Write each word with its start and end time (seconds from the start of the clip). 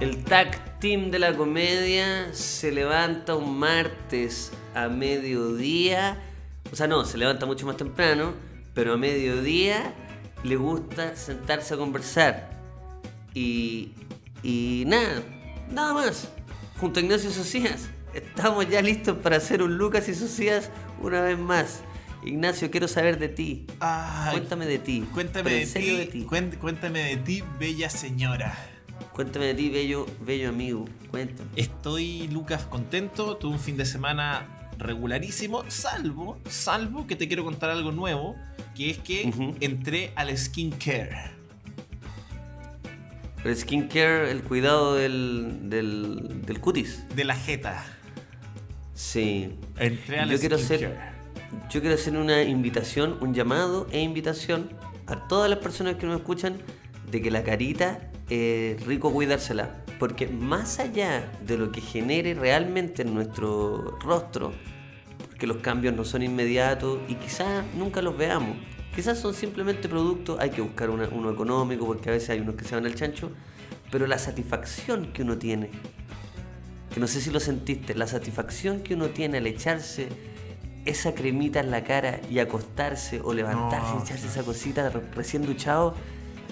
El 0.00 0.24
tag 0.24 0.80
team 0.80 1.10
de 1.10 1.18
la 1.18 1.34
comedia 1.34 2.32
se 2.34 2.72
levanta 2.72 3.34
un 3.34 3.58
martes 3.58 4.52
a 4.74 4.88
mediodía. 4.88 6.22
O 6.70 6.76
sea, 6.76 6.86
no, 6.86 7.04
se 7.04 7.16
levanta 7.16 7.46
mucho 7.46 7.66
más 7.66 7.76
temprano, 7.76 8.34
pero 8.74 8.94
a 8.94 8.96
mediodía 8.96 9.94
le 10.42 10.56
gusta 10.56 11.16
sentarse 11.16 11.74
a 11.74 11.76
conversar. 11.76 12.50
Y, 13.32 13.92
y 14.42 14.84
nada, 14.86 15.22
nada 15.70 15.94
más. 15.94 16.28
Junto 16.78 17.00
a 17.00 17.02
Ignacio 17.02 17.30
Socias, 17.30 17.88
estamos 18.12 18.68
ya 18.68 18.82
listos 18.82 19.16
para 19.18 19.36
hacer 19.36 19.62
un 19.62 19.78
Lucas 19.78 20.08
y 20.08 20.14
Socias 20.14 20.70
una 21.00 21.22
vez 21.22 21.38
más. 21.38 21.82
Ignacio, 22.24 22.70
quiero 22.70 22.88
saber 22.88 23.18
de 23.18 23.28
ti. 23.28 23.66
Cuéntame 24.30 24.66
de 24.66 24.78
ti. 24.78 25.06
Cuéntame 25.12 25.50
de 25.50 25.66
ti, 25.66 25.96
de 25.96 26.06
ti. 26.06 26.22
Cuéntame 26.24 27.00
de 27.00 27.16
ti, 27.18 27.44
bella 27.58 27.90
señora. 27.90 28.56
Cuéntame 29.12 29.46
de 29.46 29.54
ti, 29.54 29.68
bello, 29.68 30.06
bello 30.24 30.48
amigo. 30.48 30.86
Cuéntame. 31.10 31.50
Estoy, 31.56 32.28
Lucas, 32.28 32.64
contento. 32.64 33.36
Tuve 33.36 33.52
un 33.52 33.60
fin 33.60 33.76
de 33.76 33.84
semana 33.84 34.70
regularísimo, 34.78 35.64
salvo, 35.68 36.40
salvo 36.48 37.06
que 37.06 37.14
te 37.14 37.28
quiero 37.28 37.44
contar 37.44 37.70
algo 37.70 37.92
nuevo, 37.92 38.36
que 38.74 38.90
es 38.90 38.98
que 38.98 39.30
entré 39.60 40.12
al 40.16 40.36
skincare. 40.36 41.32
El 43.44 43.56
skincare, 43.56 44.30
el 44.30 44.42
cuidado 44.42 44.94
del, 44.94 45.68
del, 45.68 46.42
del 46.46 46.60
cutis. 46.60 47.04
De 47.14 47.24
la 47.24 47.36
jeta. 47.36 47.84
Sí. 48.94 49.58
Entré 49.78 50.20
al 50.20 50.30
Yo 50.30 50.38
quiero 50.38 50.58
skincare. 50.58 51.13
Yo 51.70 51.80
quiero 51.80 51.94
hacer 51.94 52.16
una 52.16 52.42
invitación, 52.42 53.18
un 53.20 53.34
llamado 53.34 53.86
e 53.90 54.00
invitación 54.00 54.70
a 55.06 55.28
todas 55.28 55.50
las 55.50 55.58
personas 55.58 55.96
que 55.96 56.06
nos 56.06 56.16
escuchan 56.16 56.58
de 57.10 57.20
que 57.20 57.30
la 57.30 57.42
carita 57.42 58.10
es 58.28 58.84
rico 58.86 59.12
cuidársela. 59.12 59.84
Porque 59.98 60.26
más 60.26 60.80
allá 60.80 61.30
de 61.46 61.56
lo 61.56 61.70
que 61.72 61.80
genere 61.80 62.34
realmente 62.34 63.02
en 63.02 63.14
nuestro 63.14 63.98
rostro, 64.00 64.52
porque 65.28 65.46
los 65.46 65.58
cambios 65.58 65.94
no 65.94 66.04
son 66.04 66.22
inmediatos 66.22 66.98
y 67.08 67.14
quizás 67.14 67.64
nunca 67.76 68.02
los 68.02 68.16
veamos. 68.16 68.56
Quizás 68.94 69.18
son 69.18 69.34
simplemente 69.34 69.88
productos, 69.88 70.38
hay 70.40 70.50
que 70.50 70.62
buscar 70.62 70.90
uno 70.90 71.30
económico 71.30 71.86
porque 71.86 72.10
a 72.10 72.12
veces 72.12 72.30
hay 72.30 72.40
unos 72.40 72.54
que 72.54 72.64
se 72.64 72.74
van 72.74 72.86
al 72.86 72.94
chancho, 72.94 73.30
pero 73.90 74.06
la 74.06 74.18
satisfacción 74.18 75.12
que 75.12 75.22
uno 75.22 75.38
tiene 75.38 75.70
que 76.94 77.00
no 77.00 77.08
sé 77.08 77.20
si 77.20 77.30
lo 77.30 77.40
sentiste, 77.40 77.96
la 77.96 78.06
satisfacción 78.06 78.80
que 78.80 78.94
uno 78.94 79.08
tiene 79.08 79.38
al 79.38 79.48
echarse 79.48 80.06
esa 80.84 81.14
cremita 81.14 81.60
en 81.60 81.70
la 81.70 81.82
cara 81.84 82.20
y 82.30 82.38
acostarse 82.38 83.20
o 83.22 83.32
levantarse 83.32 83.92
No. 83.94 84.00
y 84.00 84.02
echarse 84.02 84.26
esa 84.26 84.42
cosita 84.42 84.88
re- 84.90 85.00
recién 85.14 85.44
duchado, 85.46 85.94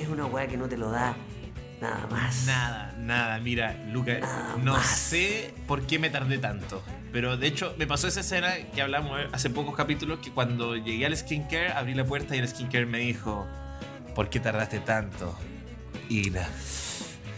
es 0.01 0.09
una 0.09 0.25
weá 0.27 0.47
que 0.47 0.57
no 0.57 0.69
te 0.69 0.77
lo 0.77 0.91
da 0.91 1.15
nada 1.81 2.07
más. 2.11 2.47
Nada, 2.47 2.95
nada, 2.99 3.39
mira, 3.41 3.75
Lucas, 3.93 4.21
no 4.63 4.73
más. 4.75 4.87
sé 4.87 5.53
por 5.67 5.83
qué 5.87 5.99
me 5.99 6.11
tardé 6.11 6.39
tanto. 6.39 6.83
Pero 7.13 7.37
de 7.37 7.47
hecho, 7.47 7.75
me 7.77 7.87
pasó 7.87 8.09
esa 8.09 8.21
escena 8.21 8.55
que 8.75 8.81
hablamos 8.81 9.21
hace 9.33 9.51
pocos 9.51 9.77
capítulos, 9.77 10.21
que 10.21 10.31
cuando 10.31 10.77
llegué 10.77 11.05
al 11.07 11.17
skincare, 11.17 11.73
abrí 11.73 11.95
la 11.95 12.05
puerta 12.05 12.35
y 12.35 12.39
el 12.39 12.49
skincare 12.49 12.87
me 12.87 12.99
dijo, 13.01 13.47
¿por 14.15 14.31
qué 14.31 14.41
tardaste 14.41 14.79
tanto? 14.81 15.37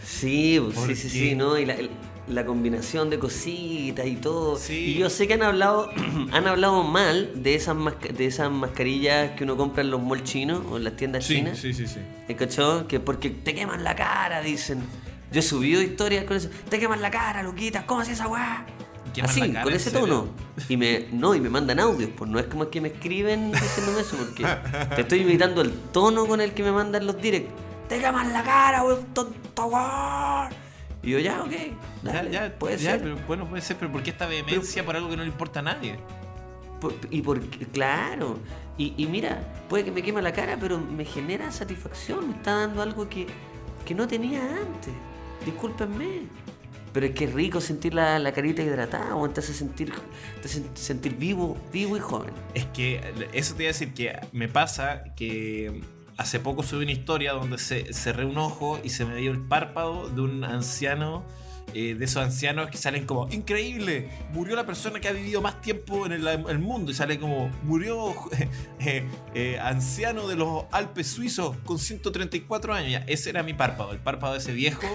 Sí, 0.03 0.59
pues, 0.63 0.75
¿Por 0.75 0.87
sí, 0.87 0.95
sí, 0.95 1.03
qué? 1.09 1.29
sí, 1.29 1.35
¿no? 1.35 1.57
Y 1.57 1.65
la, 1.65 1.73
el- 1.73 1.89
la 2.27 2.45
combinación 2.45 3.09
de 3.09 3.19
cositas 3.19 4.05
y 4.07 4.15
todo. 4.15 4.57
Sí. 4.57 4.73
Y 4.73 4.93
yo 4.95 5.09
sé 5.09 5.27
que 5.27 5.35
han 5.35 5.43
hablado, 5.43 5.89
han 6.31 6.47
hablado 6.47 6.83
mal 6.83 7.31
de 7.43 7.55
esas, 7.55 7.75
de 8.17 8.25
esas 8.25 8.49
mascarillas 8.51 9.31
que 9.31 9.43
uno 9.43 9.55
compra 9.57 9.81
en 9.83 9.91
los 9.91 10.01
malls 10.01 10.23
chinos 10.23 10.61
o 10.69 10.77
en 10.77 10.83
las 10.83 10.95
tiendas 10.95 11.25
Sí, 11.25 11.35
chinas. 11.35 11.57
sí, 11.59 11.73
sí, 11.73 11.85
sí. 11.87 11.99
¿Me 12.27 12.35
cachó? 12.35 12.87
Que 12.87 12.99
porque 12.99 13.29
te 13.29 13.53
queman 13.53 13.83
la 13.83 13.95
cara, 13.95 14.41
dicen. 14.41 14.81
Yo 15.31 15.39
he 15.39 15.43
subido 15.43 15.81
historias 15.81 16.23
con 16.25 16.37
eso. 16.37 16.49
Te 16.69 16.79
queman 16.79 17.01
la 17.01 17.11
cara, 17.11 17.43
Luquitas, 17.43 17.83
¿cómo 17.83 18.01
haces 18.01 18.13
esa 18.13 18.27
weá? 18.27 18.65
¿Queman 19.13 19.29
Así, 19.29 19.41
cara, 19.51 19.63
con 19.63 19.73
ese 19.73 19.91
tono. 19.91 20.27
Y 20.69 20.77
me, 20.77 21.07
no, 21.11 21.35
y 21.35 21.39
me 21.41 21.49
mandan 21.49 21.79
audios, 21.79 22.09
pues 22.17 22.29
no 22.29 22.39
es 22.39 22.45
como 22.47 22.69
que 22.69 22.81
me 22.81 22.89
escriben 22.89 23.51
diciéndome 23.51 24.01
eso, 24.01 24.17
porque 24.17 24.45
te 24.95 25.01
estoy 25.01 25.19
imitando 25.21 25.61
el 25.61 25.71
tono 25.91 26.25
con 26.25 26.41
el 26.41 26.53
que 26.53 26.63
me 26.63 26.71
mandan 26.71 27.05
los 27.05 27.21
directs. 27.21 27.49
Te 27.87 27.99
queman 27.99 28.33
la 28.33 28.43
cara, 28.43 28.83
weón, 28.83 29.05
tonto 29.13 29.65
weón. 29.67 30.64
Y 31.05 31.11
yo, 31.11 31.19
ya, 31.19 31.43
ok, 31.43 31.51
dale, 32.03 32.31
ya, 32.31 32.47
ya, 32.47 32.55
puede 32.57 32.77
ya, 32.77 32.91
ser. 32.91 33.01
pero 33.03 33.17
bueno, 33.27 33.47
puede 33.47 33.61
ser, 33.61 33.77
pero 33.77 33.91
¿por 33.91 34.01
qué 34.03 34.09
esta 34.09 34.25
vehemencia 34.25 34.83
por 34.83 34.95
algo 34.95 35.09
que 35.09 35.15
no 35.17 35.23
le 35.23 35.29
importa 35.29 35.59
a 35.59 35.63
nadie? 35.63 35.97
Por- 36.81 36.95
y 37.11 37.21
porque, 37.21 37.65
claro, 37.67 38.39
y, 38.77 38.93
y 38.97 39.05
mira, 39.05 39.39
puede 39.69 39.85
que 39.85 39.91
me 39.91 40.01
queme 40.01 40.21
la 40.21 40.33
cara, 40.33 40.57
pero 40.59 40.79
me 40.79 41.05
genera 41.05 41.51
satisfacción, 41.51 42.27
me 42.29 42.35
está 42.35 42.55
dando 42.55 42.81
algo 42.81 43.07
que, 43.07 43.27
que 43.85 43.93
no 43.95 44.07
tenía 44.07 44.41
antes. 44.41 44.93
Discúlpenme. 45.45 46.23
Pero 46.91 47.07
es 47.07 47.11
que 47.13 47.25
es 47.25 47.33
rico 47.33 47.59
sentir 47.59 47.93
la, 47.93 48.17
la 48.19 48.31
carita 48.31 48.61
hidratada, 48.63 49.15
o 49.17 49.29
te 49.29 49.41
hace 49.41 49.53
sentir, 49.53 49.91
te 50.41 50.47
hace 50.47 50.63
sentir 50.75 51.15
vivo, 51.17 51.57
vivo 51.71 51.97
y 51.97 51.99
joven. 51.99 52.31
Es 52.53 52.65
que 52.67 53.01
eso 53.33 53.53
te 53.53 53.63
iba 53.63 53.69
a 53.69 53.73
decir 53.73 53.93
que 53.93 54.17
me 54.31 54.47
pasa 54.47 55.03
que 55.15 55.81
hace 56.17 56.39
poco 56.39 56.63
subí 56.63 56.83
una 56.83 56.91
historia 56.91 57.33
donde 57.33 57.57
se, 57.57 57.93
cerré 57.93 58.25
un 58.25 58.37
ojo 58.37 58.79
y 58.83 58.89
se 58.89 59.05
me 59.05 59.15
dio 59.17 59.31
el 59.31 59.41
párpado 59.41 60.09
de 60.09 60.21
un 60.21 60.43
anciano. 60.43 61.23
eh, 61.73 61.95
de 61.95 62.05
esos 62.05 62.23
ancianos 62.23 62.69
que 62.69 62.77
salen 62.77 63.05
como 63.05 63.27
increíble, 63.31 64.09
murió 64.31 64.55
la 64.55 64.65
persona 64.65 64.99
que 65.01 65.07
ha 65.09 65.11
vivido 65.11 65.41
más 65.41 65.59
tiempo 65.61 66.05
en 66.05 66.13
el, 66.13 66.59
mundo 66.59 66.91
y 66.91 66.93
sale 66.93 67.19
como 67.19 67.49
murió 67.63 68.13
eh, 68.79 69.03
eh, 69.33 69.59
anciano 69.59 70.27
de 70.27 70.35
los 70.35 70.65
Alpes 70.71 71.07
suizos 71.07 71.57
con 71.65 71.79
134 71.79 72.73
años. 72.73 73.03
Ese 73.07 73.31
era 73.31 73.43
mi 73.43 73.53
párpado, 73.53 73.91
el 73.91 73.99
párpado 73.99 74.33
de 74.33 74.39
ese 74.39 74.53
viejo, 74.53 74.87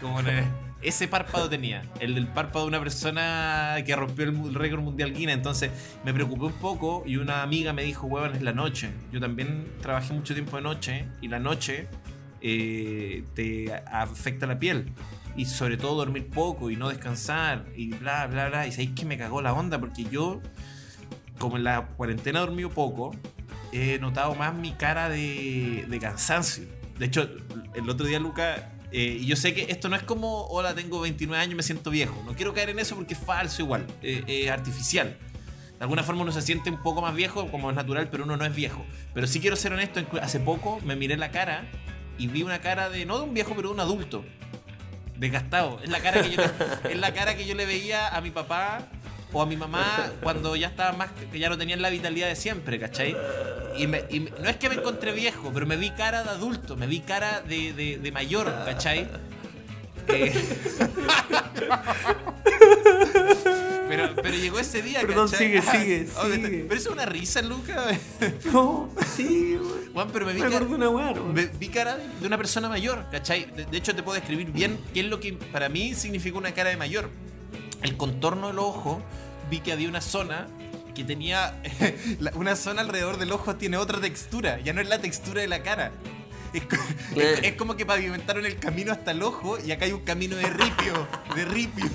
como 0.00 0.20
en 0.20 0.26
el- 0.28 0.65
ese 0.82 1.08
párpado 1.08 1.48
tenía, 1.48 1.82
el 2.00 2.14
del 2.14 2.26
párpado 2.26 2.66
de 2.66 2.68
una 2.68 2.80
persona 2.80 3.76
que 3.84 3.96
rompió 3.96 4.24
el 4.24 4.54
récord 4.54 4.82
mundial 4.82 5.12
Guinness. 5.12 5.36
Entonces 5.36 5.70
me 6.04 6.12
preocupé 6.12 6.44
un 6.44 6.52
poco 6.52 7.02
y 7.06 7.16
una 7.16 7.42
amiga 7.42 7.72
me 7.72 7.82
dijo, 7.82 8.06
huevón, 8.06 8.34
es 8.36 8.42
la 8.42 8.52
noche. 8.52 8.90
Yo 9.10 9.20
también 9.20 9.66
trabajé 9.80 10.12
mucho 10.12 10.34
tiempo 10.34 10.56
de 10.56 10.62
noche 10.62 11.08
y 11.20 11.28
la 11.28 11.38
noche 11.38 11.88
eh, 12.40 13.24
te 13.34 13.72
afecta 13.74 14.46
la 14.46 14.58
piel. 14.58 14.92
Y 15.36 15.44
sobre 15.46 15.76
todo 15.76 15.96
dormir 15.96 16.28
poco 16.28 16.70
y 16.70 16.76
no 16.76 16.88
descansar 16.88 17.66
y 17.74 17.88
bla, 17.88 18.26
bla, 18.26 18.48
bla. 18.48 18.66
Y 18.66 18.70
sabéis 18.70 18.92
que 18.92 19.04
me 19.04 19.18
cagó 19.18 19.42
la 19.42 19.52
onda 19.52 19.78
porque 19.78 20.04
yo, 20.04 20.40
como 21.38 21.56
en 21.56 21.64
la 21.64 21.88
cuarentena 21.88 22.40
dormido 22.40 22.70
poco, 22.70 23.14
he 23.72 23.98
notado 23.98 24.34
más 24.34 24.54
mi 24.54 24.72
cara 24.72 25.08
de, 25.08 25.84
de 25.88 25.98
cansancio. 25.98 26.64
De 26.98 27.06
hecho, 27.06 27.28
el 27.74 27.90
otro 27.90 28.06
día, 28.06 28.18
Luca, 28.18 28.72
eh, 28.92 29.18
y 29.20 29.26
yo 29.26 29.36
sé 29.36 29.54
que 29.54 29.66
esto 29.70 29.88
no 29.88 29.96
es 29.96 30.02
como, 30.02 30.46
hola, 30.46 30.74
tengo 30.74 31.00
29 31.00 31.42
años, 31.42 31.56
me 31.56 31.62
siento 31.62 31.90
viejo. 31.90 32.22
No 32.24 32.34
quiero 32.34 32.54
caer 32.54 32.70
en 32.70 32.78
eso 32.78 32.94
porque 32.94 33.14
es 33.14 33.20
falso 33.20 33.62
igual, 33.62 33.86
eh, 34.02 34.24
es 34.26 34.50
artificial. 34.50 35.16
De 35.78 35.82
alguna 35.82 36.02
forma 36.02 36.22
uno 36.22 36.32
se 36.32 36.40
siente 36.40 36.70
un 36.70 36.82
poco 36.82 37.02
más 37.02 37.14
viejo, 37.14 37.50
como 37.50 37.68
es 37.68 37.76
natural, 37.76 38.08
pero 38.10 38.24
uno 38.24 38.36
no 38.36 38.44
es 38.44 38.54
viejo. 38.54 38.84
Pero 39.12 39.26
sí 39.26 39.40
quiero 39.40 39.56
ser 39.56 39.72
honesto, 39.72 40.00
hace 40.22 40.40
poco 40.40 40.80
me 40.84 40.96
miré 40.96 41.16
la 41.16 41.30
cara 41.30 41.64
y 42.18 42.28
vi 42.28 42.42
una 42.42 42.60
cara 42.60 42.88
de, 42.88 43.04
no 43.04 43.18
de 43.18 43.24
un 43.24 43.34
viejo, 43.34 43.54
pero 43.54 43.68
de 43.68 43.74
un 43.74 43.80
adulto. 43.80 44.24
Desgastado. 45.16 45.80
Es 45.82 45.90
la 45.90 46.00
cara 46.00 46.22
que 46.22 46.36
es 46.90 46.98
la 46.98 47.12
cara 47.12 47.36
que 47.36 47.46
yo 47.46 47.54
le 47.54 47.66
veía 47.66 48.08
a 48.08 48.20
mi 48.20 48.30
papá 48.30 48.86
o 49.36 49.42
a 49.42 49.46
mi 49.46 49.56
mamá 49.56 50.10
cuando 50.22 50.56
ya 50.56 50.68
estaba 50.68 50.92
más, 50.96 51.10
que 51.30 51.38
ya 51.38 51.48
no 51.48 51.58
tenían 51.58 51.82
la 51.82 51.90
vitalidad 51.90 52.28
de 52.28 52.36
siempre, 52.36 52.78
¿cachai? 52.78 53.16
Y, 53.76 53.86
me- 53.86 54.04
y 54.08 54.20
me- 54.20 54.30
no 54.42 54.48
es 54.48 54.56
que 54.56 54.68
me 54.70 54.76
encontré 54.76 55.12
viejo, 55.12 55.50
pero 55.52 55.66
me 55.66 55.76
vi 55.76 55.90
cara 55.90 56.22
de 56.22 56.30
adulto, 56.30 56.76
me 56.76 56.86
vi 56.86 57.00
cara 57.00 57.42
de, 57.42 57.72
de- 57.74 57.98
de 57.98 58.12
mayor, 58.12 58.46
¿cachai? 58.64 59.06
Eh, 60.08 60.32
pero, 63.88 64.14
pero 64.16 64.36
llegó 64.36 64.58
ese 64.58 64.82
día, 64.82 65.00
Perdón, 65.00 65.28
¿cachai? 65.30 65.46
sigue, 65.48 65.62
sigue, 65.62 66.08
Oh, 66.18 66.24
me 66.24 66.34
está- 66.36 66.48
sigue. 66.48 66.64
Pero 66.68 66.80
eso 66.80 66.88
es 66.90 66.94
una 66.94 67.06
risa, 67.06 67.42
Luca. 67.42 67.86
No, 68.52 68.90
sí, 69.16 69.56
güey. 69.60 69.86
Juan, 69.92 70.08
pero 70.12 70.26
me 70.26 70.32
vi 70.32 70.40
Me 70.42 70.50
cara, 70.50 70.64
una 70.64 70.84
¿no? 70.86 71.24
me 71.32 71.46
vi 71.46 71.68
cara 71.68 71.96
de 72.20 72.26
una 72.26 72.36
persona 72.36 72.68
mayor, 72.68 73.04
¿cachai? 73.10 73.44
De, 73.46 73.64
de 73.66 73.76
hecho, 73.76 73.94
te 73.94 74.02
puedo 74.02 74.16
describir 74.18 74.50
bien 74.52 74.78
qué 74.94 75.00
es 75.00 75.06
lo 75.06 75.20
que 75.20 75.32
para 75.34 75.68
mí 75.68 75.94
significa 75.94 76.38
una 76.38 76.52
cara 76.52 76.70
de 76.70 76.76
mayor. 76.76 77.08
El 77.82 77.96
contorno 77.96 78.48
del 78.48 78.58
ojo, 78.58 79.02
vi 79.50 79.60
que 79.60 79.72
había 79.72 79.88
una 79.88 80.00
zona 80.00 80.46
que 80.94 81.04
tenía. 81.04 81.60
una 82.34 82.56
zona 82.56 82.80
alrededor 82.82 83.18
del 83.18 83.32
ojo 83.32 83.56
tiene 83.56 83.76
otra 83.76 84.00
textura, 84.00 84.58
ya 84.60 84.72
no 84.72 84.80
es 84.80 84.88
la 84.88 84.98
textura 85.00 85.40
de 85.42 85.48
la 85.48 85.62
cara. 85.62 85.92
Es, 86.52 86.62
co- 86.64 86.76
es- 87.20 87.40
es 87.42 87.52
como 87.54 87.76
que 87.76 87.84
pavimentaron 87.84 88.46
el 88.46 88.58
camino 88.58 88.92
hasta 88.92 89.10
el 89.10 89.22
ojo 89.22 89.58
y 89.64 89.72
acá 89.72 89.84
hay 89.84 89.92
un 89.92 90.04
camino 90.04 90.36
de 90.36 90.48
ripio, 90.48 91.06
de 91.34 91.44
ripio. 91.44 91.84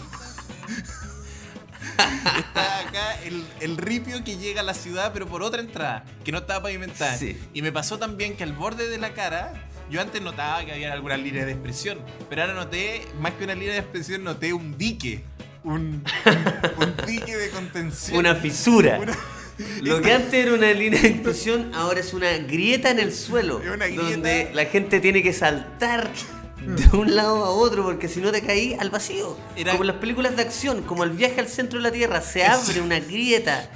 Está 2.38 2.80
acá 2.80 3.20
el, 3.24 3.44
el 3.60 3.78
ripio 3.78 4.24
que 4.24 4.38
llega 4.38 4.62
a 4.62 4.64
la 4.64 4.74
ciudad, 4.74 5.12
pero 5.14 5.28
por 5.28 5.44
otra 5.44 5.62
entrada, 5.62 6.06
que 6.24 6.32
no 6.32 6.40
estaba 6.40 6.64
pavimentada. 6.64 7.18
Sí. 7.18 7.38
Y 7.54 7.62
me 7.62 7.72
pasó 7.72 7.98
también 7.98 8.36
que 8.36 8.44
al 8.44 8.54
borde 8.54 8.88
de 8.90 8.98
la 8.98 9.14
cara, 9.14 9.54
yo 9.90 10.00
antes 10.02 10.22
notaba 10.22 10.64
que 10.64 10.72
había 10.74 10.94
alguna 10.94 11.18
línea 11.18 11.46
de 11.46 11.52
expresión, 11.54 12.00
pero 12.30 12.42
ahora 12.44 12.54
noté, 12.54 13.06
más 13.20 13.34
que 13.34 13.44
una 13.44 13.56
línea 13.56 13.74
de 13.74 13.80
expresión, 13.80 14.24
noté 14.24 14.54
un 14.54 14.78
dique. 14.78 15.24
Un, 15.64 16.04
un, 16.26 16.84
un 16.88 17.06
dique 17.06 17.36
de 17.38 17.50
contención. 17.50 18.18
Una 18.18 18.36
fisura. 18.36 19.00
Una- 19.00 19.18
Lo 19.82 20.02
que 20.02 20.12
antes 20.12 20.34
era 20.34 20.54
una 20.54 20.72
línea 20.74 21.00
de 21.02 21.08
explosión, 21.10 21.72
ahora 21.76 22.00
es 22.00 22.14
una 22.14 22.32
grieta 22.40 22.90
en 22.90 23.00
el 23.00 23.14
suelo. 23.14 23.62
Es 23.62 23.70
una 23.70 23.86
grieta. 23.88 24.04
Donde 24.10 24.50
la 24.54 24.66
gente 24.66 25.00
tiene 25.00 25.22
que 25.22 25.34
saltar 25.34 26.10
de 26.66 26.98
un 26.98 27.16
lado 27.16 27.44
a 27.46 27.50
otro 27.52 27.84
porque 27.84 28.08
si 28.08 28.22
no 28.22 28.32
te 28.32 28.42
caí 28.42 28.76
al 28.80 28.90
vacío. 28.90 29.38
Era- 29.56 29.72
Como 29.74 29.84
en 29.84 29.88
las 29.88 29.98
películas 29.98 30.36
de 30.36 30.42
acción, 30.44 30.82
como 30.84 31.04
el 31.04 31.12
viaje 31.12 31.40
al 31.40 31.48
centro 31.48 31.78
de 31.80 31.84
la 31.84 31.92
Tierra, 31.92 32.22
se 32.22 32.44
abre 32.46 32.82
una 32.82 33.00
grieta. 33.00 33.70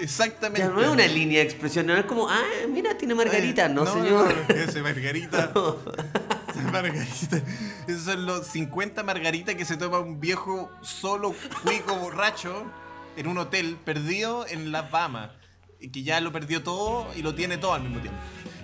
Exactamente. 0.00 0.60
Ya 0.60 0.68
no 0.68 0.80
es 0.82 0.88
una 0.88 1.06
línea 1.06 1.40
de 1.40 1.44
expresión, 1.44 1.86
no 1.86 1.96
es 1.96 2.04
como, 2.06 2.28
ah, 2.28 2.42
mira, 2.68 2.96
tiene 2.96 3.14
margarita. 3.14 3.68
No, 3.68 3.84
señor. 3.86 4.34
no, 4.48 4.54
ese 4.54 4.80
margarita. 4.82 5.52
margarita. 6.72 7.42
Esos 7.86 8.02
son 8.04 8.26
los 8.26 8.46
50 8.46 9.02
margaritas 9.02 9.54
que 9.54 9.64
se 9.64 9.76
toma 9.76 9.98
un 9.98 10.20
viejo 10.20 10.70
solo 10.82 11.34
cuico 11.62 11.96
borracho 11.96 12.64
en 13.16 13.26
un 13.26 13.38
hotel 13.38 13.76
perdido 13.84 14.46
en 14.46 14.72
las 14.72 14.90
Bahamas. 14.90 15.30
Que 15.80 16.02
ya 16.02 16.20
lo 16.20 16.32
perdió 16.32 16.62
todo 16.62 17.08
y 17.16 17.22
lo 17.22 17.34
tiene 17.34 17.58
todo 17.58 17.74
al 17.74 17.82
mismo 17.82 18.00
tiempo. 18.00 18.18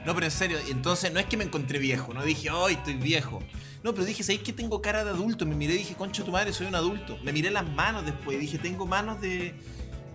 No, 0.06 0.14
pero 0.14 0.26
en 0.26 0.32
serio, 0.32 0.58
entonces 0.68 1.12
no 1.12 1.20
es 1.20 1.26
que 1.26 1.36
me 1.36 1.44
encontré 1.44 1.78
viejo, 1.78 2.14
no 2.14 2.22
dije, 2.22 2.50
hoy 2.50 2.74
estoy 2.74 2.94
viejo. 2.94 3.42
No, 3.82 3.92
pero 3.92 4.04
dije, 4.06 4.22
¿sabéis 4.22 4.42
que 4.42 4.52
tengo 4.52 4.80
cara 4.80 5.04
de 5.04 5.10
adulto? 5.10 5.46
Me 5.46 5.54
miré 5.54 5.74
y 5.74 5.78
dije, 5.78 5.94
concha 5.94 6.24
tu 6.24 6.32
madre, 6.32 6.52
soy 6.52 6.66
un 6.66 6.74
adulto. 6.74 7.18
Me 7.22 7.32
miré 7.32 7.50
las 7.50 7.68
manos 7.68 8.04
después 8.04 8.36
y 8.36 8.40
dije, 8.40 8.58
tengo 8.58 8.86
manos 8.86 9.20
de. 9.20 9.54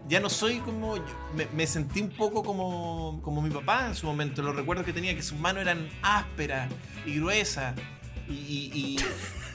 Ya 0.07 0.19
no 0.19 0.29
soy 0.29 0.59
como. 0.59 0.95
me, 1.53 1.65
sentí 1.67 2.01
un 2.01 2.09
poco 2.09 2.43
como, 2.43 3.19
como 3.23 3.41
mi 3.41 3.49
papá 3.49 3.87
en 3.87 3.95
su 3.95 4.05
momento. 4.05 4.41
Los 4.41 4.55
recuerdos 4.55 4.85
que 4.85 4.93
tenía, 4.93 5.15
que 5.15 5.23
sus 5.23 5.39
manos 5.39 5.61
eran 5.61 5.87
ásperas 6.01 6.69
y 7.05 7.15
gruesas 7.19 7.73
y, 8.27 8.33
y, 8.33 8.97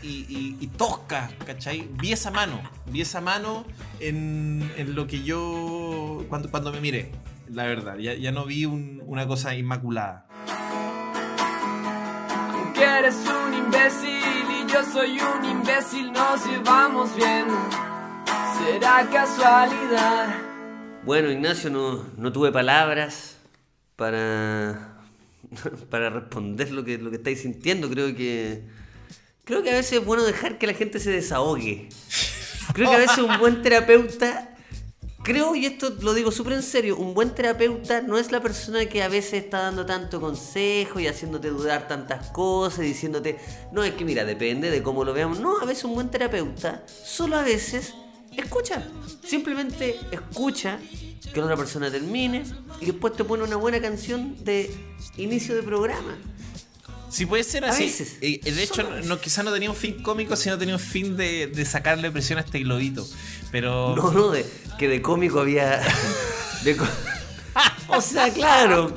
y, 0.02 0.56
y- 0.60 0.66
toscas, 0.68 1.32
¿cachai? 1.46 1.88
Vi 2.00 2.12
esa 2.12 2.30
mano, 2.30 2.60
vi 2.86 3.02
esa 3.02 3.20
mano 3.20 3.64
en, 4.00 4.70
en 4.76 4.94
lo 4.94 5.06
que 5.06 5.22
yo. 5.22 6.24
Cuando, 6.28 6.50
cuando 6.50 6.72
me 6.72 6.80
miré, 6.80 7.12
la 7.48 7.64
verdad. 7.64 7.96
Ya, 7.98 8.14
ya 8.14 8.32
no 8.32 8.46
vi 8.46 8.64
un- 8.64 9.02
una 9.06 9.26
cosa 9.26 9.54
inmaculada. 9.54 10.26
Que 12.74 12.84
eres 12.84 13.16
un 13.26 13.54
imbécil 13.54 14.46
y 14.64 14.72
yo 14.72 14.82
soy 14.84 15.18
un 15.20 15.44
imbécil, 15.44 16.12
nos 16.12 16.44
llevamos 16.46 17.14
bien. 17.16 17.46
Será 18.58 19.08
casualidad. 19.10 20.34
Bueno, 21.05 21.31
Ignacio, 21.31 21.70
no, 21.70 22.05
no 22.16 22.32
tuve 22.32 22.50
palabras 22.50 23.37
para, 23.96 24.99
para 25.90 26.10
responder 26.10 26.70
lo 26.72 26.84
que, 26.84 26.99
lo 26.99 27.10
que 27.10 27.16
estáis 27.16 27.43
sintiendo. 27.43 27.88
Creo 27.88 28.14
que. 28.14 28.62
Creo 29.44 29.62
que 29.62 29.70
a 29.70 29.75
veces 29.75 30.00
es 30.00 30.05
bueno 30.05 30.25
dejar 30.25 30.58
que 30.58 30.66
la 30.66 30.75
gente 30.75 31.00
se 31.00 31.10
desahogue. 31.10 31.88
Creo 32.75 32.90
que 32.90 32.96
a 32.96 32.99
veces 32.99 33.19
un 33.19 33.38
buen 33.38 33.62
terapeuta. 33.62 34.55
Creo, 35.22 35.54
y 35.54 35.66
esto 35.66 35.94
lo 36.00 36.14
digo 36.14 36.31
súper 36.31 36.54
en 36.54 36.62
serio, 36.62 36.96
un 36.96 37.12
buen 37.12 37.34
terapeuta 37.34 38.00
no 38.00 38.19
es 38.19 38.32
la 38.32 38.40
persona 38.40 38.87
que 38.87 39.02
a 39.02 39.08
veces 39.08 39.44
está 39.44 39.58
dando 39.61 39.84
tanto 39.84 40.20
consejo 40.20 41.00
y 41.00 41.06
haciéndote 41.06 41.50
dudar 41.50 41.87
tantas 41.87 42.31
cosas, 42.31 42.81
diciéndote, 42.81 43.37
no, 43.72 43.84
es 43.84 43.93
que 43.93 44.06
mira, 44.06 44.25
depende 44.25 44.70
de 44.70 44.82
cómo 44.82 45.04
lo 45.04 45.12
veamos. 45.12 45.40
No, 45.40 45.58
a 45.58 45.66
veces 45.66 45.84
un 45.84 45.94
buen 45.94 46.11
terapeuta 46.11 46.82
solo 46.87 47.37
a 47.37 47.43
veces 47.43 47.94
escucha. 48.43 48.82
Simplemente 49.25 49.99
escucha 50.11 50.79
que 51.32 51.38
la 51.40 51.44
otra 51.46 51.56
persona 51.56 51.90
termine 51.90 52.44
y 52.81 52.87
después 52.87 53.14
te 53.14 53.25
pone 53.25 53.44
una 53.44 53.56
buena 53.56 53.81
canción 53.81 54.37
de 54.44 54.70
inicio 55.17 55.55
de 55.55 55.62
programa. 55.62 56.17
Si 57.11 57.25
puede 57.26 57.43
ser 57.44 57.64
A 57.64 57.70
así. 57.70 57.85
veces. 57.85 58.17
Eh, 58.20 58.40
de 58.43 58.62
hecho, 58.62 58.82
no, 59.05 59.19
quizá 59.20 59.43
no 59.43 59.52
tenía 59.52 59.70
un 59.70 59.76
fin 59.76 60.02
cómico, 60.02 60.37
sino 60.37 60.58
tenía 60.58 60.75
un 60.75 60.81
fin 60.81 61.17
de, 61.17 61.46
de 61.46 61.64
sacarle 61.64 62.11
presión 62.11 62.38
a 62.38 62.43
este 62.43 62.61
globito. 62.61 63.06
Pero. 63.50 63.94
No, 63.96 64.11
no, 64.12 64.31
de, 64.31 64.44
que 64.79 64.88
de 64.88 65.00
cómico 65.02 65.40
había. 65.40 65.81
de 66.64 66.76
o 67.88 68.00
sea, 68.00 68.32
claro. 68.32 68.94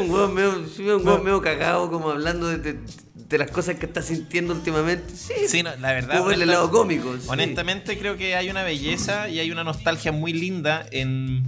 Un 0.00 0.10
hueón 0.10 0.34
medio, 0.34 0.66
sí, 0.68 0.82
medio 0.82 1.42
cagado, 1.42 1.90
como 1.90 2.10
hablando 2.10 2.46
de, 2.46 2.58
de- 2.58 2.80
de 3.28 3.38
las 3.38 3.50
cosas 3.50 3.76
que 3.76 3.86
está 3.86 4.02
sintiendo 4.02 4.54
últimamente. 4.54 5.14
Sí, 5.14 5.34
Sí, 5.48 5.62
no, 5.62 5.74
la 5.76 5.92
verdad. 5.92 6.32
El 6.32 6.46
lado 6.46 6.70
cómico. 6.70 7.14
sí. 7.18 7.26
Honestamente, 7.28 7.98
creo 7.98 8.16
que 8.16 8.34
hay 8.36 8.48
una 8.50 8.62
belleza 8.62 9.28
y 9.28 9.38
hay 9.40 9.50
una 9.50 9.64
nostalgia 9.64 10.12
muy 10.12 10.32
linda 10.32 10.86
en, 10.92 11.44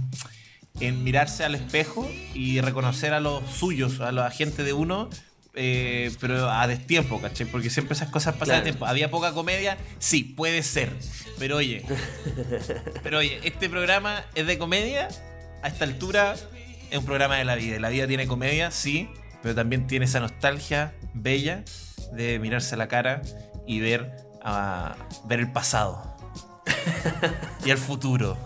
en 0.79 1.03
mirarse 1.03 1.43
al 1.43 1.55
espejo 1.55 2.09
y 2.35 2.61
reconocer 2.61 3.13
a 3.13 3.19
los 3.19 3.43
suyos, 3.51 3.99
a 3.99 4.11
la 4.11 4.29
gente 4.31 4.63
de 4.63 4.73
uno. 4.73 5.09
eh, 5.53 6.11
pero 6.21 6.49
a 6.49 6.65
destiempo, 6.67 7.19
¿cachai? 7.19 7.45
Porque 7.45 7.69
siempre 7.69 7.93
esas 7.95 8.09
cosas 8.09 8.35
pasan 8.35 8.45
Claro. 8.45 8.61
a 8.61 8.63
tiempo. 8.63 8.85
¿Había 8.85 9.11
poca 9.11 9.33
comedia? 9.33 9.77
Sí, 9.99 10.23
puede 10.23 10.63
ser. 10.63 10.91
Pero 11.39 11.57
oye, 11.57 11.83
pero 13.03 13.17
oye, 13.17 13.39
este 13.43 13.69
programa 13.69 14.23
es 14.35 14.45
de 14.47 14.57
comedia. 14.57 15.09
A 15.63 15.67
esta 15.67 15.83
altura 15.85 16.35
es 16.89 16.97
un 16.97 17.05
programa 17.05 17.35
de 17.37 17.43
la 17.45 17.55
vida. 17.55 17.79
La 17.79 17.89
vida 17.89 18.07
tiene 18.07 18.27
comedia, 18.27 18.71
sí, 18.71 19.09
pero 19.41 19.55
también 19.55 19.87
tiene 19.87 20.05
esa 20.05 20.19
nostalgia 20.19 20.93
bella 21.13 21.63
de 22.13 22.39
mirarse 22.39 22.75
a 22.75 22.77
la 22.77 22.87
cara 22.87 23.21
y 23.67 23.79
ver, 23.79 24.11
a 24.43 24.95
ver 25.25 25.39
el 25.39 25.51
pasado. 25.51 26.15
y 27.65 27.69
el 27.69 27.77
futuro. 27.77 28.37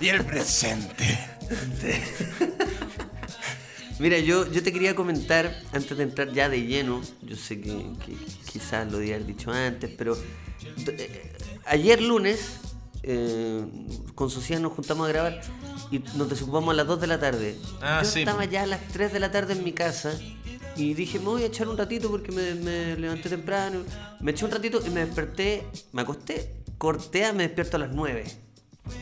Y 0.00 0.08
el 0.08 0.24
presente. 0.24 1.18
Mira, 3.98 4.18
yo, 4.18 4.50
yo 4.50 4.62
te 4.62 4.72
quería 4.72 4.94
comentar, 4.94 5.54
antes 5.72 5.96
de 5.96 6.04
entrar 6.04 6.32
ya 6.32 6.48
de 6.48 6.62
lleno, 6.62 7.02
yo 7.20 7.36
sé 7.36 7.60
que, 7.60 7.84
que 8.06 8.16
quizás 8.50 8.90
lo 8.90 8.96
haber 8.96 9.26
dicho 9.26 9.52
antes, 9.52 9.90
pero 9.96 10.16
eh, 10.86 11.32
ayer 11.66 12.00
lunes 12.00 12.60
eh, 13.02 13.62
con 14.14 14.30
Sociedad 14.30 14.62
nos 14.62 14.72
juntamos 14.72 15.06
a 15.06 15.12
grabar 15.12 15.40
y 15.90 15.98
nos 16.16 16.28
desocupamos 16.28 16.72
a 16.72 16.76
las 16.76 16.86
2 16.86 17.00
de 17.00 17.06
la 17.06 17.20
tarde. 17.20 17.58
Ah, 17.80 18.00
yo 18.02 18.10
sí, 18.10 18.20
estaba 18.20 18.44
ya 18.44 18.62
a 18.62 18.66
las 18.66 18.86
3 18.88 19.12
de 19.12 19.20
la 19.20 19.30
tarde 19.30 19.54
en 19.54 19.64
mi 19.64 19.72
casa 19.72 20.18
y 20.76 20.94
dije, 20.94 21.18
me 21.18 21.26
voy 21.26 21.42
a 21.42 21.46
echar 21.46 21.68
un 21.68 21.76
ratito 21.76 22.10
porque 22.10 22.32
me, 22.32 22.54
me 22.54 22.96
levanté 22.96 23.28
temprano. 23.28 23.80
Me 24.20 24.30
eché 24.32 24.44
un 24.44 24.50
ratito 24.50 24.80
y 24.86 24.90
me 24.90 25.04
desperté, 25.04 25.66
me 25.92 26.02
acosté, 26.02 26.54
cortea, 26.78 27.32
me 27.32 27.44
despierto 27.44 27.76
a 27.76 27.80
las 27.80 27.90
9 27.92 28.50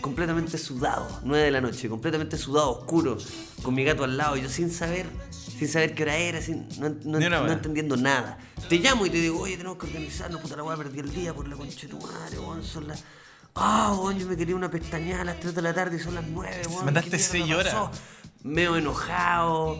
completamente 0.00 0.58
sudado, 0.58 1.20
9 1.24 1.44
de 1.44 1.50
la 1.50 1.60
noche, 1.60 1.88
completamente 1.88 2.36
sudado, 2.36 2.70
oscuro, 2.70 3.16
con 3.62 3.74
mi 3.74 3.84
gato 3.84 4.04
al 4.04 4.16
lado, 4.16 4.36
yo 4.36 4.48
sin 4.48 4.70
saber, 4.70 5.06
sin 5.30 5.68
saber 5.68 5.94
qué 5.94 6.02
hora 6.04 6.16
era, 6.16 6.40
sin, 6.40 6.68
no, 6.78 7.18
entendiendo 7.50 7.96
nada. 7.96 8.38
Te 8.68 8.78
llamo 8.78 9.06
y 9.06 9.10
te 9.10 9.18
digo, 9.18 9.40
oye, 9.40 9.56
tenemos 9.56 9.78
que 9.78 9.86
organizarnos, 9.86 10.40
puta 10.40 10.56
la 10.56 10.64
weá, 10.64 10.76
perdí 10.76 11.00
el 11.00 11.12
día 11.12 11.34
por 11.34 11.48
la 11.48 11.56
concha 11.56 11.80
de 11.82 11.88
tu 11.88 11.98
madre, 11.98 12.36
son 12.62 12.88
las... 12.88 13.04
Ah, 13.60 13.96
weón, 14.00 14.18
yo 14.18 14.26
me 14.26 14.36
quería 14.36 14.54
una 14.56 14.70
pestañada 14.70 15.22
a 15.22 15.24
las 15.24 15.40
3 15.40 15.54
de 15.54 15.62
la 15.62 15.74
tarde 15.74 15.96
y 15.96 16.00
son 16.00 16.14
las 16.14 16.24
9, 16.26 16.62
weón. 16.70 16.84
Mandaste 16.86 17.10
¿qué 17.10 17.16
mierda 17.16 17.30
seis 17.32 17.54
horas. 17.54 17.74
pasó? 17.74 17.90
Meo 18.44 18.76
enojado. 18.76 19.78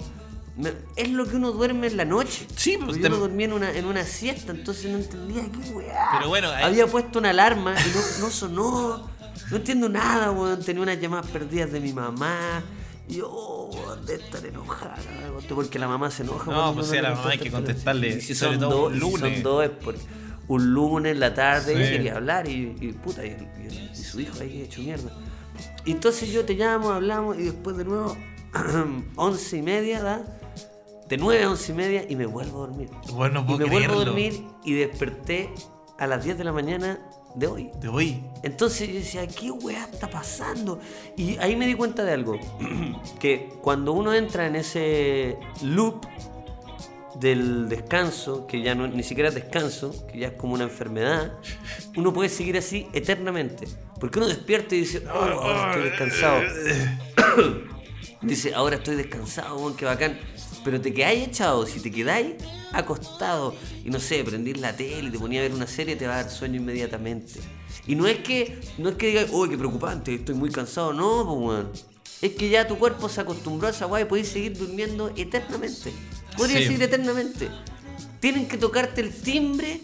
me- 0.56 0.72
es 0.96 1.08
lo 1.10 1.24
que 1.24 1.36
uno 1.36 1.52
duerme 1.52 1.86
en 1.86 1.96
la 1.96 2.04
noche. 2.04 2.46
Sí, 2.56 2.72
pues, 2.76 2.86
Porque 2.86 2.98
te- 3.02 3.02
yo 3.04 3.10
no 3.10 3.16
dormía 3.18 3.46
en 3.46 3.52
una, 3.52 3.70
en 3.70 3.84
una 3.84 4.02
siesta, 4.04 4.50
entonces 4.50 4.90
no 4.90 4.98
entendía 4.98 5.42
qué 5.52 5.70
weá. 5.70 6.08
Pero 6.18 6.28
bueno, 6.28 6.50
ahí- 6.50 6.64
Había 6.64 6.86
puesto 6.88 7.20
una 7.20 7.30
alarma 7.30 7.74
y 7.80 7.88
no, 7.94 8.26
no 8.26 8.30
sonó. 8.32 9.08
No 9.52 9.56
entiendo 9.56 9.88
nada, 9.88 10.32
weón. 10.32 10.60
Tenía 10.64 10.82
unas 10.82 11.00
llamadas 11.00 11.26
perdidas 11.30 11.70
de 11.70 11.78
mi 11.78 11.92
mamá. 11.92 12.64
Y 13.08 13.18
yo, 13.18 13.28
oh, 13.30 13.96
de 14.04 14.16
estar 14.16 14.44
enojada. 14.44 14.96
Porque 15.48 15.78
la 15.78 15.86
mamá 15.86 16.10
se 16.10 16.24
enoja. 16.24 16.50
No, 16.50 16.74
pues 16.74 16.88
sí, 16.88 16.96
a 16.96 17.02
la 17.02 17.14
mamá 17.14 17.30
hay 17.30 17.38
que 17.38 17.50
contesta, 17.52 17.92
contestarle, 17.92 18.20
si 18.20 18.34
sobre 18.34 18.58
son 18.58 18.68
todo 18.68 18.80
dos- 18.90 18.92
si 18.94 18.98
lunes. 18.98 19.34
Son 19.34 19.42
dos 19.44 19.64
es 19.64 19.70
un 20.48 20.72
lunes 20.74 21.12
en 21.12 21.20
la 21.20 21.34
tarde. 21.34 21.74
Sí. 21.74 21.80
Ella 21.82 21.90
quería 21.92 22.16
hablar 22.16 22.48
y, 22.48 22.74
y 22.80 22.92
puta, 22.92 23.24
y, 23.24 23.30
y- 23.30 23.90
y 23.92 23.96
su 23.96 24.20
hijo 24.20 24.34
ahí 24.40 24.62
hecho 24.62 24.80
mierda. 24.82 25.10
Y 25.84 25.92
entonces 25.92 26.30
yo 26.30 26.44
te 26.44 26.54
llamo, 26.54 26.90
hablamos 26.90 27.38
y 27.38 27.42
después 27.44 27.76
de 27.76 27.84
nuevo, 27.84 28.16
once 29.16 29.56
y 29.56 29.62
media, 29.62 30.02
¿da? 30.02 30.22
De 31.08 31.16
nueve 31.16 31.44
a 31.44 31.50
once 31.50 31.72
y 31.72 31.74
media 31.74 32.04
y 32.08 32.16
me 32.16 32.26
vuelvo 32.26 32.58
a 32.64 32.66
dormir. 32.66 32.90
Bueno, 33.12 33.42
no 33.42 33.54
y 33.54 33.56
puedo 33.56 33.58
me 33.58 33.64
vuelvo 33.64 33.76
a 33.76 34.04
creerlo. 34.04 34.04
dormir 34.04 34.44
y 34.64 34.74
desperté 34.74 35.50
a 35.98 36.06
las 36.06 36.22
10 36.24 36.36
de 36.38 36.44
la 36.44 36.52
mañana 36.52 36.98
de 37.34 37.46
hoy. 37.46 37.70
De 37.80 37.88
hoy. 37.88 38.22
Entonces 38.42 38.88
yo 38.88 38.94
decía, 38.94 39.26
¿qué 39.26 39.50
weá 39.50 39.84
está 39.90 40.08
pasando? 40.10 40.80
Y 41.16 41.36
ahí 41.38 41.56
me 41.56 41.66
di 41.66 41.74
cuenta 41.74 42.04
de 42.04 42.12
algo. 42.12 42.38
que 43.18 43.48
cuando 43.62 43.92
uno 43.92 44.12
entra 44.14 44.46
en 44.46 44.56
ese 44.56 45.38
loop 45.62 46.04
del 47.14 47.68
descanso, 47.68 48.46
que 48.46 48.62
ya 48.62 48.74
no 48.74 48.86
ni 48.86 49.02
siquiera 49.02 49.28
es 49.28 49.34
descanso, 49.34 50.06
que 50.06 50.18
ya 50.18 50.28
es 50.28 50.32
como 50.34 50.54
una 50.54 50.64
enfermedad, 50.64 51.32
uno 51.96 52.12
puede 52.12 52.28
seguir 52.28 52.56
así 52.56 52.86
eternamente. 52.92 53.66
Porque 53.98 54.18
uno 54.18 54.28
despierta 54.28 54.74
y 54.74 54.80
dice, 54.80 55.02
oh, 55.12 55.18
ahora 55.18 55.70
estoy 55.70 55.90
descansado. 55.90 56.42
Dice, 58.20 58.52
ahora 58.52 58.76
estoy 58.76 58.96
descansado, 58.96 59.56
weón, 59.58 59.76
qué 59.76 59.84
bacán. 59.84 60.18
Pero 60.64 60.80
te 60.80 60.92
quedáis 60.92 61.28
echado, 61.28 61.64
si 61.66 61.78
te 61.80 61.90
quedáis 61.90 62.34
acostado 62.72 63.54
y 63.84 63.90
no 63.90 64.00
sé, 64.00 64.24
prendís 64.24 64.58
la 64.58 64.74
tele 64.76 65.10
te 65.10 65.18
ponía 65.18 65.40
a 65.40 65.44
ver 65.44 65.54
una 65.54 65.68
serie, 65.68 65.94
te 65.94 66.06
va 66.06 66.14
a 66.14 66.22
dar 66.22 66.30
sueño 66.30 66.56
inmediatamente. 66.56 67.40
Y 67.86 67.94
no 67.94 68.06
es 68.06 68.18
que, 68.18 68.60
no 68.76 68.90
es 68.90 68.96
que 68.96 69.06
digas, 69.06 69.28
uy, 69.30 69.48
qué 69.48 69.56
preocupante, 69.56 70.14
estoy 70.14 70.34
muy 70.34 70.50
cansado, 70.50 70.92
no, 70.92 71.24
pues 71.24 71.38
weón. 71.38 71.97
Es 72.20 72.32
que 72.32 72.48
ya 72.48 72.66
tu 72.66 72.76
cuerpo 72.78 73.08
se 73.08 73.20
acostumbró 73.20 73.68
a 73.68 73.70
esa 73.70 73.86
weá 73.86 74.02
y 74.02 74.04
podéis 74.06 74.28
seguir 74.28 74.56
durmiendo 74.58 75.12
eternamente. 75.16 75.92
Podrías 76.36 76.60
Sí. 76.60 76.66
seguir 76.66 76.82
eternamente. 76.82 77.48
Tienen 78.20 78.48
que 78.48 78.56
tocarte 78.56 79.00
el 79.00 79.12
timbre 79.12 79.80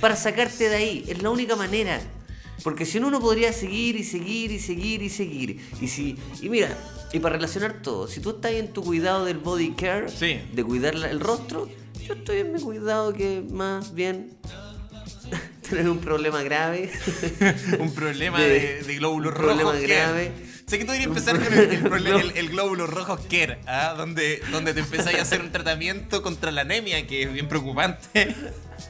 para 0.00 0.14
sacarte 0.16 0.68
de 0.68 0.76
ahí. 0.76 1.04
Es 1.08 1.22
la 1.22 1.30
única 1.30 1.56
manera. 1.56 2.00
Porque 2.62 2.84
si 2.84 3.00
no, 3.00 3.08
uno 3.08 3.20
podría 3.20 3.52
seguir 3.54 3.96
y 3.96 4.04
seguir 4.04 4.52
y 4.52 4.58
seguir 4.58 5.00
y 5.02 5.08
seguir. 5.08 5.60
Y 5.80 5.88
si. 5.88 6.16
Y 6.42 6.48
mira, 6.48 6.76
Y 7.12 7.18
para 7.18 7.34
relacionar 7.34 7.82
todo, 7.82 8.06
si 8.06 8.20
tú 8.20 8.30
estás 8.30 8.52
en 8.52 8.72
tu 8.72 8.84
cuidado 8.84 9.24
del 9.24 9.38
body 9.38 9.72
care, 9.72 10.08
Sí. 10.10 10.38
de 10.52 10.62
cuidar 10.62 10.94
el 10.94 11.18
rostro, 11.18 11.68
yo 12.06 12.14
estoy 12.14 12.38
en 12.38 12.52
mi 12.52 12.60
cuidado 12.60 13.12
que 13.12 13.42
más 13.50 13.94
bien 13.94 14.36
tener 15.68 15.88
un 15.88 15.98
problema 15.98 16.42
grave. 16.44 16.88
un 17.80 17.92
problema 17.94 18.38
De- 18.42 18.48
de, 18.48 18.82
de 18.84 18.94
glóbulos 18.96 19.32
un 19.32 19.38
problema 19.38 19.72
rojos. 19.72 19.80
grave. 19.88 20.30
Sé 20.70 20.78
que 20.78 20.84
tú 20.84 20.92
deberías 20.92 21.08
empezar 21.08 21.34
con 21.42 21.52
el, 21.52 21.72
el, 21.72 21.82
prole- 21.82 22.20
el- 22.30 22.36
el 22.36 22.48
glóbulo 22.50 22.86
rojo 22.86 23.18
care, 23.28 23.58
¿ah? 23.66 23.94
donde, 23.96 24.40
donde 24.52 24.72
te 24.72 24.78
empezáis 24.80 25.18
a 25.18 25.22
hacer 25.22 25.40
un 25.40 25.50
tratamiento 25.50 26.22
contra 26.22 26.52
la 26.52 26.60
anemia, 26.60 27.04
que 27.08 27.24
es 27.24 27.32
bien 27.32 27.48
preocupante. 27.48 28.36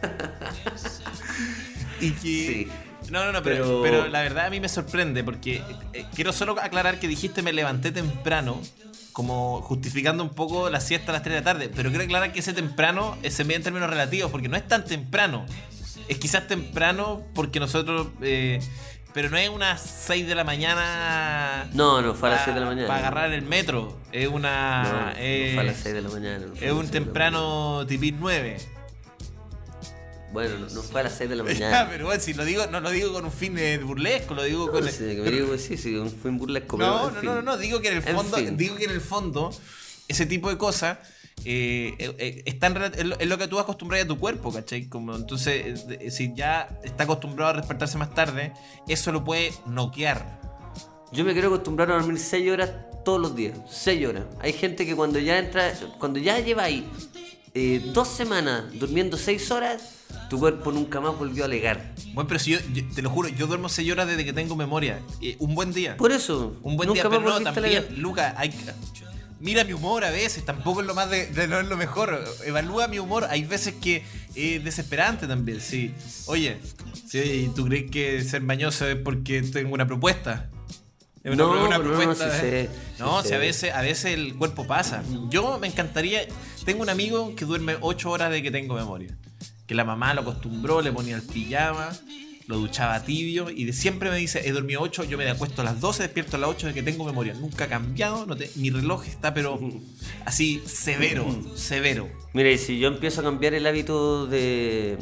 y 2.00 2.10
que. 2.12 2.20
Sí. 2.20 2.68
No, 3.10 3.24
no, 3.24 3.32
no, 3.32 3.42
pero, 3.42 3.64
Pero- 3.64 3.82
pero 3.82 4.08
la 4.08 4.22
verdad 4.22 4.46
a 4.46 4.50
mí 4.50 4.60
me 4.60 4.68
sorprende 4.68 5.24
porque 5.24 5.62
eh, 5.94 6.04
quiero 6.14 6.32
solo 6.32 6.56
aclarar 6.60 7.00
que 7.00 7.08
dijiste 7.08 7.42
me 7.42 7.52
levanté 7.52 7.90
temprano, 7.90 8.60
como 9.12 9.60
justificando 9.62 10.22
un 10.22 10.30
poco 10.30 10.70
la 10.70 10.80
siesta 10.80 11.10
a 11.10 11.14
las 11.14 11.22
3 11.22 11.34
de 11.34 11.40
la 11.40 11.44
tarde, 11.44 11.70
pero 11.74 11.90
quiero 11.90 12.04
aclarar 12.04 12.32
que 12.32 12.38
ese 12.40 12.52
temprano 12.52 13.18
se 13.28 13.42
mide 13.44 13.56
en 13.56 13.62
términos 13.64 13.90
relativos 13.90 14.30
porque 14.30 14.48
no 14.48 14.56
es 14.56 14.66
tan 14.68 14.84
temprano. 14.84 15.44
Es 16.08 16.18
quizás 16.18 16.46
temprano 16.46 17.22
porque 17.34 17.58
nosotros... 17.58 18.08
eh, 18.22 18.60
pero 19.12 19.28
no 19.30 19.36
es 19.36 19.48
unas 19.48 19.80
6 19.80 20.26
de 20.26 20.34
la 20.34 20.44
mañana... 20.44 21.68
No, 21.72 22.00
no 22.02 22.14
fue 22.14 22.28
a 22.28 22.32
las 22.32 22.44
6 22.44 22.54
de 22.54 22.60
la 22.60 22.66
mañana. 22.66 22.86
Para 22.88 23.00
agarrar 23.00 23.32
el 23.32 23.42
metro. 23.42 23.98
Es 24.12 24.28
una... 24.28 24.82
No, 24.84 25.00
no 25.06 25.12
eh, 25.16 25.50
fue 25.54 25.62
a 25.62 25.66
las 25.66 25.76
6 25.78 25.94
de 25.94 26.02
la 26.02 26.08
mañana. 26.08 26.46
no 26.46 26.54
es 26.54 26.54
un 26.54 26.58
6 26.60 26.70
de 26.70 26.82
la 26.82 26.90
temprano 26.90 27.84
tipis 27.88 28.14
9. 28.18 28.52
mañana. 28.58 28.76
Bueno, 30.32 30.58
no, 30.60 30.68
no 30.68 30.82
fue 30.82 31.00
a 31.00 31.04
las 31.04 31.14
6 31.14 31.28
de 31.30 31.36
la 31.36 31.42
Ya, 31.46 31.52
mañana. 31.54 31.88
pero 31.90 32.06
bueno, 32.06 32.22
si 32.22 32.34
lo 32.34 32.44
digo, 32.44 32.66
no 32.68 32.80
lo 32.80 32.90
digo 32.90 33.12
con 33.12 33.24
un 33.24 33.32
fin 33.32 33.54
de 33.56 33.78
burlesco, 33.78 34.34
lo 34.34 34.44
digo 34.44 34.70
con... 34.70 34.84
No 34.84 34.90
sé, 34.90 35.16
que 35.16 35.22
me 35.22 35.30
digo 35.30 35.56
sí, 35.58 35.76
sí, 35.76 36.00
fue 36.22 36.30
en 36.30 36.38
burlesco. 36.38 36.76
No, 36.76 37.08
en 37.08 37.14
no, 37.14 37.20
fin. 37.20 37.28
no, 37.28 37.34
no, 37.36 37.42
no, 37.42 37.56
digo 37.56 37.80
que 37.80 37.88
en 37.88 37.96
el 37.98 38.06
En 38.06 38.14
fondo, 38.14 38.36
fin. 38.36 38.56
digo 38.56 38.76
que 38.76 38.84
en 38.84 38.90
el 38.92 39.00
fondo, 39.00 39.50
ese 40.06 40.26
tipo 40.26 40.48
de 40.50 40.56
cosas 40.56 40.98
eh, 41.44 41.94
eh, 41.98 42.14
eh, 42.18 42.44
es, 42.98 43.04
lo, 43.04 43.18
es 43.18 43.28
lo 43.28 43.38
que 43.38 43.48
tú 43.48 43.58
acostumbras 43.58 44.02
a 44.02 44.06
tu 44.06 44.18
cuerpo, 44.18 44.52
¿cachai? 44.52 44.88
Como, 44.88 45.14
entonces, 45.16 45.84
eh, 45.88 46.10
si 46.10 46.32
ya 46.34 46.68
está 46.84 47.04
acostumbrado 47.04 47.52
a 47.52 47.56
despertarse 47.56 47.98
más 47.98 48.14
tarde, 48.14 48.52
eso 48.88 49.10
lo 49.12 49.24
puede 49.24 49.52
noquear. 49.66 50.40
Yo 51.12 51.24
me 51.24 51.32
quiero 51.32 51.48
acostumbrar 51.48 51.90
a 51.90 51.94
dormir 51.94 52.18
6 52.18 52.50
horas 52.50 52.70
todos 53.04 53.20
los 53.20 53.34
días. 53.34 53.58
6 53.70 54.06
horas. 54.06 54.24
Hay 54.40 54.52
gente 54.52 54.84
que 54.86 54.94
cuando 54.94 55.18
ya 55.18 55.38
entra, 55.38 55.72
cuando 55.98 56.18
ya 56.20 56.38
lleva 56.40 56.64
ahí 56.64 56.86
eh, 57.54 57.80
dos 57.92 58.06
semanas 58.08 58.64
durmiendo 58.74 59.16
6 59.16 59.50
horas, 59.50 59.96
tu 60.28 60.38
cuerpo 60.38 60.70
nunca 60.70 61.00
más 61.00 61.18
volvió 61.18 61.42
a 61.42 61.46
alegar. 61.46 61.94
Bueno, 62.14 62.28
pero 62.28 62.38
si 62.38 62.52
yo, 62.52 62.58
yo- 62.72 62.84
te 62.94 63.02
lo 63.02 63.10
juro, 63.10 63.28
yo 63.28 63.46
duermo 63.48 63.68
6 63.68 63.90
horas 63.90 64.06
desde 64.06 64.24
que 64.24 64.32
tengo 64.32 64.54
memoria. 64.54 65.00
Eh, 65.20 65.34
un 65.40 65.54
buen 65.56 65.72
día. 65.72 65.96
Por 65.96 66.12
eso, 66.12 66.56
Un 66.62 66.76
buen 66.76 66.86
nunca 66.88 67.02
día, 67.02 67.10
pero 67.10 67.20
más 67.22 67.24
no, 67.24 67.32
volviste 67.32 67.48
a 67.48 67.54
también. 67.80 68.02
Luca, 68.02 68.34
hay 68.36 68.50
que- 68.50 68.56
Mira 69.40 69.64
mi 69.64 69.72
humor 69.72 70.04
a 70.04 70.10
veces, 70.10 70.44
tampoco 70.44 70.82
es 70.82 70.86
lo 70.86 70.94
más 70.94 71.08
de, 71.10 71.26
de- 71.26 71.48
no 71.48 71.58
es 71.60 71.66
lo 71.66 71.76
mejor. 71.76 72.22
Evalúa 72.44 72.88
mi 72.88 72.98
humor, 72.98 73.26
hay 73.30 73.44
veces 73.44 73.74
que 73.80 74.02
es 74.34 74.62
desesperante 74.62 75.26
también, 75.26 75.60
sí. 75.60 75.94
Oye, 76.26 76.58
sí, 77.08 77.18
¿y 77.18 77.54
¿tú 77.54 77.64
crees 77.66 77.90
que 77.90 78.22
ser 78.22 78.42
mañoso 78.42 78.86
es 78.86 78.96
porque 78.96 79.42
tengo 79.42 79.72
una 79.74 79.86
propuesta? 79.86 80.50
Es 81.24 81.32
una, 81.34 81.44
No, 81.44 81.50
una 81.66 81.76
pero 81.78 81.90
no, 81.90 81.96
propuesta. 81.96 82.34
sí 82.34 82.40
sé, 82.40 82.70
no, 82.98 83.22
si 83.22 83.32
a 83.34 83.38
veces, 83.38 83.72
a 83.74 83.80
veces 83.82 84.14
el 84.14 84.34
cuerpo 84.36 84.66
pasa. 84.66 85.02
Yo 85.30 85.58
me 85.58 85.66
encantaría. 85.66 86.22
Tengo 86.64 86.82
un 86.82 86.88
amigo 86.90 87.34
que 87.34 87.44
duerme 87.44 87.76
8 87.80 88.10
horas 88.10 88.30
de 88.30 88.42
que 88.42 88.50
tengo 88.50 88.74
memoria. 88.74 89.16
Que 89.66 89.74
la 89.74 89.84
mamá 89.84 90.12
lo 90.14 90.22
acostumbró, 90.22 90.80
le 90.82 90.92
ponía 90.92 91.16
el 91.16 91.22
pijama, 91.22 91.90
lo 92.50 92.58
duchaba 92.58 93.02
tibio 93.02 93.48
y 93.48 93.64
de 93.64 93.72
siempre 93.72 94.10
me 94.10 94.16
dice, 94.18 94.46
he 94.46 94.52
dormido 94.52 94.82
8, 94.82 95.04
yo 95.04 95.16
me 95.16 95.28
acuesto 95.30 95.62
a 95.62 95.64
las 95.64 95.80
12, 95.80 96.02
despierto 96.02 96.36
a 96.36 96.40
las 96.40 96.50
8 96.50 96.66
de 96.68 96.74
que 96.74 96.82
tengo 96.82 97.04
memoria. 97.04 97.32
Nunca 97.34 97.64
ha 97.64 97.68
cambiado, 97.68 98.26
no 98.26 98.36
te- 98.36 98.50
mi 98.56 98.68
reloj 98.70 99.06
está 99.06 99.32
pero 99.32 99.58
así 100.26 100.60
severo, 100.66 101.24
severo. 101.54 102.08
Mira, 102.34 102.50
y 102.50 102.58
si 102.58 102.78
yo 102.78 102.88
empiezo 102.88 103.20
a 103.22 103.24
cambiar 103.24 103.54
el 103.54 103.66
hábito 103.66 104.26
de, 104.26 104.98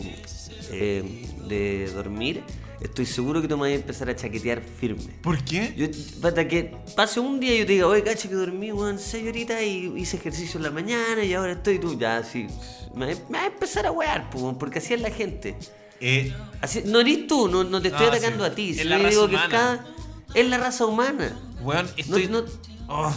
eh, 0.71 1.27
de 1.49 1.91
dormir, 1.93 2.43
estoy 2.81 3.07
seguro 3.07 3.41
que 3.43 3.49
tú 3.49 3.57
me 3.57 3.63
vas 3.63 3.71
a 3.73 3.75
empezar 3.75 4.09
a 4.11 4.17
chaquetear 4.17 4.63
firme. 4.63 5.03
¿Por 5.23 5.43
qué? 5.45 5.75
Yo, 5.77 5.87
hasta 6.29 6.47
que 6.47 6.73
pase 6.95 7.21
un 7.21 7.41
día 7.41 7.55
y 7.55 7.59
yo 7.61 7.67
te 7.67 7.73
diga, 7.73 7.87
oye, 7.87 8.03
cacho, 8.03 8.29
que 8.29 8.35
dormí, 8.35 8.71
weón, 8.73 8.99
seis 8.99 9.27
horitas 9.29 9.63
y 9.63 9.93
hice 9.97 10.17
ejercicio 10.17 10.59
en 10.59 10.65
la 10.65 10.71
mañana 10.71 11.25
y 11.25 11.35
ahora 11.35 11.53
estoy 11.53 11.79
tú, 11.79 11.99
ya, 11.99 12.19
así. 12.19 12.47
Me, 12.95 13.07
me 13.07 13.15
vas 13.31 13.43
a 13.43 13.47
empezar 13.47 13.87
a 13.87 13.91
wear, 13.93 14.31
weón, 14.35 14.59
porque 14.59 14.79
así 14.79 14.95
es 14.95 15.01
la 15.01 15.11
gente. 15.11 15.57
Eh, 16.01 16.35
Así, 16.61 16.83
no 16.85 17.01
eres 17.01 17.27
tú, 17.27 17.49
no, 17.49 17.63
no 17.65 17.81
te 17.81 17.89
estoy 17.89 18.07
No, 18.07 18.13
atacando 18.13 18.45
sí. 18.45 18.51
a 18.51 18.55
ti. 18.55 18.71
Es 18.71 18.87
la 18.87 18.99
raza 18.99 19.09
digo 19.11 19.29
que 19.29 19.37
cada- 19.49 19.87
es 20.35 20.47
la 20.49 20.59
raza 20.59 20.87
humana. 20.87 21.39
weón, 21.61 21.89
estoy... 21.97 22.27
no- 22.29 22.45
Oh, 22.89 23.13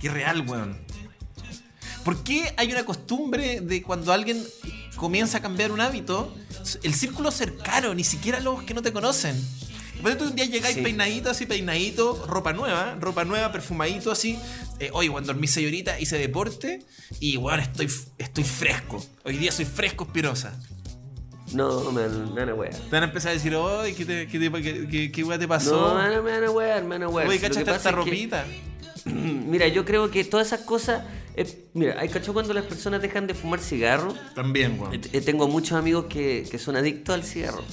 qué 0.00 0.08
real, 0.08 0.40
weón. 0.48 0.78
¿Por 2.04 2.22
qué 2.24 2.52
hay 2.56 2.72
una 2.72 2.84
costumbre 2.84 3.60
de 3.60 3.82
cuando 3.82 4.12
alguien 4.12 4.42
comienza 4.96 5.38
a 5.38 5.42
cambiar 5.42 5.70
un 5.70 5.80
hábito, 5.80 6.34
el 6.82 6.94
círculo 6.94 7.30
cercano, 7.30 7.94
ni 7.94 8.04
siquiera 8.04 8.40
los 8.40 8.62
que 8.62 8.72
no 8.74 8.82
te 8.82 8.92
conocen? 8.92 9.36
Después 9.92 10.16
tú 10.16 10.24
un 10.24 10.34
día 10.34 10.46
llegáis 10.46 10.76
Sí. 10.76 10.80
peinadito, 10.82 11.28
así 11.30 11.44
peinadito, 11.44 12.24
ropa 12.26 12.54
nueva, 12.54 12.96
ropa 12.98 13.24
nueva, 13.26 13.52
perfumadito, 13.52 14.10
así. 14.10 14.38
Eh, 14.78 14.88
oye, 14.94 15.10
cuando 15.10 15.32
dormí 15.34 15.46
seis 15.46 15.66
horitas, 15.68 16.00
hice 16.00 16.16
deporte 16.16 16.86
y, 17.20 17.36
weón, 17.36 17.60
estoy, 17.60 17.90
estoy 18.16 18.44
fresco. 18.44 19.04
Hoy 19.24 19.36
día 19.36 19.52
soy 19.52 19.66
fresco, 19.66 20.04
espirosa. 20.04 20.58
No, 21.54 21.90
me 21.92 22.06
van 22.06 22.34
me 22.34 22.40
van 22.40 22.48
a 22.50 22.54
wear. 22.54 22.72
Te 22.74 22.90
van 22.90 23.02
a 23.02 23.06
empezar 23.06 23.30
a 23.30 23.34
decir, 23.34 23.54
oye, 23.54 23.94
¿qué, 23.94 24.04
te, 24.04 24.26
qué, 24.28 24.38
te- 24.38 24.62
qué, 24.62 24.88
qué- 24.88 25.12
qué 25.12 25.24
weá 25.24 25.38
te 25.38 25.48
pasó? 25.48 25.72
No, 25.88 25.94
me 25.94 26.20
van 26.20 26.44
a- 26.44 26.50
wear, 26.50 26.82
me 26.82 26.88
van 26.90 27.02
a 27.04 27.08
wear. 27.08 27.28
Oye, 27.28 27.38
¿cachaste 27.40 27.70
esta 27.70 27.90
que- 27.90 27.96
ropita? 27.96 28.44
Mira, 29.04 29.66
yo 29.68 29.84
creo 29.84 30.10
que 30.10 30.24
todas 30.24 30.48
esas 30.48 30.60
cosas. 30.60 31.02
eh, 31.36 31.64
mira, 31.74 31.96
hay 32.00 32.08
cacho 32.08 32.32
cuando 32.32 32.52
las 32.52 32.64
personas 32.64 33.00
dejan 33.02 33.26
de 33.26 33.34
fumar 33.34 33.60
cigarro. 33.60 34.14
También, 34.34 34.78
weón. 34.80 34.94
Eh, 34.94 35.00
eh, 35.12 35.20
tengo 35.20 35.48
muchos 35.48 35.78
amigos 35.78 36.06
que, 36.08 36.46
que 36.50 36.58
son 36.58 36.76
adictos 36.76 37.14
al 37.14 37.24
cigarro. 37.24 37.64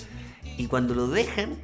Y 0.58 0.68
cuando 0.68 0.96
lo 0.96 1.08
dejan, 1.08 1.56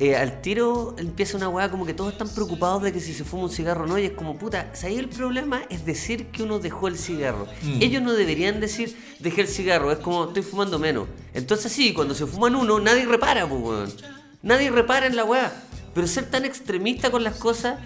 eh, 0.00 0.16
al 0.16 0.40
tiro 0.40 0.96
empieza 0.98 1.36
una 1.36 1.48
weá 1.48 1.70
como 1.70 1.86
que 1.86 1.94
todos 1.94 2.12
están 2.12 2.28
preocupados 2.28 2.82
de 2.82 2.92
que 2.92 3.00
si 3.00 3.14
se 3.14 3.22
fuma 3.22 3.44
un 3.44 3.50
cigarro 3.50 3.84
o 3.84 3.86
no. 3.86 3.98
Y 3.98 4.06
es 4.06 4.12
como, 4.12 4.36
puta, 4.36 4.72
ahí 4.82 4.98
el 4.98 5.08
problema 5.08 5.62
es 5.70 5.86
decir 5.86 6.26
que 6.26 6.42
uno 6.42 6.58
dejó 6.58 6.88
el 6.88 6.98
cigarro. 6.98 7.46
Mm. 7.62 7.82
Ellos 7.82 8.02
no 8.02 8.12
deberían 8.12 8.60
decir, 8.60 8.96
dejé 9.20 9.42
el 9.42 9.48
cigarro. 9.48 9.92
Es 9.92 9.98
como, 9.98 10.24
estoy 10.24 10.42
fumando 10.42 10.78
menos. 10.78 11.06
Entonces 11.32 11.70
sí, 11.70 11.92
cuando 11.92 12.14
se 12.14 12.26
fuman 12.26 12.56
uno, 12.56 12.80
nadie 12.80 13.06
repara, 13.06 13.48
pues, 13.48 13.60
weón. 13.62 13.92
Nadie 14.42 14.70
repara 14.70 15.06
en 15.06 15.16
la 15.16 15.24
weá. 15.24 15.52
Pero 15.94 16.06
ser 16.08 16.28
tan 16.28 16.44
extremista 16.44 17.10
con 17.10 17.22
las 17.22 17.36
cosas. 17.36 17.78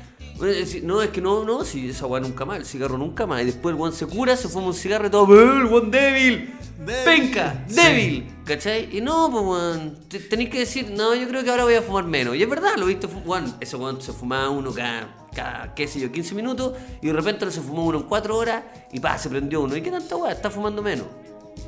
Decir, 0.47 0.85
No, 0.85 1.03
es 1.03 1.11
que 1.11 1.21
no, 1.21 1.45
no, 1.45 1.65
si 1.65 1.89
esa 1.91 2.07
weá 2.07 2.21
nunca 2.21 2.45
más, 2.45 2.59
el 2.59 2.65
cigarro 2.67 2.97
nunca 2.99 3.27
más. 3.27 3.43
Y 3.43 3.47
después 3.47 3.75
el 3.75 3.81
weón 3.81 3.93
se 3.93 4.07
cura, 4.07 4.37
se 4.37 4.49
fuma 4.49 4.67
un 4.69 4.75
cigarro 4.75 5.07
y 5.07 5.11
todo, 5.11 5.27
"Eh, 5.41 5.59
el 5.61 5.65
weón 5.67 5.91
débil, 5.91 6.55
Débil. 6.79 7.05
penca, 7.05 7.65
Sí. 7.69 7.75
débil. 7.75 8.29
¿Cachai? 8.45 8.97
Y 8.97 9.01
no, 9.01 9.29
pues 9.31 9.45
weón, 9.45 9.99
te- 10.09 10.21
tenéis 10.21 10.49
que 10.51 10.61
decir, 10.61 10.91
no, 10.97 11.15
yo 11.15 11.29
creo 11.29 11.45
que 11.45 11.51
ahora 11.51 11.65
voy 11.65 11.75
a 11.75 11.83
fumar 11.83 12.05
menos. 12.05 12.35
Y 12.37 12.43
es 12.43 12.49
verdad, 12.49 12.77
lo 12.77 12.87
viste, 12.87 13.09
fu- 13.09 13.21
weón, 13.25 13.55
ese 13.61 13.77
weón 13.77 14.01
se 14.01 14.13
fumaba 14.13 14.49
uno 14.51 14.73
cada, 14.73 15.29
cada, 15.35 15.75
qué 15.75 15.87
sé 15.87 16.01
yo, 16.01 16.11
15 16.11 16.35
minutos, 16.35 16.73
y 17.03 17.09
de 17.09 17.13
repente 17.13 17.51
se 17.51 17.61
fumó 17.61 17.85
uno 17.85 17.99
en 17.99 18.05
4 18.05 18.37
horas, 18.37 18.63
y 18.93 19.01
pa, 19.01 19.19
se 19.19 19.29
prendió 19.29 19.61
uno. 19.61 19.77
¿Y 19.77 19.83
qué 19.83 19.91
tanta 19.91 20.17
weá? 20.17 20.33
Está 20.33 20.51
fumando 20.51 20.83
menos. 20.83 21.07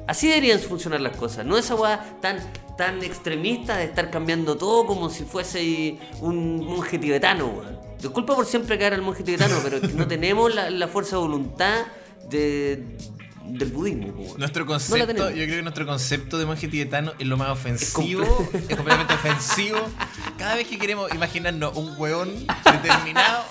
Así 0.07 0.29
deberían 0.29 0.59
funcionar 0.61 1.01
las 1.01 1.17
cosas, 1.17 1.45
no 1.47 1.57
esa 1.57 1.75
weá 1.75 2.19
tan, 2.21 2.39
tan 2.77 3.03
extremista 3.03 3.77
de 3.77 3.85
estar 3.85 4.11
cambiando 4.11 4.57
todo 4.57 4.87
como 4.87 5.11
si 5.11 5.25
fuese 5.25 5.99
un 6.21 6.65
monje 6.67 6.99
tibetano, 6.99 7.47
weón. 7.47 7.79
Disculpa 8.01 8.35
por 8.35 8.47
siempre 8.47 8.79
caer 8.79 8.95
al 8.95 9.03
monje 9.03 9.23
tibetano, 9.23 9.57
pero 9.63 9.77
es 9.77 9.83
que 9.83 9.89
no 9.95 10.07
tenemos 10.09 10.55
la, 10.55 10.71
la 10.71 10.89
fuerza 10.89 11.17
de 11.17 11.23
voluntad 11.23 11.83
de, 12.29 12.85
del 13.45 13.71
budismo. 13.73 14.35
Nuestro 14.39 14.65
concepto, 14.67 15.31
yo 15.31 15.45
creo 15.45 15.57
que 15.57 15.63
nuestro 15.63 15.87
concepto 15.87 16.39
de 16.39 16.47
monje 16.47 16.69
tibetano 16.69 17.13
es 17.19 17.27
lo 17.27 17.37
más 17.37 17.51
ofensivo, 17.51 18.25
comple- 18.25 18.59
es, 18.69 18.77
completamente 18.77 19.15
ofensivo. 19.15 19.79
Cada 20.39 20.55
vez 20.55 20.67
que 20.67 20.79
queremos 20.79 21.13
imaginarnos 21.15 21.77
un 21.77 21.95
hueón 21.99 22.31
determinado, 22.65 23.45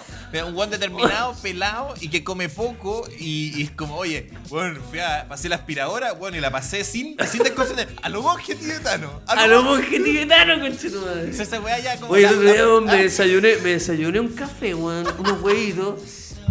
un 0.46 0.56
hueón 0.56 0.70
determinado, 0.70 1.36
pelado 1.42 1.94
y 2.00 2.10
que 2.10 2.24
come 2.24 2.50
poco 2.50 3.08
y, 3.18 3.64
es 3.64 3.72
como, 3.72 3.96
oye, 3.96 4.30
bueno, 4.50 4.80
fui 4.90 5.00
a, 5.00 5.26
pasé 5.28 5.50
la 5.50 5.56
aspiradora, 5.56 6.14
bueno, 6.14 6.38
y 6.38 6.40
la 6.40 6.52
pasé 6.52 6.84
sin, 6.84 7.18
sin 7.28 7.44
desconcentrar. 7.44 7.88
A 8.02 8.10
lo 8.10 8.22
monje 8.22 8.56
tibetano. 8.56 9.22
A 9.26 9.48
lo 9.48 9.64
monje 9.64 10.00
tibetano, 10.00 10.60
conchetumadre. 10.60 11.30
Es 11.30 11.40
esa 11.40 11.60
weá 11.60 11.80
ya 11.80 11.98
como. 12.00 12.14
Oye, 12.14 12.28
el 12.28 12.34
otro 12.36 12.82
día 12.82 12.94
me 12.94 13.04
desayuné, 13.04 13.56
me 13.58 13.70
desayuné 13.72 14.20
un 14.20 14.30
café, 14.30 14.76
weón, 14.76 15.08
unos 15.18 15.42
huevitos. 15.42 16.02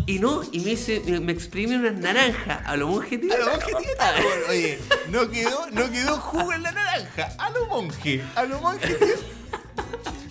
Y 0.06 0.20
no, 0.20 0.42
y 0.52 0.60
me 0.60 0.70
dice, 0.70 1.02
me, 1.04 1.20
me 1.20 1.32
exprime 1.32 1.76
unas 1.76 1.94
naranjas 1.94 2.62
a 2.64 2.76
lo 2.76 2.88
monje 2.88 3.16
A 3.16 3.20
tibetano. 3.20 3.44
lo 3.44 3.50
monje 3.52 3.72
tibetano. 3.78 4.26
Oye, 4.48 4.78
no 5.10 5.30
quedó, 5.30 5.70
no 5.70 5.90
quedó 5.90 6.16
jugo 6.16 6.52
en 6.54 6.62
la 6.62 6.72
naranja. 6.72 7.28
A 7.38 7.50
lo 7.50 7.66
monje, 7.66 8.24
a 8.34 8.44
lo 8.44 8.58
monje 8.60 8.94
tibetano. 8.94 9.38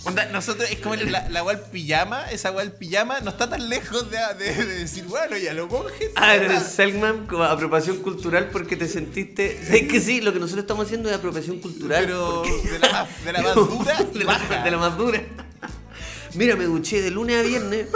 Onda, 0.07 0.25
nosotros 0.27 0.69
es 0.71 0.79
como 0.79 0.95
la, 0.95 1.27
la 1.29 1.43
del 1.43 1.59
pijama, 1.59 2.29
esa 2.31 2.51
del 2.51 2.71
pijama 2.71 3.19
no 3.19 3.31
está 3.31 3.49
tan 3.49 3.67
lejos 3.67 4.09
de, 4.09 4.17
de- 4.39 4.65
de 4.65 4.79
decir, 4.79 5.03
bueno, 5.05 5.37
y 5.37 5.47
a 5.47 5.53
los 5.53 5.69
monjes. 5.69 6.11
Ah, 6.15 6.35
eres. 6.35 6.63
Selkman 6.63 7.27
como 7.27 7.43
apropiación 7.43 7.97
cultural 7.97 8.49
porque 8.51 8.77
te 8.77 8.87
sentiste. 8.87 9.59
Es 9.77 9.87
que 9.87 9.99
sí, 9.99 10.21
lo 10.21 10.31
que 10.33 10.39
nosotros 10.39 10.63
estamos 10.63 10.85
haciendo 10.85 11.09
es 11.09 11.15
apropiación 11.15 11.59
cultural. 11.59 12.05
Pero 12.05 12.43
porque- 12.45 12.69
de 12.71 12.79
la 12.79 12.89
más, 12.91 13.25
de 13.25 13.33
la 13.33 13.41
más 13.41 13.55
dura 13.55 13.97
de, 14.13 14.23
la, 14.23 14.63
de 14.63 14.71
la 14.71 14.77
más 14.77 14.97
dura. 14.97 15.21
Mira, 16.35 16.55
me 16.55 16.65
duché 16.65 17.01
de 17.01 17.11
lunes 17.11 17.39
a 17.39 17.47
viernes. 17.47 17.87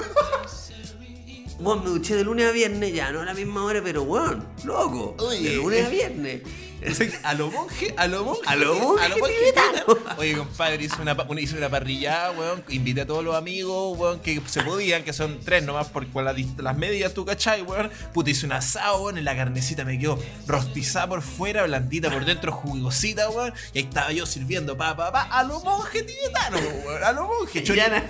Weón, 1.59 1.83
me 1.83 1.89
duché 1.91 2.15
de 2.15 2.23
lunes 2.23 2.47
a 2.47 2.51
viernes, 2.51 2.91
ya 2.93 3.11
no 3.11 3.21
a 3.21 3.25
la 3.25 3.33
misma 3.35 3.63
hora, 3.63 3.81
pero 3.83 4.01
weón, 4.01 4.47
loco. 4.65 5.15
Oye, 5.19 5.49
de 5.51 5.55
lunes 5.57 5.85
a 5.85 5.89
eh, 5.89 6.43
viernes. 6.81 6.99
O 7.07 7.11
sea, 7.11 7.29
a 7.29 7.33
lo 7.33 7.51
monje, 7.51 7.93
a 7.97 8.07
lo 8.07 8.23
monje. 8.25 8.41
A 8.47 8.55
lo 8.55 8.73
monje 8.75 9.33
tibetano. 9.39 10.15
Oye, 10.17 10.35
compadre, 10.37 10.83
hice 10.83 11.01
una, 11.01 11.13
una- 11.13 11.41
hice 11.41 11.57
una 11.57 11.69
parrillada, 11.69 12.31
weón. 12.31 12.63
Invité 12.69 13.01
a 13.01 13.07
todos 13.07 13.23
los 13.23 13.35
amigos, 13.35 13.97
weón, 13.97 14.19
que 14.19 14.41
se 14.47 14.61
podían, 14.63 15.03
que 15.03 15.13
son 15.13 15.39
tres 15.43 15.63
nomás, 15.63 15.87
porque 15.89 16.11
con 16.11 16.25
las, 16.25 16.35
las 16.57 16.77
medidas, 16.77 17.13
tú 17.13 17.25
cachai, 17.25 17.61
weón. 17.61 17.91
Puta, 18.13 18.29
hice 18.29 18.45
un 18.45 18.53
asado, 18.53 19.03
weón, 19.03 19.17
en 19.17 19.25
la 19.25 19.35
carnecita 19.35 19.85
me 19.85 19.97
quedó 19.99 20.19
rostizada 20.47 21.07
por 21.07 21.21
fuera, 21.21 21.63
blandita 21.63 22.09
por 22.11 22.25
dentro, 22.25 22.51
jugosita, 22.51 23.29
weón. 23.29 23.53
Y 23.73 23.79
ahí 23.79 23.83
estaba 23.85 24.11
yo 24.11 24.25
sirviendo, 24.25 24.75
pa, 24.77 24.95
pa, 24.95 25.11
pa, 25.11 25.21
a 25.23 25.43
lo 25.43 25.59
monje 25.61 26.03
tibetano, 26.03 26.57
weón. 26.85 27.03
A 27.03 27.11
lo 27.13 27.27
monje. 27.27 27.63
Ya 27.63 27.87
na- 27.89 28.03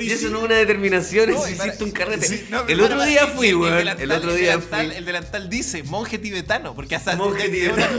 Y 0.00 0.10
eso 0.10 0.30
no 0.30 0.38
es 0.38 0.44
una 0.44 0.54
determinación, 0.54 1.30
No, 1.30 1.46
y 1.46 1.54
para- 1.54 1.66
hiciste 1.66 1.84
un 1.84 1.90
carrete. 1.90 2.26
sí, 2.26 2.46
no, 2.48 2.62
el 2.66 2.80
otro 2.80 3.04
día 3.04 3.26
fui, 3.26 3.52
weón. 3.54 3.86
El 3.86 4.10
otro 4.12 4.32
día 4.32 4.56
delantal- 4.58 4.86
fui. 4.86 4.96
El 4.96 5.04
delantal 5.04 5.50
dice 5.50 5.82
monje 5.82 6.18
tibetano, 6.18 6.74
porque 6.74 6.96
hasta 6.96 7.14
Monje 7.16 7.48
tibetano. 7.50 7.98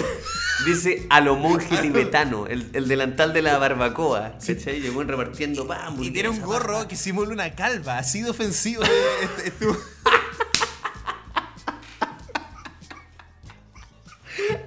Dice 0.65 1.05
a 1.09 1.21
lo 1.21 1.35
monje 1.35 1.77
tibetano, 1.77 2.47
el, 2.47 2.69
el 2.73 2.87
delantal 2.87 3.33
de 3.33 3.41
la 3.41 3.57
barbacoa. 3.57 4.33
¿Cachai? 4.45 4.79
Llegó 4.81 5.01
en 5.01 5.07
repartiendo. 5.09 5.67
Y 5.99 6.11
tiene 6.11 6.29
un 6.29 6.41
gorro 6.41 6.87
que 6.87 6.95
simula 6.95 7.31
una 7.31 7.53
calva, 7.55 7.97
así 7.97 8.21
de 8.21 8.29
ofensivo. 8.31 8.83
eh, 8.83 8.89
este- 9.23 9.47
estuvo- 9.49 9.77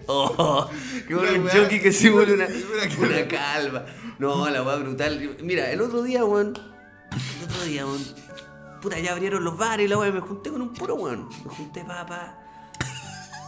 Oh, 0.07 0.69
qué 1.07 1.15
bueno 1.15 1.43
un 1.43 1.49
jockey 1.49 1.81
que 1.81 1.93
simula 1.93 2.33
una, 2.33 2.47
una 2.47 2.89
calva. 2.89 3.07
una 3.07 3.29
calva. 3.29 3.87
No, 4.19 4.49
la 4.49 4.63
weá 4.63 4.77
brutal. 4.77 5.37
Mira, 5.43 5.71
el 5.71 5.81
otro 5.83 6.03
día, 6.03 6.25
weón. 6.25 6.55
El 7.39 7.45
otro 7.45 7.65
día, 7.65 7.85
weón. 7.87 8.03
Puta, 8.81 8.99
ya 8.99 9.13
abrieron 9.13 9.45
los 9.45 9.57
bares 9.59 9.85
y 9.87 9.89
la 9.89 9.99
weá. 9.99 10.11
Me 10.11 10.21
junté 10.21 10.51
con 10.51 10.63
un 10.63 10.73
puro 10.73 10.95
weón. 10.95 11.29
Me 11.45 11.51
junté, 11.51 11.85
papá. 11.85 12.39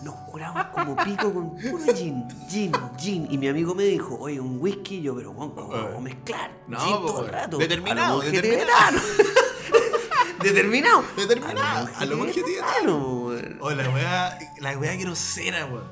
Nos 0.02 0.14
curamos 0.30 0.66
como 0.66 0.96
pico 0.96 1.32
con 1.32 1.56
puro 1.56 1.94
gin, 1.94 2.26
gin, 2.48 2.72
gin. 2.96 3.26
Y 3.30 3.36
mi 3.36 3.48
amigo 3.48 3.74
me 3.74 3.84
dijo, 3.84 4.16
oye, 4.18 4.40
un 4.40 4.58
whisky. 4.60 4.96
Y 4.96 5.02
yo, 5.02 5.14
pero 5.14 5.30
weón, 5.32 5.50
¿cómo 5.54 5.68
vamos 5.68 5.96
a 5.96 6.00
mezclar? 6.00 6.50
No, 6.66 6.78
gin 6.80 6.92
po, 6.96 7.06
todo 7.06 7.18
el 7.18 7.24
weón. 7.24 7.32
rato. 7.32 7.58
Determinado, 7.58 8.20
determinado. 8.20 8.98
Determinado. 10.42 11.04
Determinado. 11.16 11.88
A 11.96 12.04
lo 12.06 12.24
tibetano. 12.26 13.26
weón. 13.26 13.58
Oh, 13.60 13.70
la 13.70 13.90
weá, 13.90 14.38
la 14.60 14.78
weá 14.78 14.96
grosera, 14.96 15.66
weón. 15.66 15.84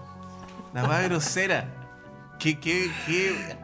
La 0.72 0.84
weá 0.84 1.02
grosera. 1.02 1.74
Que, 2.38 2.58
que, 2.58 2.90
que. 3.06 3.56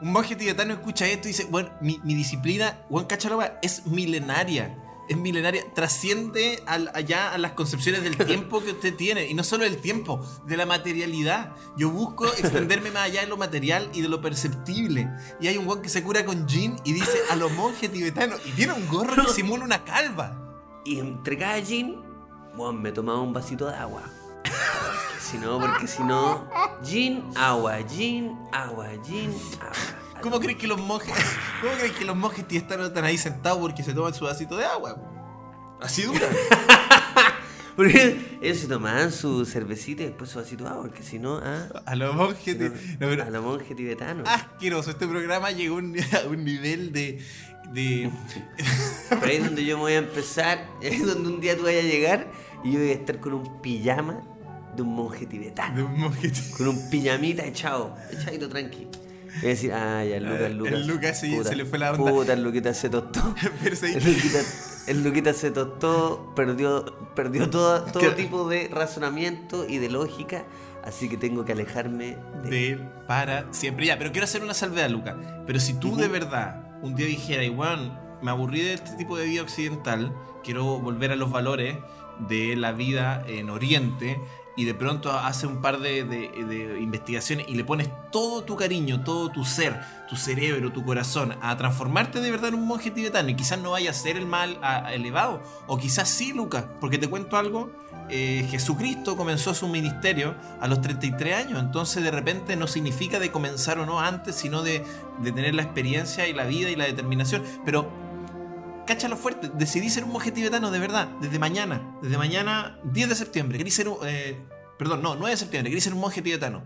Un 0.00 0.10
monje 0.10 0.34
tibetano 0.34 0.72
escucha 0.74 1.06
esto 1.06 1.28
y 1.28 1.30
dice, 1.30 1.44
bueno, 1.44 1.70
mi, 1.80 2.00
mi 2.02 2.14
disciplina, 2.14 2.76
weón, 2.90 3.06
cacha 3.06 3.28
la 3.28 3.36
weá, 3.36 3.58
es 3.62 3.86
milenaria. 3.86 4.74
Es 5.08 5.16
milenaria, 5.16 5.64
trasciende 5.74 6.62
al- 6.66 6.90
allá 6.94 7.32
a 7.32 7.38
las 7.38 7.52
concepciones 7.52 8.02
del 8.02 8.16
tiempo 8.16 8.62
que 8.62 8.70
usted 8.70 8.94
tiene. 8.94 9.26
Y 9.26 9.34
no 9.34 9.42
solo 9.44 9.64
del 9.64 9.78
tiempo, 9.78 10.24
de 10.46 10.56
la 10.56 10.64
materialidad. 10.64 11.52
Yo 11.76 11.90
busco 11.90 12.26
extenderme 12.26 12.90
más 12.90 13.02
allá 13.04 13.20
de 13.22 13.26
lo 13.26 13.36
material 13.36 13.90
y 13.92 14.00
de 14.00 14.08
lo 14.08 14.20
perceptible. 14.20 15.08
Y 15.40 15.48
hay 15.48 15.56
un 15.58 15.66
weón 15.66 15.82
que 15.82 15.88
se 15.88 16.02
cura 16.02 16.24
con 16.24 16.46
jean 16.46 16.76
y 16.84 16.92
dice 16.92 17.18
a 17.30 17.36
los 17.36 17.50
monjes 17.52 17.90
tibetanos. 17.92 18.40
Y 18.46 18.52
tiene 18.52 18.72
un 18.74 18.86
gorro 18.88 19.26
que 19.26 19.32
simula 19.34 19.64
una 19.64 19.84
calva. 19.84 20.38
Y 20.84 20.98
entre 21.00 21.36
cada 21.36 21.60
gin, 21.60 22.00
weón, 22.56 22.80
me 22.80 22.92
tomaba 22.92 23.20
un 23.20 23.32
vasito 23.32 23.66
de 23.66 23.74
agua. 23.74 24.02
Porque 24.42 25.20
si 25.20 25.38
no, 25.38 25.58
porque 25.60 25.86
si 25.88 26.02
no, 26.04 26.48
gin, 26.84 27.24
agua, 27.36 27.78
gin, 27.88 28.36
agua, 28.52 28.88
gin, 29.04 29.34
agua. 29.60 30.01
¿Cómo 30.22 30.40
crees 30.40 30.56
que 30.58 30.66
los 30.66 30.80
monjes, 30.80 31.12
cómo 31.60 31.72
crees 31.74 31.92
que 31.92 32.04
los 32.04 32.16
monjes 32.16 32.46
tibetanos 32.48 32.88
están 32.88 33.04
ahí 33.04 33.18
sentados 33.18 33.58
porque 33.58 33.82
se 33.82 33.92
toman 33.92 34.14
su 34.14 34.24
vasito 34.24 34.56
de 34.56 34.64
agua? 34.64 34.96
Así 35.80 36.02
dura. 36.02 36.28
Porque 37.74 38.36
ellos 38.42 38.58
se 38.58 38.66
tomaban 38.66 39.10
su 39.10 39.46
cervecita 39.46 40.02
y 40.02 40.06
después 40.06 40.28
su 40.28 40.38
vasito 40.38 40.64
de 40.64 40.70
agua, 40.70 40.82
porque 40.82 41.02
si 41.02 41.18
no, 41.18 41.38
ah, 41.42 41.68
A 41.86 41.94
los 41.96 42.14
monjes. 42.14 42.58
no, 43.00 43.08
a 43.08 43.30
la 43.30 43.40
monje 43.40 43.74
tibetano. 43.74 44.24
asqueroso. 44.26 44.90
Este 44.90 45.06
programa 45.08 45.50
llegó 45.52 45.76
a 45.76 45.78
un, 45.78 45.96
a 46.24 46.28
un 46.28 46.44
nivel 46.44 46.92
de. 46.92 47.18
de 47.72 48.10
Pero 49.08 49.24
ahí 49.24 49.36
es 49.36 49.44
donde 49.46 49.64
yo 49.64 49.76
me 49.78 49.82
voy 49.84 49.92
a 49.94 49.98
empezar, 49.98 50.68
es 50.82 51.04
donde 51.06 51.30
un 51.30 51.40
día 51.40 51.56
tú 51.56 51.62
vayas 51.62 51.84
a 51.84 51.88
llegar 51.88 52.30
y 52.62 52.72
yo 52.72 52.78
voy 52.78 52.90
a 52.90 52.92
estar 52.92 53.18
con 53.20 53.32
un 53.32 53.62
pijama 53.62 54.20
de 54.76 54.82
un 54.82 54.94
monje 54.94 55.24
tibetano. 55.26 55.74
de 55.74 55.82
un 55.82 55.98
monje 55.98 56.28
ti- 56.28 56.50
Con 56.54 56.68
un 56.68 56.90
pijamita 56.90 57.42
echado, 57.46 57.96
echadito 58.10 58.50
tranqui. 58.50 58.86
Y 59.40 59.46
decir, 59.46 59.72
ah, 59.72 60.04
ya, 60.04 60.16
el 60.16 60.24
Lucas, 60.24 60.40
el 60.42 60.56
Lucas. 60.58 60.72
El 60.74 60.86
Lucas 60.86 61.20
sí, 61.20 61.44
se 61.44 61.56
le 61.56 61.64
fue 61.64 61.78
la 61.78 61.92
onda. 61.92 62.10
Puta, 62.10 62.32
el 62.34 62.42
Luquita 62.42 62.74
se 62.74 62.90
tostó. 62.90 63.34
El 63.64 64.04
Luquita, 64.04 64.38
el 64.88 65.02
Luquita 65.04 65.32
se 65.32 65.50
tostó, 65.50 66.32
perdió, 66.36 66.84
perdió 67.14 67.48
todo, 67.48 67.82
todo 67.84 68.00
Claro. 68.00 68.14
tipo 68.16 68.48
de 68.48 68.68
razonamiento 68.68 69.66
y 69.68 69.78
de 69.78 69.88
lógica, 69.88 70.44
así 70.84 71.08
que 71.08 71.16
tengo 71.16 71.44
que 71.44 71.52
alejarme 71.52 72.18
de... 72.42 72.50
de 72.50 72.70
él 72.72 72.88
para 73.06 73.46
siempre. 73.52 73.86
Ya, 73.86 73.96
pero 73.98 74.10
quiero 74.12 74.24
hacer 74.24 74.42
una 74.42 74.54
salvedad, 74.54 74.90
Luca. 74.90 75.16
Pero 75.46 75.60
si 75.60 75.74
tú 75.74 75.96
de 75.96 76.08
verdad 76.08 76.66
un 76.82 76.94
día 76.96 77.06
dijeras, 77.06 77.44
igual, 77.46 78.18
me 78.22 78.30
aburrí 78.30 78.60
de 78.60 78.74
este 78.74 78.96
tipo 78.96 79.16
de 79.16 79.26
vida 79.26 79.42
occidental, 79.42 80.12
quiero 80.44 80.78
volver 80.80 81.12
a 81.12 81.16
los 81.16 81.30
valores 81.30 81.76
de 82.28 82.56
la 82.56 82.72
vida 82.72 83.24
en 83.26 83.48
Oriente. 83.50 84.20
Y 84.56 84.64
de 84.64 84.74
pronto 84.74 85.10
hace 85.10 85.46
un 85.46 85.60
par 85.62 85.80
de, 85.80 86.04
de- 86.04 86.80
investigaciones 86.80 87.46
y 87.48 87.54
le 87.54 87.64
pones 87.64 87.88
todo 88.10 88.42
tu 88.44 88.56
cariño, 88.56 89.02
todo 89.02 89.30
tu 89.30 89.44
ser, 89.44 89.80
tu 90.08 90.16
cerebro, 90.16 90.72
tu 90.72 90.84
corazón 90.84 91.34
a 91.40 91.56
transformarte 91.56 92.20
de 92.20 92.30
verdad 92.30 92.48
en 92.48 92.56
un 92.56 92.66
monje 92.66 92.90
tibetano. 92.90 93.28
Y 93.30 93.34
quizás 93.34 93.58
no 93.58 93.70
vaya 93.70 93.90
a 93.90 93.94
ser 93.94 94.16
el 94.16 94.26
mal 94.26 94.58
elevado. 94.92 95.42
O 95.66 95.78
quizás 95.78 96.08
sí, 96.08 96.32
Luca. 96.32 96.68
Porque 96.80 96.98
te 96.98 97.08
cuento 97.08 97.36
algo 97.36 97.70
eh, 98.08 98.46
Jesucristo 98.50 99.16
comenzó 99.16 99.54
su 99.54 99.68
ministerio 99.68 100.34
a 100.60 100.66
los 100.68 100.82
33 100.82 101.34
años, 101.34 101.58
entonces 101.60 102.02
de 102.02 102.10
repente 102.10 102.56
no 102.56 102.66
significa 102.66 103.18
de 103.18 103.30
comenzar 103.30 103.78
o 103.78 103.86
no 103.86 104.00
antes, 104.00 104.34
sino 104.34 104.62
de, 104.62 104.84
de 105.20 105.32
tener 105.32 105.54
la 105.54 105.62
experiencia 105.62 106.28
y 106.28 106.34
la 106.34 106.44
vida 106.44 106.68
y 106.68 106.76
la 106.76 106.84
determinación. 106.84 107.42
Pero, 107.64 107.88
cáchalo 108.86 109.16
fuerte, 109.16 109.50
decidí 109.54 109.90
ser 109.90 110.04
un 110.04 110.10
monje 110.10 110.30
tibetano 110.30 110.70
de 110.70 110.78
verdad, 110.78 111.08
desde 111.20 111.38
mañana, 111.38 111.96
desde 112.02 112.18
mañana 112.18 112.78
10 112.84 113.08
de 113.08 113.14
septiembre, 113.14 113.58
querí 113.58 113.70
ser 113.70 113.88
un... 113.88 113.98
eh, 114.04 114.38
perdón, 114.78 115.02
no, 115.02 115.14
9 115.14 115.30
de 115.30 115.36
septiembre, 115.36 115.70
querí 115.70 115.80
ser 115.80 115.94
un 115.94 116.00
monje 116.00 116.22
tibetano. 116.22 116.62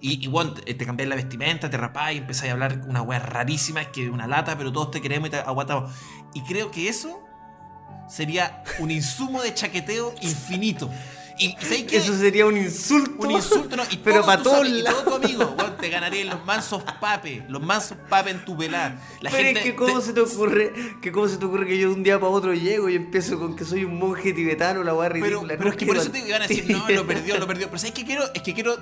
Y, 0.00 0.24
y 0.24 0.28
bueno, 0.28 0.52
te, 0.54 0.76
cambiáis 0.76 1.08
la 1.08 1.16
vestimenta, 1.16 1.70
te 1.70 1.76
rapáis, 1.76 2.20
empezáis 2.20 2.50
a 2.50 2.52
hablar 2.52 2.82
una 2.86 3.02
wea 3.02 3.18
rarísima, 3.18 3.80
es 3.80 3.88
que 3.88 4.10
una 4.10 4.26
lata, 4.26 4.56
pero 4.58 4.70
todos 4.70 4.90
te 4.90 5.00
queremos 5.00 5.28
y 5.28 5.30
te 5.30 5.38
aguantamos. 5.38 5.90
Y 6.34 6.42
creo 6.42 6.70
que 6.70 6.88
eso 6.88 7.22
sería 8.08 8.62
un 8.78 8.90
insumo 8.90 9.42
de 9.42 9.54
chaqueteo 9.54 10.14
infinito. 10.20 10.90
Y, 11.38 11.52
¿sabes 11.60 11.84
qué? 11.84 11.96
Eso 11.98 12.16
sería 12.16 12.46
un 12.46 12.56
insulto. 12.56 13.26
Un 13.26 13.30
insulto, 13.32 13.76
¿no? 13.76 13.82
Y 13.90 13.96
pero 14.04 14.24
para 14.24 14.42
todos 14.42 14.68
lados. 14.68 15.04
todo 15.04 15.18
tu 15.20 15.26
amigo, 15.26 15.54
weón, 15.58 15.76
te 15.76 15.88
ganarían 15.90 16.28
los 16.30 16.44
mansos 16.46 16.82
papes, 17.00 17.42
los 17.48 17.62
mansos 17.62 17.98
papes 18.08 18.34
en 18.34 18.44
tu 18.44 18.56
pelar. 18.56 18.98
La 19.20 19.30
pero 19.30 19.42
gente 19.44 19.60
es 19.60 19.66
que 19.66 19.74
cómo 19.76 19.98
te- 20.00 20.06
se 20.06 20.12
te 20.14 20.20
ocurre, 20.20 20.72
que 21.02 21.12
cómo 21.12 21.28
se 21.28 21.36
te 21.36 21.44
ocurre 21.44 21.66
que 21.66 21.78
yo 21.78 21.88
de 21.88 21.94
un 21.94 22.02
día 22.02 22.18
para 22.18 22.30
otro 22.32 22.54
llego 22.54 22.88
y 22.88 22.96
empiezo 22.96 23.38
con 23.38 23.54
que 23.54 23.64
soy 23.64 23.84
un 23.84 23.98
monje 23.98 24.32
tibetano, 24.32 24.82
la 24.82 24.94
weá 24.94 25.10
pero, 25.10 25.24
ridícula. 25.26 25.54
pero 25.56 25.64
No 25.64 25.70
es 25.70 25.76
que 25.76 25.86
por 25.86 25.96
eso 25.98 26.10
te 26.10 26.18
iban 26.26 26.42
a 26.42 26.46
decir, 26.46 26.64
no, 26.70 26.88
lo 26.88 27.06
perdió, 27.06 27.38
lo 27.38 27.46
perdió. 27.46 27.66
Pero 27.66 27.78
¿sabes 27.78 27.92
qué 27.94 28.04
quiero? 28.04 28.24
Es 28.34 28.42
que 28.42 28.54
quiero, 28.54 28.76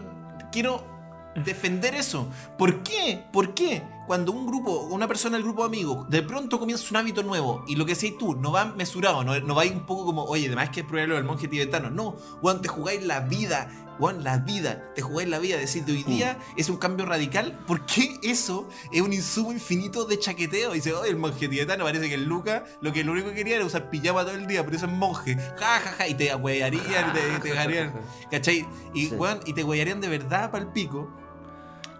quiero 0.52 0.86
defender 1.34 1.94
eso. 1.96 2.28
¿Por 2.56 2.82
qué? 2.84 3.24
¿Por 3.32 3.54
qué? 3.54 3.82
Cuando 4.06 4.32
un 4.32 4.46
grupo, 4.46 4.80
una 4.90 5.08
persona 5.08 5.36
del 5.36 5.44
grupo 5.44 5.62
de 5.62 5.68
amigos, 5.68 6.08
de 6.10 6.22
pronto 6.22 6.58
comienza 6.58 6.86
un 6.90 6.96
hábito 6.96 7.22
nuevo 7.22 7.64
y 7.66 7.76
lo 7.76 7.86
que 7.86 7.94
decís 7.94 8.18
tú, 8.18 8.34
no 8.34 8.52
va 8.52 8.66
mesurado, 8.66 9.24
no, 9.24 9.38
no 9.40 9.54
va 9.54 9.64
un 9.64 9.86
poco 9.86 10.04
como, 10.04 10.24
oye, 10.24 10.46
además 10.46 10.70
que 10.70 10.80
es 10.80 10.86
probable 10.86 11.14
del 11.14 11.24
monje 11.24 11.48
tibetano. 11.48 11.90
No, 11.90 12.16
weón, 12.42 12.60
te 12.60 12.68
jugáis 12.68 13.02
la 13.04 13.20
vida, 13.20 13.70
weón, 13.98 14.22
la 14.22 14.38
vida, 14.38 14.92
te 14.94 15.00
jugáis 15.00 15.28
la 15.28 15.38
vida. 15.38 15.56
Decir, 15.56 15.84
de 15.86 15.92
hoy 15.92 16.02
día 16.02 16.38
es 16.56 16.68
un 16.68 16.76
cambio 16.76 17.06
radical. 17.06 17.58
¿Por 17.66 17.86
qué 17.86 18.18
eso 18.22 18.68
es 18.92 19.00
un 19.00 19.12
insumo 19.14 19.52
infinito 19.52 20.04
de 20.04 20.18
chaqueteo? 20.18 20.72
Dice, 20.72 20.92
oye, 20.92 21.10
el 21.10 21.16
monje 21.16 21.48
tibetano 21.48 21.84
parece 21.84 22.08
que 22.08 22.14
el 22.14 22.24
Luca 22.24 22.64
lo 22.82 22.92
que 22.92 23.04
lo 23.04 23.12
único 23.12 23.28
que 23.30 23.36
quería 23.36 23.56
era 23.56 23.64
usar 23.64 23.88
pijama 23.88 24.22
todo 24.24 24.34
el 24.34 24.46
día, 24.46 24.64
pero 24.64 24.76
eso 24.76 24.84
es 24.86 24.92
monje. 24.92 25.36
Ja, 25.36 25.80
ja, 25.80 25.92
ja, 25.96 26.08
y 26.08 26.14
te 26.14 26.30
ahuearían, 26.30 27.12
te, 27.14 27.20
te 27.40 27.48
dejarían, 27.50 27.92
¿cachai? 28.30 28.66
Y, 28.92 29.06
Sí. 29.06 29.14
weón, 29.14 29.40
y 29.46 29.54
te 29.54 29.64
huearían 29.64 30.00
de 30.00 30.08
verdad 30.08 30.50
para 30.50 30.64
el 30.64 30.70
pico. 30.72 31.08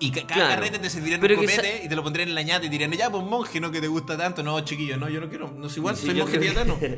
Y 0.05 0.11
ca- 0.11 0.27
cada 0.27 0.35
Claro. 0.47 0.55
carrete 0.57 0.79
te 0.79 0.91
servirían 0.91 1.21
Pero 1.21 1.35
un 1.39 1.47
copete 1.47 1.83
y 1.85 1.89
te 1.89 1.97
lo 1.97 2.03
pondrían 2.03 2.29
en 2.29 2.35
la 2.35 2.43
ñata 2.43 2.67
y 2.67 2.69
dirían, 2.69 2.91
ya, 2.93 3.11
pues 3.11 3.25
monje, 3.25 3.61
no 3.61 3.71
que 3.71 3.81
te 3.81 3.89
gusta 3.89 4.17
tanto. 4.17 4.43
No, 4.43 4.61
chiquillo, 4.61 4.97
no, 4.97 5.09
yo 5.09 5.21
no 5.21 5.29
quiero. 5.29 5.51
No 5.57 5.69
soy 5.69 5.79
igual, 5.79 5.97
Sí, 5.97 6.07
soy 6.07 6.15
monje 6.17 6.39
tibetano. 6.39 6.79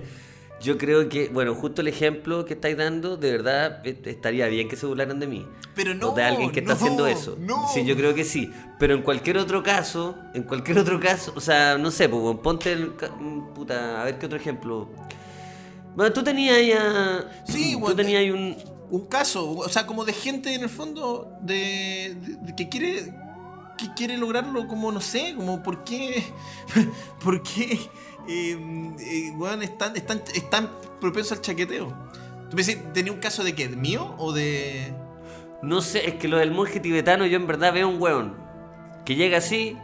Yo 0.59 0.79
creo 0.79 1.07
que, 1.11 1.29
bueno, 1.29 1.55
justo 1.55 1.83
el 1.83 1.89
ejemplo 1.89 2.47
que 2.47 2.55
estáis 2.55 2.79
dando, 2.79 3.19
de 3.19 3.31
verdad 3.31 3.83
eh, 3.87 4.01
estaría 4.07 4.47
bien 4.47 4.69
que 4.71 4.77
se 4.77 4.87
burlaran 4.87 5.21
de 5.21 5.27
mí. 5.27 5.47
Pero 5.75 5.95
no, 5.95 6.13
o 6.13 6.15
de 6.15 6.23
alguien 6.23 6.51
que 6.51 6.61
está 6.61 6.73
haciendo 6.73 7.07
eso. 7.07 7.37
no. 7.39 7.69
Sí, 7.75 7.85
yo 7.85 7.95
creo 7.95 8.15
que 8.15 8.25
sí. 8.25 8.51
Pero 8.79 8.95
en 8.95 9.03
cualquier 9.03 9.37
otro 9.37 9.63
caso, 9.63 10.17
en 10.33 10.45
cualquier 10.45 10.79
otro 10.79 10.99
caso, 10.99 11.35
o 11.37 11.43
sea, 11.43 11.77
no 11.77 11.91
sé, 11.91 12.09
pues 12.09 12.39
ponte 12.43 12.73
el. 12.73 12.87
mm, 12.89 13.53
Puta, 13.55 14.01
a 14.01 14.05
ver 14.07 14.19
qué 14.19 14.25
otro 14.25 14.39
ejemplo. 14.39 14.89
Bueno, 15.95 16.11
tú 16.15 16.23
tenías 16.25 16.67
ya. 16.67 17.43
Sí, 17.47 17.73
tú 17.75 17.81
bueno, 17.81 17.97
tenías 17.97 18.33
un. 18.33 18.57
Un 18.91 19.07
caso, 19.07 19.51
o 19.51 19.69
sea, 19.69 19.87
como 19.87 20.05
de 20.05 20.13
gente 20.13 20.55
en 20.55 20.63
el 20.63 20.69
fondo 20.69 21.33
de, 21.41 22.17
que 22.57 22.69
quiere 22.69 23.13
que 23.79 23.93
quiere 23.95 24.17
lograrlo 24.17 24.67
como 24.69 24.91
no 24.91 25.01
sé, 25.03 25.35
como 25.37 25.63
por 25.63 25.85
qué 25.85 26.23
por 27.23 27.43
qué 27.43 27.79
eh, 28.29 28.95
eh, 29.01 29.33
weón, 29.37 29.63
es 29.63 29.77
tan, 29.77 29.95
es 29.97 30.07
tan- 30.07 30.23
es 30.35 30.49
tan 30.51 30.71
propenso 31.01 31.35
al 31.35 31.41
chaqueteo. 31.43 31.95
¿Tú 32.51 32.57
decís, 32.57 32.79
tenía 32.95 33.13
un 33.13 33.19
caso 33.19 33.45
de 33.45 33.55
qué? 33.55 33.69
¿De 33.69 33.77
mío 33.77 34.15
o 34.19 34.33
de.? 34.33 34.95
No 35.63 35.81
sé, 35.81 36.09
es 36.09 36.15
que 36.15 36.29
lo 36.29 36.37
del 36.39 36.53
monje 36.53 36.81
tibetano 36.81 37.27
yo 37.27 37.37
en 37.37 37.47
verdad 37.47 37.73
veo 37.73 37.89
un 37.89 38.01
weón 38.01 38.37
que 39.05 39.15
llega 39.17 39.39
así. 39.39 39.77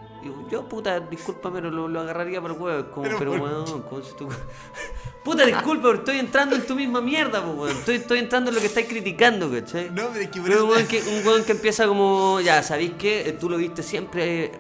Yo, 0.51 0.69
puta, 0.69 1.01
discúlpame, 1.01 1.57
pero 1.61 1.71
lo, 1.71 1.89
lo 1.89 2.01
agarraría 2.01 2.41
por 2.41 2.51
el 2.53 2.57
huevo. 2.59 2.91
Como, 2.91 3.03
Pero 3.05 3.19
pero, 3.19 3.31
por- 3.33 3.41
weón, 3.41 3.83
¿cómo 3.83 4.03
se 4.03 4.15
te 4.15 4.25
ocurre? 4.25 4.39
Puta, 5.25 5.47
disculpa, 5.47 5.83
pero 5.85 5.99
estoy 5.99 6.19
entrando 6.19 6.57
en 6.57 6.67
tu 6.67 6.75
misma 6.75 7.01
mierda, 7.01 7.41
weón. 7.41 7.71
Estoy, 7.77 7.97
estoy 7.97 8.19
entrando 8.19 8.51
en 8.51 8.57
lo 8.57 8.61
que 8.61 8.67
estáis 8.67 8.89
criticando, 8.89 9.51
¿cachai? 9.51 9.89
No, 9.91 10.09
pero 10.13 10.25
es 10.25 10.31
que 10.31 10.41
Pero 10.41 10.65
un 10.65 10.71
weón 10.71 10.87
que, 10.89 11.01
un 11.01 11.27
weón 11.27 11.45
que 11.45 11.53
empieza 11.53 11.87
como, 11.87 12.41
ya, 12.41 12.63
¿sabéis 12.63 12.93
qué? 12.99 13.29
Eh, 13.29 13.33
Tú 13.33 13.49
lo 13.49 13.57
viste 13.57 13.83
siempre 13.85 14.45
eh, 14.47 14.53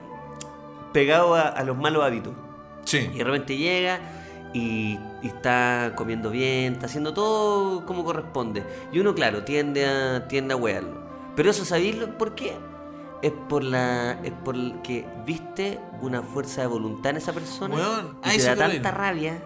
pegado 0.93 1.35
a, 1.35 1.49
a 1.49 1.65
los 1.65 1.77
malos 1.77 2.05
hábitos. 2.05 2.33
Sí. 2.85 3.11
Y 3.13 3.19
de 3.19 3.25
repente 3.25 3.57
llega 3.57 3.99
y, 4.53 4.99
y 5.23 5.27
está 5.27 5.93
comiendo 5.97 6.31
bien, 6.31 6.75
está 6.75 6.87
haciendo 6.87 7.13
todo 7.13 7.85
como 7.87 8.05
corresponde. 8.05 8.63
Y 8.93 8.99
uno, 9.01 9.15
claro, 9.15 9.43
tiende 9.45 9.87
a, 9.87 10.29
tiende 10.29 10.55
a 10.55 10.57
wearlo. 10.57 11.01
Pero 11.35 11.51
eso, 11.51 11.65
¿sabéis 11.65 11.97
lo- 11.97 12.17
por 12.19 12.35
qué? 12.35 12.53
Es 13.23 13.33
por 13.49 13.63
la. 13.63 14.21
Es 14.25 14.33
por 14.33 14.83
que 14.83 15.07
viste 15.25 15.79
una 16.01 16.23
fuerza 16.23 16.63
de 16.63 16.67
voluntad 16.67 17.11
en 17.11 17.19
esa 17.19 17.33
persona. 17.33 17.77
Y 18.25 18.37
te 18.37 18.43
da 18.43 18.57
tanta 18.57 18.91
rabia. 18.91 19.43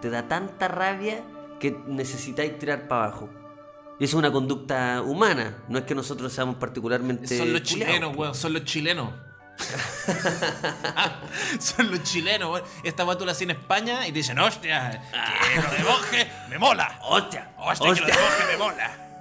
Te 0.00 0.10
da 0.10 0.28
tanta 0.28 0.68
rabia 0.68 1.22
que 1.60 1.80
necesitáis 1.86 2.58
tirar 2.58 2.88
para 2.88 3.04
abajo. 3.04 3.30
Y 4.00 4.04
eso 4.04 4.16
es 4.16 4.18
una 4.18 4.32
conducta 4.32 5.02
humana. 5.02 5.58
No 5.68 5.78
es 5.78 5.84
que 5.84 5.94
nosotros 5.94 6.32
seamos 6.32 6.56
particularmente. 6.56 7.38
Son 7.38 7.52
los 7.52 7.62
culiados, 7.62 7.94
chilenos, 7.94 8.16
weón, 8.16 8.34
son 8.34 8.52
los 8.52 8.64
chilenos. 8.64 9.10
son 11.60 11.92
los 11.92 12.02
chilenos, 12.02 12.50
weón. 12.50 12.64
Esta 12.82 13.04
weá 13.04 13.16
tú 13.16 13.24
la 13.24 13.36
en 13.38 13.52
España 13.52 14.04
y 14.08 14.10
te 14.10 14.18
dicen, 14.18 14.36
hostia, 14.40 15.00
que 15.54 15.62
lo 15.62 15.70
de 15.70 15.84
monje 15.84 16.32
me 16.50 16.58
mola. 16.58 16.98
¡Hostia! 17.02 17.52
Hostia, 17.56 17.94
que 17.94 18.00
lo 18.00 18.06
de 18.08 18.12
monje 18.12 18.44
me 18.50 18.56
mola. 18.56 19.11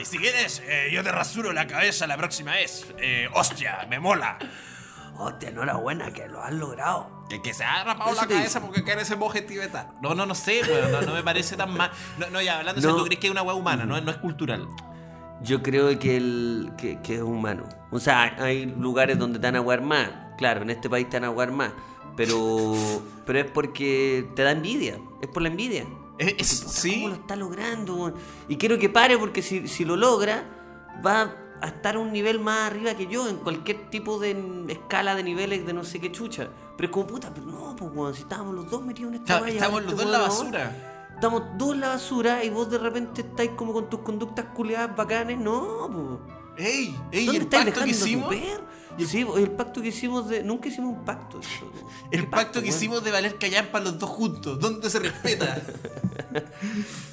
Y 0.00 0.04
si 0.04 0.18
quieres, 0.18 0.62
eh, 0.66 0.88
yo 0.92 1.02
te 1.02 1.10
rasuro 1.12 1.52
la 1.52 1.66
cabeza 1.66 2.06
la 2.06 2.16
próxima 2.16 2.52
vez. 2.52 2.86
Eh, 2.98 3.28
hostia, 3.34 3.86
me 3.88 3.98
mola. 3.98 4.38
¡Hostia, 5.18 5.48
enhorabuena, 5.48 6.12
que 6.12 6.28
lo 6.28 6.42
has 6.42 6.52
logrado! 6.52 7.26
Que, 7.28 7.42
que 7.42 7.52
se 7.52 7.64
ha 7.64 7.82
rapado 7.82 8.14
la 8.14 8.26
cabeza 8.26 8.60
porque 8.60 8.84
quiere 8.84 9.02
ese 9.02 9.16
monje 9.16 9.42
tibetano. 9.42 9.94
No, 10.00 10.14
no, 10.14 10.24
no 10.26 10.34
sé, 10.34 10.62
weón. 10.62 10.92
No, 10.92 11.02
no 11.02 11.12
me 11.12 11.22
parece 11.22 11.56
tan 11.56 11.76
mal. 11.76 11.90
No, 12.18 12.30
no 12.30 12.40
ya, 12.40 12.58
hablando 12.58 12.80
de 12.80 12.86
No. 12.86 12.92
eso, 12.92 12.98
tú 12.98 13.04
crees 13.06 13.20
que 13.20 13.26
es 13.26 13.30
una 13.32 13.42
weá 13.42 13.54
humana, 13.54 13.84
no, 13.84 14.00
no 14.00 14.10
es 14.10 14.16
cultural. 14.18 14.68
Yo 15.42 15.62
creo 15.62 15.96
que, 15.98 16.16
el, 16.16 16.72
que, 16.78 17.00
que 17.02 17.16
es 17.16 17.22
humano. 17.22 17.64
O 17.90 17.98
sea, 18.00 18.36
hay 18.38 18.66
lugares 18.66 19.18
donde 19.18 19.38
te 19.38 19.50
van 19.50 19.56
a 19.56 19.80
más. 19.80 20.08
Claro, 20.36 20.62
en 20.62 20.70
este 20.70 20.88
país 20.88 21.08
te 21.10 21.18
van 21.18 21.30
a 21.30 21.46
más. 21.52 21.72
Pero, 22.16 22.74
pero 23.26 23.40
es 23.40 23.50
porque 23.50 24.28
te 24.34 24.42
da 24.42 24.52
envidia. 24.52 24.98
Es 25.20 25.28
por 25.28 25.42
la 25.42 25.48
envidia. 25.48 25.84
Es- 26.18 26.34
es- 26.38 26.48
sí. 26.72 26.94
¿Cómo 26.96 27.08
lo 27.08 27.14
está 27.14 27.36
logrando? 27.36 28.12
Y 28.48 28.56
quiero 28.56 28.78
que 28.78 28.88
pare 28.88 29.16
porque 29.18 29.40
si, 29.42 29.68
si 29.68 29.84
lo 29.84 29.96
logra, 29.96 30.44
va 31.04 31.34
a 31.60 31.66
estar 31.68 31.96
a 31.96 31.98
un 31.98 32.12
nivel 32.12 32.38
más 32.40 32.70
arriba 32.70 32.94
que 32.94 33.06
yo 33.06 33.28
en 33.28 33.36
cualquier 33.36 33.90
tipo 33.90 34.18
de 34.18 34.64
escala 34.68 35.14
de 35.14 35.22
niveles 35.22 35.64
de 35.66 35.72
no 35.72 35.84
sé 35.84 36.00
qué 36.00 36.10
chucha. 36.12 36.48
Pero 36.76 36.88
es 36.88 36.92
como 36.92 37.06
puta, 37.06 37.30
pero 37.34 37.46
no, 37.46 37.74
pues 37.76 37.90
weón, 37.94 38.14
si 38.14 38.22
estábamos 38.22 38.54
los 38.54 38.70
dos 38.70 38.84
metidos 38.84 39.10
en 39.12 39.20
esta 39.20 39.34
Está- 39.34 39.44
valla, 39.44 39.54
Estamos 39.56 39.80
este 39.80 39.90
los 39.92 39.96
dos 39.98 40.06
en 40.06 40.12
la 40.12 40.18
basura. 40.18 40.94
Estamos 41.14 41.42
dos 41.56 41.72
en 41.74 41.80
la 41.80 41.88
basura 41.88 42.44
y 42.44 42.50
vos 42.50 42.70
de 42.70 42.78
repente 42.78 43.22
estáis 43.22 43.50
como 43.56 43.72
con 43.72 43.90
tus 43.90 44.00
conductas 44.00 44.44
culiadas 44.54 44.94
bacanes. 44.96 45.36
No, 45.38 45.88
pues. 46.56 46.66
¡Ey! 46.68 46.96
¡Ey! 47.12 47.26
¿Dónde 47.26 47.36
el 47.38 47.42
estáis 47.44 47.64
pacto 47.64 47.80
que 47.80 47.86
dejando 47.86 48.06
hicimos. 48.06 48.24
tu 48.24 48.30
perro? 48.30 48.64
Sí, 49.06 49.26
el 49.36 49.50
pacto 49.50 49.80
que 49.80 49.88
hicimos 49.88 50.28
de. 50.28 50.42
Nunca 50.42 50.68
hicimos 50.68 50.96
un 50.96 51.04
pacto. 51.04 51.40
¿Qué 52.10 52.16
El 52.16 52.26
pacto 52.26 52.60
que 52.60 52.68
hicimos 52.68 53.04
de 53.04 53.10
valer 53.10 53.38
callampa 53.38 53.80
los 53.80 53.98
dos 53.98 54.10
juntos. 54.10 54.58
¿Dónde 54.58 54.90
se 54.90 54.98
respeta? 54.98 55.62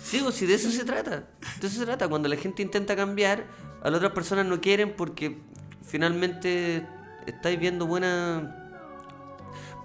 Sí, 0.04 0.19
pues, 0.21 0.36
sí, 0.36 0.45
de 0.45 0.54
eso 0.54 0.69
se 0.69 0.84
trata. 0.84 1.28
De 1.60 1.67
eso 1.67 1.80
se 1.80 1.86
trata. 1.86 2.08
Cuando 2.08 2.30
la 2.30 2.36
gente 2.36 2.62
intenta 2.62 2.95
cambiar, 2.95 3.45
a 3.82 3.89
las 3.89 3.98
otras 3.98 4.12
personas 4.12 4.45
no 4.45 4.62
quieren 4.62 4.93
porque 4.95 5.39
finalmente 5.84 6.86
estáis 7.26 7.60
viendo 7.60 7.88
buena. 7.88 8.71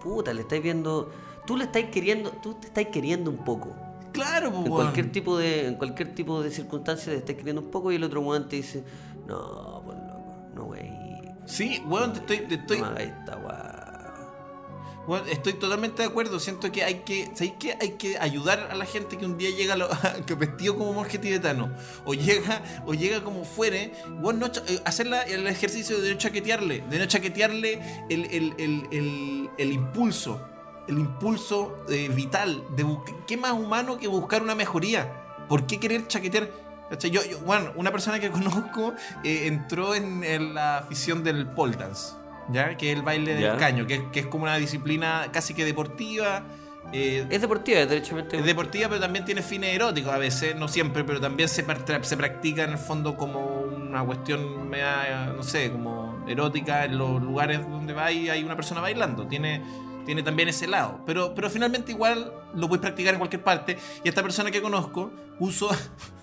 Puta, 0.03 0.35
le 0.35 0.43
estáis 0.43 0.63
viendo. 0.63 1.11
Tú 1.47 1.57
le 1.57 1.65
estáis 1.65 1.87
queriendo. 1.87 2.31
Tú 2.43 2.55
te 2.55 2.67
estáis 2.67 2.89
queriendo 2.89 3.31
un 3.31 3.45
poco. 3.45 3.75
claro, 4.13 4.51
pues, 4.51 4.67
En 4.67 4.73
cualquier 4.73 5.13
tipo 5.13 5.39
de. 5.39 5.69
En 5.69 5.75
cualquier 5.77 6.15
tipo 6.15 6.43
de 6.43 6.51
circunstancia 6.51 7.13
te 7.13 7.19
estáis 7.19 7.39
queriendo 7.39 7.63
un 7.63 7.71
poco 7.71 7.91
y 7.93 7.97
el 7.97 8.05
otro 8.05 8.21
weón 8.21 8.49
te 8.49 8.57
dice. 8.57 8.85
No, 9.27 9.80
Sí, 11.51 11.83
weón, 11.87 12.13
te 12.13 12.21
estoy, 12.21 12.39
te 12.49 12.55
estoy, 12.57 12.79
No 12.79 12.87
me 12.87 12.91
hagáis 12.93 13.13
esta 13.19 13.37
weá. 13.37 13.87
weón, 15.07 15.29
estoy 15.29 15.55
totalmente 15.55 16.03
de 16.03 16.09
acuerdo. 16.09 16.39
Siento 16.39 16.71
que 16.71 16.85
hay 16.85 17.01
que, 17.01 17.27
¿sabéis 17.35 17.55
qué? 17.59 17.77
Hay 17.81 17.93
que 17.93 18.19
ayudar 18.19 18.69
a 18.71 18.75
la 18.75 18.87
gente 18.87 19.19
que 19.19 19.25
un 19.27 19.37
día 19.37 19.51
llega 19.51 19.75
lo- 19.77 19.89
que 20.27 20.35
vestido 20.35 20.77
como 20.79 20.93
monje 20.93 21.19
tibetano. 21.19 21.71
O 22.05 22.15
llega, 22.15 22.63
o 22.87 22.95
llega 22.95 23.23
como 23.25 23.45
fuere. 23.45 23.93
Weón, 24.21 24.39
no 24.39 24.47
eh, 24.47 24.81
hacer 24.85 25.07
la- 25.09 25.23
el 25.23 25.47
ejercicio 25.47 26.01
de 26.01 26.13
no 26.13 26.19
chaquetearle. 26.19 26.85
De 26.89 26.99
no 26.99 27.07
chaquetearle 27.07 28.05
el, 28.09 28.25
el, 28.27 28.55
el, 28.59 28.87
el, 28.93 29.51
el 29.59 29.73
impulso. 29.73 30.41
El 30.87 30.99
impulso 30.99 31.85
eh, 31.89 32.09
vital. 32.15 32.65
De 32.77 32.87
¿Qué 33.27 33.37
más 33.37 33.53
humano 33.53 33.99
que 33.99 34.07
buscar 34.09 34.43
una 34.43 34.55
mejoría? 34.55 35.47
¿Por 35.49 35.67
qué 35.67 35.81
querer 35.81 36.07
chaquetear? 36.07 36.49
Yo, 36.99 37.09
yo- 37.25 37.39
bueno, 37.41 37.73
una 37.77 37.91
persona 37.93 38.19
que 38.19 38.31
conozco 38.33 38.95
eh, 39.25 39.47
entró 39.47 39.95
en, 39.95 40.25
en 40.25 40.55
la 40.55 40.79
afición 40.79 41.23
del 41.23 41.47
pole 41.47 41.77
dance, 41.77 42.15
¿ya? 42.51 42.77
Que 42.77 42.91
es 42.91 42.97
el 42.97 43.03
baile 43.03 43.35
del 43.35 43.43
Ya. 43.45 43.57
caño, 43.57 43.87
que, 43.87 44.11
que 44.11 44.21
es 44.21 44.27
como 44.27 44.45
una 44.45 44.57
disciplina 44.57 45.27
casi 45.33 45.55
que 45.55 45.65
deportiva. 45.65 46.43
eh, 46.93 47.27
Es 47.31 47.41
deportiva, 47.41 47.81
es 47.81 47.89
derechamente. 47.89 48.37
es 48.39 48.45
deportiva, 48.45 48.89
pero 48.89 49.01
también 49.01 49.25
tiene 49.25 49.43
fines 49.43 49.75
eróticos 49.75 50.13
a 50.13 50.19
veces, 50.19 50.57
no 50.57 50.67
siempre, 50.67 51.05
pero 51.05 51.21
también 51.21 51.49
se, 51.49 51.65
se 52.03 52.17
practica 52.17 52.65
en 52.65 52.71
el 52.71 52.79
fondo 52.79 53.17
como 53.17 53.41
una 53.61 54.03
cuestión, 54.05 54.69
media, 54.69 55.33
no 55.37 55.43
sé, 55.45 55.71
como 55.71 56.25
erótica 56.27 56.85
en 56.87 56.99
los 56.99 57.23
lugares 57.23 57.61
donde 57.69 57.93
va 57.93 58.11
y 58.11 58.29
hay 58.31 58.43
una 58.43 58.57
persona 58.57 58.81
bailando. 58.81 59.27
Tiene, 59.29 59.63
tiene 60.07 60.23
también 60.25 60.49
ese 60.49 60.67
lado. 60.67 61.01
Pero, 61.07 61.35
pero 61.35 61.49
finalmente 61.51 61.93
igual 61.93 62.33
lo 62.55 62.67
puedes 62.69 62.81
practicar 62.83 63.15
en 63.15 63.19
cualquier 63.21 63.45
parte. 63.45 63.79
Y 64.03 64.09
esta 64.09 64.23
persona 64.23 64.51
que 64.51 64.61
conozco 64.61 65.13
puso... 65.39 65.71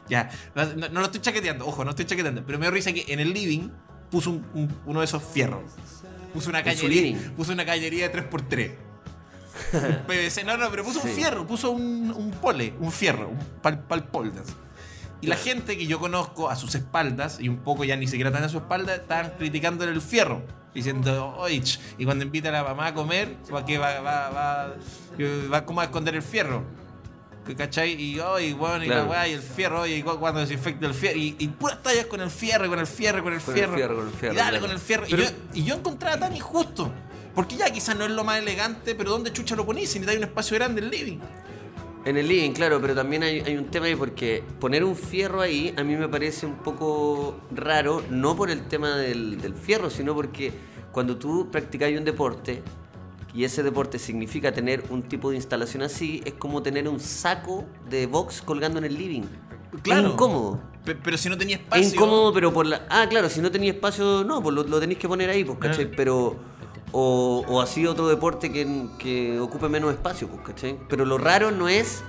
ya, 0.09 0.29
no, 0.55 0.65
no 0.89 0.99
lo 0.99 1.05
estoy 1.05 1.21
chaqueteando, 1.21 1.65
ojo, 1.67 1.83
no 1.83 1.91
estoy 1.91 2.05
chaqueteando, 2.05 2.43
pero 2.45 2.57
me 2.59 2.65
dio 2.65 2.71
risa 2.71 2.91
que 2.93 3.05
en 3.07 3.19
el 3.19 3.33
living 3.33 3.69
puso 4.11 4.31
un- 4.31 4.45
un- 4.53 4.77
uno 4.85 4.99
de 4.99 5.05
esos 5.05 5.21
fierros. 5.23 5.63
Puso 6.33 6.49
una 6.49 6.63
cañería, 6.63 7.17
puso 7.35 7.51
una 7.53 7.65
cañería 7.65 8.09
de 8.09 8.13
3x3. 8.13 8.71
Un 9.73 10.05
PVC, 10.05 10.43
no, 10.43 10.55
no, 10.57 10.69
pero 10.69 10.83
puso 10.83 11.01
un 11.01 11.07
Sí. 11.09 11.15
fierro, 11.15 11.47
puso 11.47 11.71
un, 11.71 12.11
un 12.15 12.31
pole, 12.31 12.73
un 12.79 12.91
fierro, 12.91 13.31
el 13.63 14.03
pole 14.03 14.31
dance. 14.31 14.53
Y 15.19 15.25
la 15.27 15.35
gente 15.35 15.75
que 15.77 15.87
yo 15.87 15.99
conozco 15.99 16.47
a 16.49 16.55
sus 16.55 16.75
espaldas, 16.75 17.39
y 17.39 17.49
un 17.49 17.57
poco 17.57 17.83
ya 17.83 17.95
ni 17.95 18.05
siquiera 18.07 18.31
tan 18.31 18.43
a 18.43 18.49
su 18.49 18.57
espalda, 18.57 18.93
estaban 18.95 19.31
criticándole 19.37 19.91
el 19.91 20.01
fierro. 20.01 20.43
Diciendo, 20.75 21.33
oye, 21.39 21.59
ch", 21.63 21.79
y 21.97 22.05
cuando 22.05 22.23
invita 22.23 22.49
a 22.49 22.51
la 22.51 22.63
mamá 22.63 22.87
a 22.87 22.93
comer, 22.93 23.35
¿para 23.49 23.65
qué 23.65 23.79
va, 23.79 23.99
va, 23.99 24.29
va, 24.29 24.75
va, 25.51 25.65
cómo 25.65 25.81
a 25.81 25.85
esconder 25.85 26.13
el 26.13 26.21
fierro? 26.21 26.63
¿Cachai? 27.55 27.93
Y, 28.01 28.19
oye, 28.19 28.53
bueno, 28.53 28.83
y 28.83 28.87
la 28.87 29.03
weá, 29.05 29.27
y 29.27 29.33
el 29.33 29.41
fierro, 29.41 29.81
oye, 29.81 29.97
y 29.97 30.03
cu- 30.03 30.17
cuando 30.19 30.39
desinfecta 30.41 30.85
el 30.87 30.93
fierro, 30.93 31.17
y, 31.17 31.35
y 31.39 31.47
puras 31.47 31.81
tallas 31.83 32.05
con 32.07 32.21
el 32.21 32.29
fierro, 32.29 32.67
con 32.69 32.79
el 32.79 32.87
fierro, 32.87 33.23
con 33.23 33.33
el 33.33 33.39
Con 33.41 33.53
el 33.53 33.59
fierro. 33.59 33.75
fierro, 33.75 33.95
con 33.95 34.07
el 34.07 34.13
fierro, 34.13 34.33
Y 34.33 34.37
dale 34.37 34.49
claro. 34.49 34.65
con 34.65 34.71
el 34.71 34.79
fierro. 34.79 35.05
Pero- 35.09 35.23
y, 35.23 35.25
yo, 35.25 35.31
y 35.53 35.63
yo 35.63 35.75
encontraba 35.75 36.17
tan 36.19 36.35
injusto. 36.35 36.91
Porque 37.35 37.55
ya 37.55 37.69
quizás 37.71 37.95
no 37.95 38.05
es 38.05 38.11
lo 38.11 38.23
más 38.23 38.39
elegante, 38.39 38.95
pero 38.95 39.11
¿dónde 39.11 39.31
chucha 39.31 39.55
lo 39.55 39.63
ponís? 39.65 39.89
Si 39.91 39.99
necesitas 39.99 40.17
un 40.17 40.29
espacio 40.29 40.55
grande 40.57 40.81
en 40.81 40.85
el 40.85 40.91
living. 40.91 41.19
En 42.05 42.17
el 42.17 42.27
living, 42.27 42.51
claro, 42.51 42.79
pero 42.81 42.95
también 42.95 43.21
hay, 43.21 43.41
hay 43.41 43.57
un 43.57 43.65
tema 43.65 43.85
ahí 43.85 43.95
porque 43.95 44.41
poner 44.59 44.83
un 44.83 44.95
fierro 44.95 45.41
ahí 45.41 45.73
a 45.77 45.83
mí 45.83 45.95
me 45.97 46.07
parece 46.07 46.45
un 46.45 46.55
poco 46.55 47.39
raro, 47.51 48.01
no 48.09 48.35
por 48.35 48.49
el 48.49 48.65
tema 48.67 48.95
del, 48.95 49.39
del 49.41 49.53
fierro, 49.53 49.89
sino 49.89 50.15
porque 50.15 50.51
cuando 50.91 51.17
tú 51.17 51.49
practicas 51.51 51.91
un 51.91 52.05
deporte 52.05 52.63
y 53.37 53.43
ese 53.43 53.61
deporte 53.61 53.99
significa 53.99 54.51
tener 54.51 54.83
un 54.89 55.03
tipo 55.03 55.29
de 55.29 55.35
instalación 55.35 55.83
así, 55.83 56.21
es 56.25 56.33
como 56.33 56.63
tener 56.63 56.87
un 56.89 56.99
saco 56.99 57.65
de 57.87 58.07
box 58.07 58.41
colgando 58.41 58.79
en 58.79 58.85
el 58.85 58.97
living. 58.97 59.23
Claro. 59.83 60.07
Es 60.07 60.13
incómodo. 60.13 60.59
Pe- 60.83 60.95
Pero 60.95 61.17
si 61.17 61.29
no 61.29 61.37
tenía 61.37 61.57
espacio. 61.57 61.85
Es 61.85 61.93
incómodo, 61.93 62.33
pero 62.33 62.51
por 62.51 62.65
la. 62.65 62.87
Ah, 62.89 63.05
claro, 63.07 63.29
si 63.29 63.39
no 63.41 63.51
tenía 63.51 63.69
espacio, 63.71 64.23
no, 64.23 64.41
pues 64.41 64.55
lo, 64.55 64.63
lo 64.63 64.79
tenéis 64.79 64.97
que 64.97 65.07
poner 65.07 65.29
ahí, 65.29 65.43
pues, 65.43 65.59
¿cachai? 65.59 65.85
Ah. 65.85 65.93
Pero. 65.95 66.35
O, 66.93 67.43
o 67.47 67.61
así 67.61 67.85
otro 67.85 68.07
deporte 68.07 68.51
que, 68.51 68.87
que 68.97 69.39
ocupe 69.41 69.67
menos 69.69 69.91
espacio, 69.93 70.29
pues, 70.29 70.41
¿cachai? 70.41 70.79
Pero 70.89 71.05
lo 71.05 71.17
raro 71.17 71.51
no 71.51 71.67
es 71.67 72.01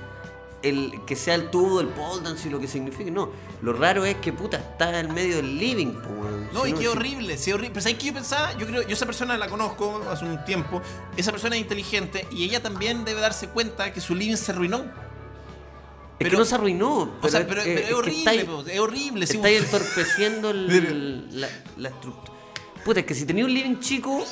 el 0.62 1.00
que 1.06 1.14
sea 1.16 1.34
el 1.36 1.50
tubo 1.50 1.78
del 1.78 1.88
pole 1.88 2.22
dance 2.22 2.48
y 2.48 2.50
lo 2.50 2.58
que 2.60 2.66
signifique, 2.66 3.10
no. 3.10 3.30
Lo 3.62 3.72
raro 3.72 4.04
es 4.04 4.16
que, 4.16 4.32
puta, 4.32 4.56
está 4.58 4.98
en 5.00 5.12
medio 5.14 5.36
del 5.36 5.56
living, 5.58 5.94
weón. 6.18 6.48
No, 6.52 6.64
Si 6.64 6.70
y 6.70 6.72
qué 6.72 6.80
si- 6.80 6.86
horrible, 6.88 7.38
sí, 7.38 7.52
horrible. 7.52 7.70
Pero 7.70 7.82
¿sabes 7.82 7.98
qué 7.98 8.06
yo 8.06 8.14
pensaba? 8.14 8.52
Yo 8.56 8.66
creo, 8.66 8.82
yo 8.82 8.92
esa 8.94 9.06
persona 9.06 9.36
la 9.38 9.48
conozco 9.48 10.02
hace 10.10 10.24
un 10.24 10.44
tiempo. 10.44 10.82
Esa 11.16 11.30
persona 11.30 11.56
es 11.56 11.62
inteligente 11.62 12.26
y 12.32 12.44
ella 12.44 12.62
también 12.62 13.04
debe 13.04 13.20
darse 13.20 13.48
cuenta 13.48 13.92
que 13.92 14.00
su 14.00 14.14
living 14.14 14.36
se 14.36 14.52
arruinó. 14.52 14.78
Es 14.78 16.24
pero- 16.24 16.30
que 16.30 16.36
no 16.38 16.44
se 16.44 16.54
arruinó. 16.56 17.10
O 17.22 17.28
sea, 17.28 17.40
es- 17.40 17.46
pero, 17.46 17.60
es- 17.60 17.66
pero 17.66 17.78
es 17.78 17.82
es 17.84 17.88
que 17.88 17.94
horrible, 17.94 18.18
estáis- 18.18 18.44
po, 18.44 18.64
es 18.66 18.80
horrible. 18.80 19.24
Estáis 19.24 19.60
un- 19.60 19.64
entorpeciendo 19.66 20.50
el- 20.50 21.28
la, 21.40 21.48
la 21.76 21.88
estructura. 21.90 22.36
Puta, 22.84 23.00
es 23.00 23.06
que 23.06 23.14
si 23.14 23.24
tenía 23.26 23.44
un 23.44 23.52
living 23.52 23.78
chico, 23.80 24.24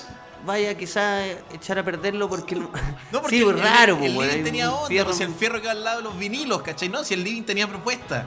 vaya 0.46 0.76
quizás 0.76 1.24
echar 1.52 1.78
a 1.78 1.84
perderlo 1.84 2.28
porque... 2.28 2.54
No, 3.12 3.20
porque 3.20 3.36
sí, 3.36 3.42
el, 3.42 3.44
pues 3.52 3.60
raro, 3.60 3.96
el, 3.98 4.04
el 4.04 4.14
pues, 4.14 4.30
living 4.30 4.44
tenía 4.44 4.72
onda, 4.72 4.88
fierro- 4.88 5.04
pues, 5.06 5.16
si 5.18 5.22
el 5.24 5.34
fierro 5.34 5.60
quedaba 5.60 5.72
al 5.78 5.84
lado 5.84 5.96
de 5.98 6.04
los 6.04 6.18
vinilos, 6.18 6.62
¿cachai? 6.62 6.88
No, 6.88 7.04
si 7.04 7.14
el 7.14 7.22
living 7.24 7.42
tenía 7.42 7.68
propuesta. 7.68 8.26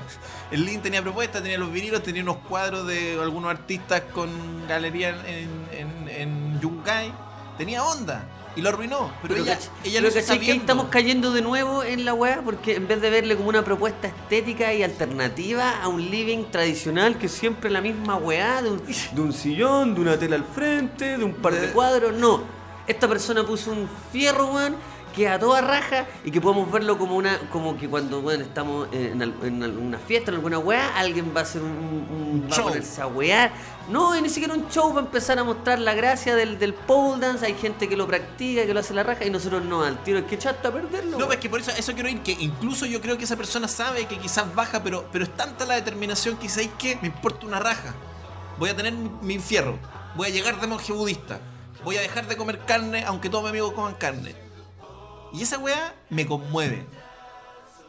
El 0.51 0.65
living 0.65 0.79
tenía 0.79 1.01
propuesta, 1.01 1.41
tenía 1.41 1.57
los 1.57 1.71
vinilos, 1.71 2.03
tenía 2.03 2.21
unos 2.23 2.37
cuadros 2.37 2.85
de 2.87 3.19
algunos 3.21 3.49
artistas 3.49 4.01
con 4.13 4.67
galería 4.67 5.09
en, 5.25 5.49
en, 5.71 6.09
en 6.09 6.59
Yungay. 6.61 7.11
Tenía 7.57 7.83
onda. 7.83 8.23
Y 8.59 8.61
lo 8.61 8.69
arruinó. 8.69 9.11
Pero, 9.21 9.35
ella, 9.37 9.57
cach- 9.57 9.69
ella 9.85 10.01
pero 10.01 10.07
lo 10.35 10.39
que 10.41 10.51
estamos 10.51 10.85
cayendo 10.89 11.31
de 11.31 11.41
nuevo 11.41 11.81
en 11.83 12.03
la 12.03 12.13
weá 12.13 12.41
porque 12.43 12.75
en 12.75 12.87
vez 12.87 12.99
de 13.01 13.09
verle 13.09 13.37
como 13.37 13.47
una 13.49 13.63
propuesta 13.63 14.07
estética 14.07 14.73
y 14.73 14.83
alternativa 14.83 15.81
a 15.81 15.87
un 15.87 16.09
living 16.09 16.43
tradicional 16.51 17.17
que 17.17 17.29
siempre 17.29 17.69
es 17.69 17.73
la 17.73 17.81
misma 17.81 18.17
weá 18.17 18.61
de 18.61 18.71
un, 18.71 18.81
de 18.85 19.21
un 19.21 19.31
sillón, 19.33 19.95
de 19.95 20.01
una 20.01 20.19
tela 20.19 20.35
al 20.35 20.43
frente, 20.43 21.17
de 21.17 21.23
un 21.23 21.33
par 21.35 21.53
de 21.53 21.67
Eh. 21.67 21.71
cuadros, 21.71 22.13
no. 22.13 22.41
Esta 22.85 23.07
persona 23.07 23.45
puso 23.45 23.71
un 23.71 23.87
fierro, 24.11 24.47
weón, 24.47 24.75
que 25.15 25.27
a 25.27 25.39
toda 25.39 25.61
raja 25.61 26.05
y 26.23 26.31
que 26.31 26.39
podemos 26.41 26.71
verlo 26.71 26.97
como 26.97 27.15
una 27.15 27.37
como 27.51 27.77
que 27.77 27.87
cuando 27.89 28.21
bueno, 28.21 28.43
estamos 28.43 28.87
en, 28.91 29.21
en 29.21 29.63
alguna 29.63 29.97
fiesta, 29.97 30.31
en 30.31 30.35
alguna 30.35 30.59
weá, 30.59 30.95
alguien 30.97 31.31
va 31.35 31.41
a 31.41 31.43
hacer 31.43 31.61
un, 31.61 31.69
un- 31.71 32.29
Un 32.31 32.47
va 32.49 32.55
show. 32.55 32.65
a 32.65 32.69
ponerse 32.69 33.01
a 33.01 33.07
wear. 33.07 33.51
No, 33.89 34.19
ni 34.21 34.29
siquiera 34.29 34.53
un 34.53 34.69
show 34.69 34.93
va 34.93 35.01
a 35.01 35.03
empezar 35.05 35.39
a 35.39 35.43
mostrar 35.43 35.79
la 35.79 35.95
gracia 35.95 36.35
del, 36.35 36.59
del 36.59 36.73
pole 36.75 37.19
dance. 37.25 37.43
Hay 37.45 37.55
gente 37.55 37.89
que 37.89 37.97
lo 37.97 38.05
practica, 38.05 38.65
que 38.65 38.73
lo 38.73 38.79
hace 38.81 38.93
la 38.93 39.01
raja, 39.03 39.25
y 39.25 39.31
nosotros 39.31 39.65
no, 39.65 39.83
al 39.83 40.03
tiro 40.03 40.19
es 40.19 40.25
que 40.25 40.35
echaste 40.35 40.67
a 40.67 40.71
perderlo. 40.71 41.17
No, 41.17 41.25
pues 41.25 41.37
es 41.37 41.41
que 41.41 41.49
por 41.49 41.59
eso, 41.59 41.71
eso 41.75 41.93
quiero 41.93 42.07
ir, 42.07 42.21
que 42.21 42.33
incluso 42.33 42.85
yo 42.85 43.01
creo 43.01 43.17
que 43.17 43.23
esa 43.23 43.35
persona 43.35 43.67
sabe 43.67 44.05
que 44.05 44.19
quizás 44.19 44.53
baja, 44.53 44.83
pero, 44.83 45.07
pero 45.11 45.23
es 45.23 45.35
tanta 45.35 45.65
la 45.65 45.73
determinación 45.75 46.37
que 46.37 46.47
¿sabéis 46.49 46.69
qué? 46.77 46.99
Me 47.01 47.07
importa 47.07 47.47
una 47.47 47.59
raja. 47.59 47.95
Voy 48.59 48.69
a 48.69 48.75
tener 48.75 48.93
mi, 48.93 49.09
mi 49.21 49.39
fierro. 49.39 49.79
Voy 50.15 50.27
a 50.27 50.29
llegar 50.29 50.59
de 50.61 50.67
monje 50.67 50.93
budista. 50.93 51.39
Voy 51.83 51.97
a 51.97 52.01
dejar 52.01 52.27
de 52.27 52.37
comer 52.37 52.59
carne, 52.65 53.03
aunque 53.05 53.29
todos 53.29 53.43
mis 53.43 53.49
amigos 53.51 53.71
coman 53.73 53.95
carne. 53.95 54.35
Y 55.31 55.43
esa 55.43 55.59
weá 55.59 55.95
me 56.09 56.25
conmueve. 56.25 56.85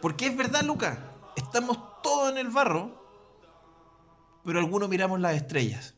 Porque 0.01 0.27
es 0.27 0.37
verdad, 0.37 0.63
Luca. 0.63 0.99
Estamos 1.37 1.79
todos 2.03 2.31
en 2.31 2.39
el 2.39 2.49
barro, 2.49 2.91
pero 4.45 4.59
algunos 4.59 4.89
miramos 4.89 5.21
las 5.21 5.35
estrellas. 5.35 5.95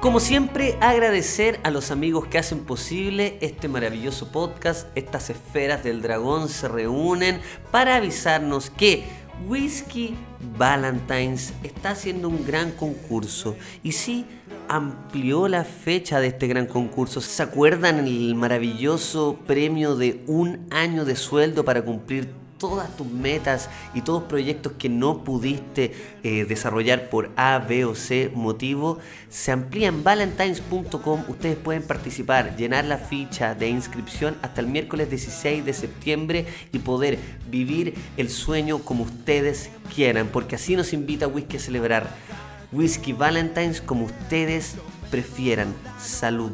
Como 0.00 0.20
siempre, 0.20 0.76
agradecer 0.82 1.58
a 1.62 1.70
los 1.70 1.90
amigos 1.90 2.26
que 2.26 2.36
hacen 2.36 2.64
posible 2.64 3.38
este 3.40 3.68
maravilloso 3.68 4.30
podcast. 4.30 4.86
Estas 4.94 5.30
esferas 5.30 5.82
del 5.82 6.02
dragón 6.02 6.50
se 6.50 6.68
reúnen 6.68 7.40
para 7.70 7.96
avisarnos 7.96 8.68
que 8.68 9.04
Whiskey 9.48 10.14
Valentine's 10.58 11.54
está 11.62 11.90
haciendo 11.90 12.28
un 12.28 12.44
gran 12.44 12.72
concurso. 12.72 13.56
Y 13.82 13.92
sí, 13.92 14.26
amplió 14.68 15.48
la 15.48 15.64
fecha 15.64 16.20
de 16.20 16.28
este 16.28 16.46
gran 16.46 16.66
concurso. 16.66 17.20
¿Se 17.20 17.42
acuerdan 17.42 18.06
el 18.06 18.34
maravilloso 18.34 19.38
premio 19.46 19.96
de 19.96 20.22
un 20.26 20.66
año 20.70 21.04
de 21.04 21.16
sueldo 21.16 21.64
para 21.64 21.82
cumplir 21.82 22.44
todas 22.58 22.96
tus 22.96 23.06
metas 23.06 23.68
y 23.92 24.00
todos 24.00 24.22
proyectos 24.22 24.72
que 24.78 24.88
no 24.88 25.22
pudiste 25.22 25.92
eh, 26.22 26.46
desarrollar 26.46 27.10
por 27.10 27.30
A, 27.36 27.58
B 27.58 27.84
o 27.84 27.94
C 27.94 28.30
motivo, 28.34 28.98
se 29.28 29.52
amplía 29.52 29.88
en 29.88 30.02
valentines.com. 30.02 31.24
Ustedes 31.28 31.56
pueden 31.56 31.82
participar, 31.82 32.56
llenar 32.56 32.86
la 32.86 32.96
ficha 32.96 33.54
de 33.54 33.68
inscripción 33.68 34.36
hasta 34.40 34.62
el 34.62 34.68
miércoles 34.68 35.10
16 35.10 35.64
de 35.64 35.72
septiembre 35.74 36.46
y 36.72 36.78
poder 36.78 37.18
vivir 37.50 37.94
el 38.16 38.30
sueño 38.30 38.78
como 38.78 39.04
ustedes 39.04 39.68
quieran, 39.94 40.28
porque 40.32 40.56
así 40.56 40.74
nos 40.76 40.94
invita 40.94 41.28
Whisky 41.28 41.58
a 41.58 41.60
celebrar. 41.60 42.43
Whisky 42.74 43.12
Valentines 43.12 43.80
como 43.80 44.06
ustedes 44.06 44.74
prefieran. 45.10 45.72
Salud. 46.00 46.50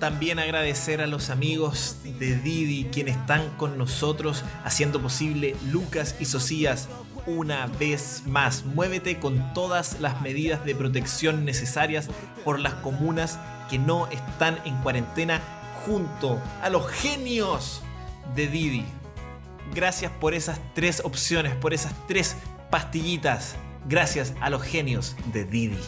También 0.00 0.40
agradecer 0.40 1.00
a 1.00 1.06
los 1.06 1.30
amigos 1.30 1.98
de 2.18 2.36
Didi 2.36 2.88
quienes 2.92 3.16
están 3.16 3.48
con 3.56 3.78
nosotros 3.78 4.44
haciendo 4.64 5.00
posible 5.00 5.56
Lucas 5.70 6.16
y 6.18 6.24
Socias 6.24 6.88
una 7.26 7.66
vez 7.66 8.24
más. 8.26 8.64
Muévete 8.64 9.18
con 9.18 9.54
todas 9.54 10.00
las 10.00 10.20
medidas 10.20 10.64
de 10.64 10.74
protección 10.74 11.44
necesarias 11.44 12.08
por 12.44 12.58
las 12.58 12.74
comunas 12.74 13.38
que 13.70 13.78
no 13.78 14.08
están 14.08 14.58
en 14.64 14.76
cuarentena 14.78 15.40
junto 15.86 16.42
a 16.62 16.68
los 16.68 16.86
genios 16.88 17.80
de 18.34 18.48
Didi. 18.48 18.84
Gracias 19.72 20.10
por 20.20 20.34
esas 20.34 20.60
tres 20.74 21.00
opciones, 21.04 21.54
por 21.54 21.72
esas 21.72 21.94
tres 22.08 22.36
pastillitas. 22.70 23.54
Gracias 23.88 24.34
a 24.40 24.50
los 24.50 24.62
genios 24.62 25.14
de 25.32 25.44
Didi. 25.44 25.78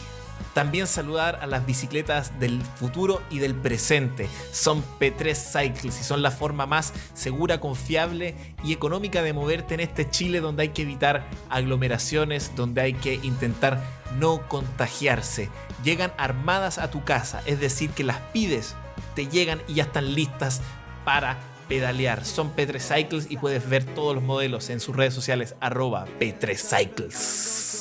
También 0.53 0.87
saludar 0.87 1.39
a 1.41 1.47
las 1.47 1.65
bicicletas 1.65 2.39
del 2.39 2.61
futuro 2.61 3.21
y 3.29 3.39
del 3.39 3.55
presente. 3.55 4.27
Son 4.51 4.83
P3 4.99 5.35
Cycles 5.35 5.99
y 5.99 6.03
son 6.03 6.21
la 6.21 6.31
forma 6.31 6.65
más 6.65 6.93
segura, 7.13 7.59
confiable 7.59 8.35
y 8.63 8.73
económica 8.73 9.21
de 9.21 9.33
moverte 9.33 9.73
en 9.73 9.81
este 9.81 10.09
Chile 10.09 10.39
donde 10.39 10.63
hay 10.63 10.69
que 10.69 10.83
evitar 10.83 11.29
aglomeraciones, 11.49 12.53
donde 12.55 12.81
hay 12.81 12.93
que 12.93 13.15
intentar 13.15 13.83
no 14.17 14.47
contagiarse. 14.47 15.49
Llegan 15.83 16.13
armadas 16.17 16.77
a 16.77 16.89
tu 16.89 17.03
casa, 17.03 17.41
es 17.45 17.59
decir, 17.59 17.91
que 17.91 18.03
las 18.03 18.19
pides, 18.33 18.75
te 19.15 19.27
llegan 19.27 19.61
y 19.67 19.75
ya 19.75 19.83
están 19.83 20.15
listas 20.15 20.61
para 21.05 21.37
pedalear. 21.67 22.25
Son 22.25 22.55
P3 22.55 22.79
Cycles 22.79 23.27
y 23.29 23.37
puedes 23.37 23.69
ver 23.69 23.83
todos 23.83 24.15
los 24.15 24.23
modelos 24.23 24.69
en 24.69 24.79
sus 24.79 24.95
redes 24.95 25.13
sociales 25.13 25.55
arroba 25.59 26.05
P3 26.19 26.57
Cycles. 26.57 27.78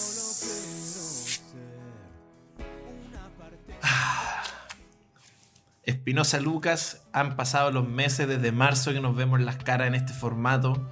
Espinosa 5.89 6.39
Lucas, 6.41 7.03
han 7.13 7.35
pasado 7.37 7.71
los 7.71 7.89
meses 7.89 8.29
desde 8.29 8.53
marzo 8.53 8.93
que 8.93 9.01
nos 9.01 9.17
vemos 9.17 9.41
las 9.41 9.57
caras 9.57 9.89
en 9.89 9.95
este 9.95 10.13
formato. 10.13 10.89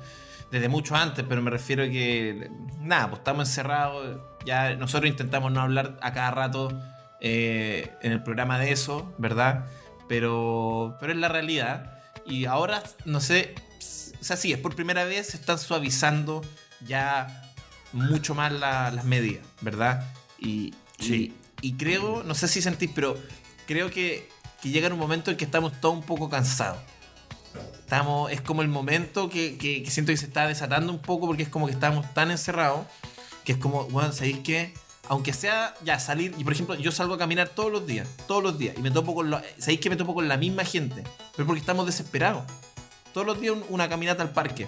Desde 0.50 0.68
mucho 0.68 0.94
antes, 0.96 1.24
pero 1.28 1.42
me 1.42 1.50
refiero 1.50 1.82
a 1.82 1.86
que. 1.86 2.50
Nada, 2.80 3.08
pues 3.10 3.18
estamos 3.18 3.48
encerrados. 3.48 4.20
Ya 4.46 4.74
nosotros 4.76 5.10
intentamos 5.10 5.52
no 5.52 5.60
hablar 5.60 5.98
a 6.00 6.12
cada 6.12 6.30
rato 6.30 6.68
eh, 7.20 7.92
en 8.00 8.12
el 8.12 8.22
programa 8.22 8.58
de 8.58 8.72
eso, 8.72 9.12
¿verdad? 9.18 9.66
Pero, 10.08 10.96
pero 11.00 11.12
es 11.12 11.18
la 11.18 11.28
realidad. 11.28 11.98
Y 12.24 12.44
ahora, 12.46 12.82
no 13.04 13.20
sé. 13.20 13.54
O 14.20 14.24
sea, 14.24 14.36
sí, 14.36 14.52
es 14.52 14.58
por 14.58 14.74
primera 14.74 15.04
vez 15.04 15.26
se 15.28 15.36
están 15.36 15.58
suavizando 15.58 16.42
ya 16.86 17.42
mucho 17.92 18.34
más 18.34 18.50
la- 18.52 18.90
las 18.90 19.04
medidas, 19.04 19.44
¿verdad? 19.60 20.04
Y, 20.38 20.74
Sí. 20.98 21.34
y, 21.60 21.68
y 21.68 21.72
creo, 21.74 22.22
no 22.22 22.34
sé 22.34 22.48
si 22.48 22.62
sentís, 22.62 22.90
pero 22.94 23.16
creo 23.66 23.90
que, 23.90 24.28
que 24.66 24.72
llega 24.72 24.92
un 24.92 24.98
momento 24.98 25.30
en 25.30 25.36
que 25.36 25.44
estamos 25.44 25.72
todos 25.80 25.94
un 25.94 26.02
poco 26.02 26.28
cansados. 26.28 26.78
Estamos, 27.80 28.32
es 28.32 28.40
como 28.40 28.62
el 28.62 28.68
momento 28.68 29.28
que, 29.28 29.56
que- 29.58 29.82
que 29.82 29.90
siento 29.90 30.10
que 30.12 30.16
se 30.16 30.26
está 30.26 30.46
desatando 30.48 30.92
un 30.92 30.98
poco 30.98 31.26
porque 31.26 31.44
es 31.44 31.48
como 31.48 31.66
que 31.66 31.72
estamos 31.72 32.12
tan 32.14 32.30
encerrados 32.30 32.80
que 33.44 33.52
es 33.52 33.58
como, 33.58 33.84
bueno, 33.84 34.12
¿sabéis 34.12 34.38
qué? 34.42 34.74
Aunque 35.08 35.32
sea 35.32 35.72
ya 35.84 36.00
salir, 36.00 36.34
y 36.36 36.42
por 36.42 36.52
ejemplo, 36.52 36.74
yo 36.74 36.90
salgo 36.90 37.14
a 37.14 37.18
caminar 37.18 37.48
todos 37.50 37.70
los 37.70 37.86
días, 37.86 38.08
todos 38.26 38.42
los 38.42 38.58
días, 38.58 38.74
y 38.76 38.80
me 38.82 38.90
topo 38.90 39.14
con, 39.14 39.30
¿sabéis 39.58 39.78
que 39.78 39.88
me 39.88 39.94
topo 39.94 40.14
con 40.14 40.26
la 40.26 40.36
misma 40.36 40.64
gente? 40.64 41.04
Pero 41.36 41.46
porque 41.46 41.60
estamos 41.60 41.86
desesperados. 41.86 42.42
Todos 43.14 43.24
los 43.24 43.40
días 43.40 43.54
un- 43.54 43.64
una 43.68 43.88
caminata 43.88 44.24
al 44.24 44.30
parque. 44.32 44.66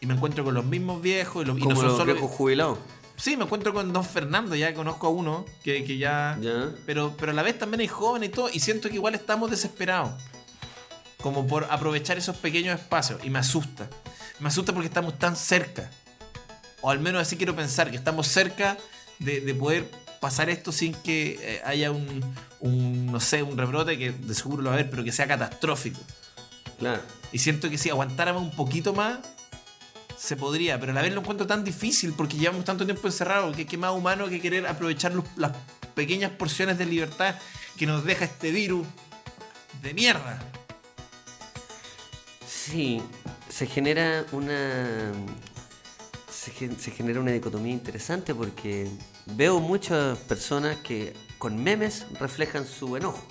Y 0.00 0.06
me 0.06 0.14
encuentro 0.14 0.44
con 0.44 0.54
los 0.54 0.64
mismos 0.64 1.02
viejos 1.02 1.42
y, 1.42 1.46
los, 1.46 1.56
y 1.58 1.60
no 1.62 1.64
Como 1.66 1.76
son 1.80 1.88
los 1.88 1.96
solo... 1.98 2.12
viejos 2.12 2.30
jubilados. 2.30 2.78
Sí, 3.16 3.36
me 3.36 3.44
encuentro 3.44 3.72
con 3.72 3.92
Don 3.92 4.04
Fernando, 4.04 4.54
ya 4.54 4.74
conozco 4.74 5.06
a 5.06 5.10
uno 5.10 5.44
que, 5.62 5.84
que 5.84 5.98
ya... 5.98 6.36
Ya. 6.40 6.70
Pero, 6.84 7.14
pero 7.16 7.32
a 7.32 7.34
la 7.34 7.42
vez 7.42 7.58
también 7.58 7.80
hay 7.80 7.88
jóvenes 7.88 8.30
y 8.30 8.32
todo, 8.32 8.50
y 8.52 8.60
siento 8.60 8.88
que 8.88 8.96
igual 8.96 9.14
estamos 9.14 9.50
desesperados. 9.50 10.12
Como 11.22 11.46
por 11.46 11.64
aprovechar 11.70 12.18
esos 12.18 12.36
pequeños 12.36 12.78
espacios. 12.78 13.24
Y 13.24 13.30
me 13.30 13.38
asusta. 13.38 13.88
Me 14.40 14.48
asusta 14.48 14.72
porque 14.72 14.88
estamos 14.88 15.18
tan 15.18 15.36
cerca. 15.36 15.90
O 16.80 16.90
al 16.90 17.00
menos 17.00 17.22
así 17.22 17.36
quiero 17.36 17.56
pensar, 17.56 17.90
que 17.90 17.96
estamos 17.96 18.26
cerca 18.26 18.76
de, 19.18 19.40
de 19.40 19.54
poder 19.54 19.88
pasar 20.20 20.50
esto 20.50 20.72
sin 20.72 20.94
que 20.94 21.38
eh, 21.40 21.62
haya 21.64 21.90
un, 21.90 22.34
un, 22.60 23.06
no 23.06 23.20
sé, 23.20 23.42
un 23.42 23.56
rebrote 23.56 23.98
que 23.98 24.10
de 24.10 24.34
seguro 24.34 24.62
lo 24.62 24.70
va 24.70 24.76
a 24.76 24.78
haber, 24.78 24.90
pero 24.90 25.04
que 25.04 25.12
sea 25.12 25.26
catastrófico. 25.26 26.00
Claro. 26.78 27.02
Y 27.30 27.38
siento 27.38 27.70
que 27.70 27.78
si 27.78 27.90
aguantáramos 27.90 28.42
un 28.42 28.50
poquito 28.50 28.92
más, 28.92 29.18
se 30.16 30.36
podría, 30.36 30.78
pero 30.78 30.92
a 30.92 30.94
la 30.94 31.02
vez 31.02 31.12
lo 31.12 31.20
encuentro 31.20 31.46
tan 31.46 31.64
difícil 31.64 32.12
porque 32.14 32.36
llevamos 32.36 32.64
tanto 32.64 32.84
tiempo 32.84 33.06
encerrados 33.06 33.56
que 33.56 33.66
qué 33.66 33.76
más 33.76 33.92
humano 33.92 34.28
que 34.28 34.40
querer 34.40 34.66
aprovechar 34.66 35.12
las 35.36 35.52
pequeñas 35.94 36.30
porciones 36.32 36.78
de 36.78 36.86
libertad 36.86 37.36
que 37.76 37.86
nos 37.86 38.04
deja 38.04 38.24
este 38.24 38.50
virus 38.50 38.86
de 39.82 39.94
mierda. 39.94 40.40
Sí, 42.46 43.02
se 43.48 43.66
genera 43.66 44.24
una. 44.32 45.12
Se 46.78 46.90
genera 46.90 47.20
una 47.20 47.32
dicotomía 47.32 47.72
interesante 47.72 48.34
porque 48.34 48.90
veo 49.26 49.60
muchas 49.60 50.18
personas 50.18 50.76
que 50.78 51.14
con 51.38 51.62
memes 51.62 52.06
reflejan 52.20 52.66
su 52.66 52.96
enojo. 52.96 53.26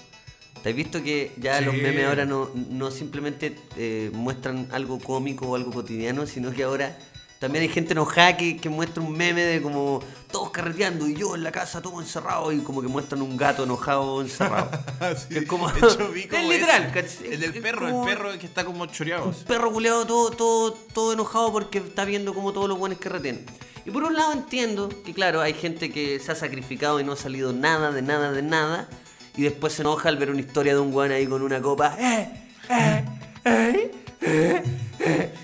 ¿Te 0.63 0.69
has 0.69 0.75
visto 0.75 1.03
que 1.03 1.33
ya 1.37 1.59
Sí. 1.59 1.65
los 1.65 1.75
memes 1.75 2.05
ahora 2.07 2.25
no, 2.25 2.49
no 2.69 2.89
simplemente 2.89 3.55
eh, 3.77 4.09
muestran 4.13 4.67
algo 4.71 4.97
cómico 4.97 5.45
o 5.47 5.55
algo 5.55 5.71
cotidiano, 5.71 6.25
sino 6.25 6.51
que 6.53 6.63
ahora 6.63 6.97
también 7.39 7.63
hay 7.63 7.69
gente 7.69 7.91
enojada 7.91 8.37
que, 8.37 8.55
que 8.55 8.69
muestra 8.69 9.03
un 9.03 9.11
meme 9.11 9.41
de 9.41 9.61
como 9.61 9.99
todos 10.31 10.51
carreteando 10.51 11.05
y 11.09 11.15
yo 11.15 11.35
en 11.35 11.43
la 11.43 11.51
casa 11.51 11.81
todo 11.81 11.99
encerrado 11.99 12.53
y 12.53 12.59
como 12.59 12.81
que 12.81 12.87
muestran 12.87 13.21
un 13.21 13.35
gato 13.35 13.65
enojado 13.65 14.21
encerrado. 14.21 14.71
Sí, 15.27 15.35
Es 15.39 15.45
como- 15.45 15.69
de 15.69 15.79
hecho, 15.79 16.09
vi 16.13 16.21
es 16.31 16.47
literal. 16.49 16.93
El 17.29 17.39
del 17.41 17.53
perro, 17.61 17.79
como- 17.89 18.07
el 18.07 18.15
perro 18.15 18.39
que 18.39 18.45
está 18.45 18.63
como 18.63 18.85
choreado. 18.85 19.25
Un 19.25 19.33
perro 19.43 19.69
culeado 19.73 20.07
todo, 20.07 20.31
todo, 20.31 20.71
todo 20.93 21.11
enojado 21.11 21.51
porque 21.51 21.79
está 21.79 22.05
viendo 22.05 22.33
como 22.33 22.53
todos 22.53 22.69
los 22.69 22.79
buenos 22.79 22.97
que 22.99 23.09
retienen. 23.09 23.45
Y 23.85 23.91
por 23.91 24.05
un 24.05 24.13
lado 24.15 24.31
entiendo 24.31 24.87
que 25.03 25.13
claro, 25.13 25.41
hay 25.41 25.53
gente 25.53 25.91
que 25.91 26.17
se 26.19 26.31
ha 26.31 26.35
sacrificado 26.35 27.01
y 27.01 27.03
no 27.03 27.11
ha 27.11 27.17
salido 27.17 27.51
nada, 27.51 27.91
de 27.91 28.01
nada, 28.01 28.31
de 28.31 28.41
nada. 28.41 28.87
Y 29.35 29.43
después 29.43 29.73
se 29.73 29.81
enoja 29.81 30.09
al 30.09 30.17
ver 30.17 30.29
una 30.29 30.41
historia 30.41 30.73
de 30.73 30.79
un 30.79 30.91
guan 30.91 31.11
ahí 31.11 31.25
con 31.25 31.41
una 31.41 31.61
copa. 31.61 31.95
¡Eh! 31.99 32.29
¡Eh! 33.45 33.91
¡Eh! 34.21 34.63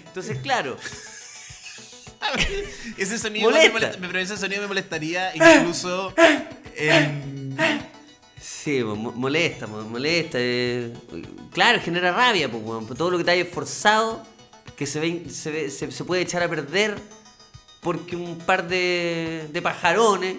Entonces, 0.07 0.37
claro, 0.41 0.77
Ese 2.97 3.17
sonido 3.17 3.49
me 3.51 3.69
molesta- 3.69 3.97
pero 3.99 4.19
ese 4.19 4.37
sonido 4.37 4.61
me 4.61 4.67
molestaría 4.67 5.35
incluso 5.35 6.13
en. 6.75 7.55
sí, 8.39 8.83
mo- 8.83 9.11
molesta, 9.13 9.67
mo- 9.67 9.81
molesta. 9.83 10.37
Claro, 11.51 11.79
genera 11.81 12.11
rabia, 12.11 12.49
pues. 12.51 12.63
Todo 12.97 13.11
lo 13.11 13.17
que 13.17 13.23
te 13.23 13.31
haya 13.31 13.43
esforzado, 13.43 14.23
que 14.75 14.85
se, 14.85 14.99
ve, 14.99 15.23
se, 15.29 15.51
ve- 15.51 15.69
se, 15.71 15.91
se 15.91 16.03
puede 16.03 16.21
echar 16.21 16.43
a 16.43 16.49
perder 16.49 16.97
porque 17.81 18.15
un 18.15 18.37
par 18.39 18.67
de, 18.67 19.47
de 19.51 19.61
pajarones 19.61 20.35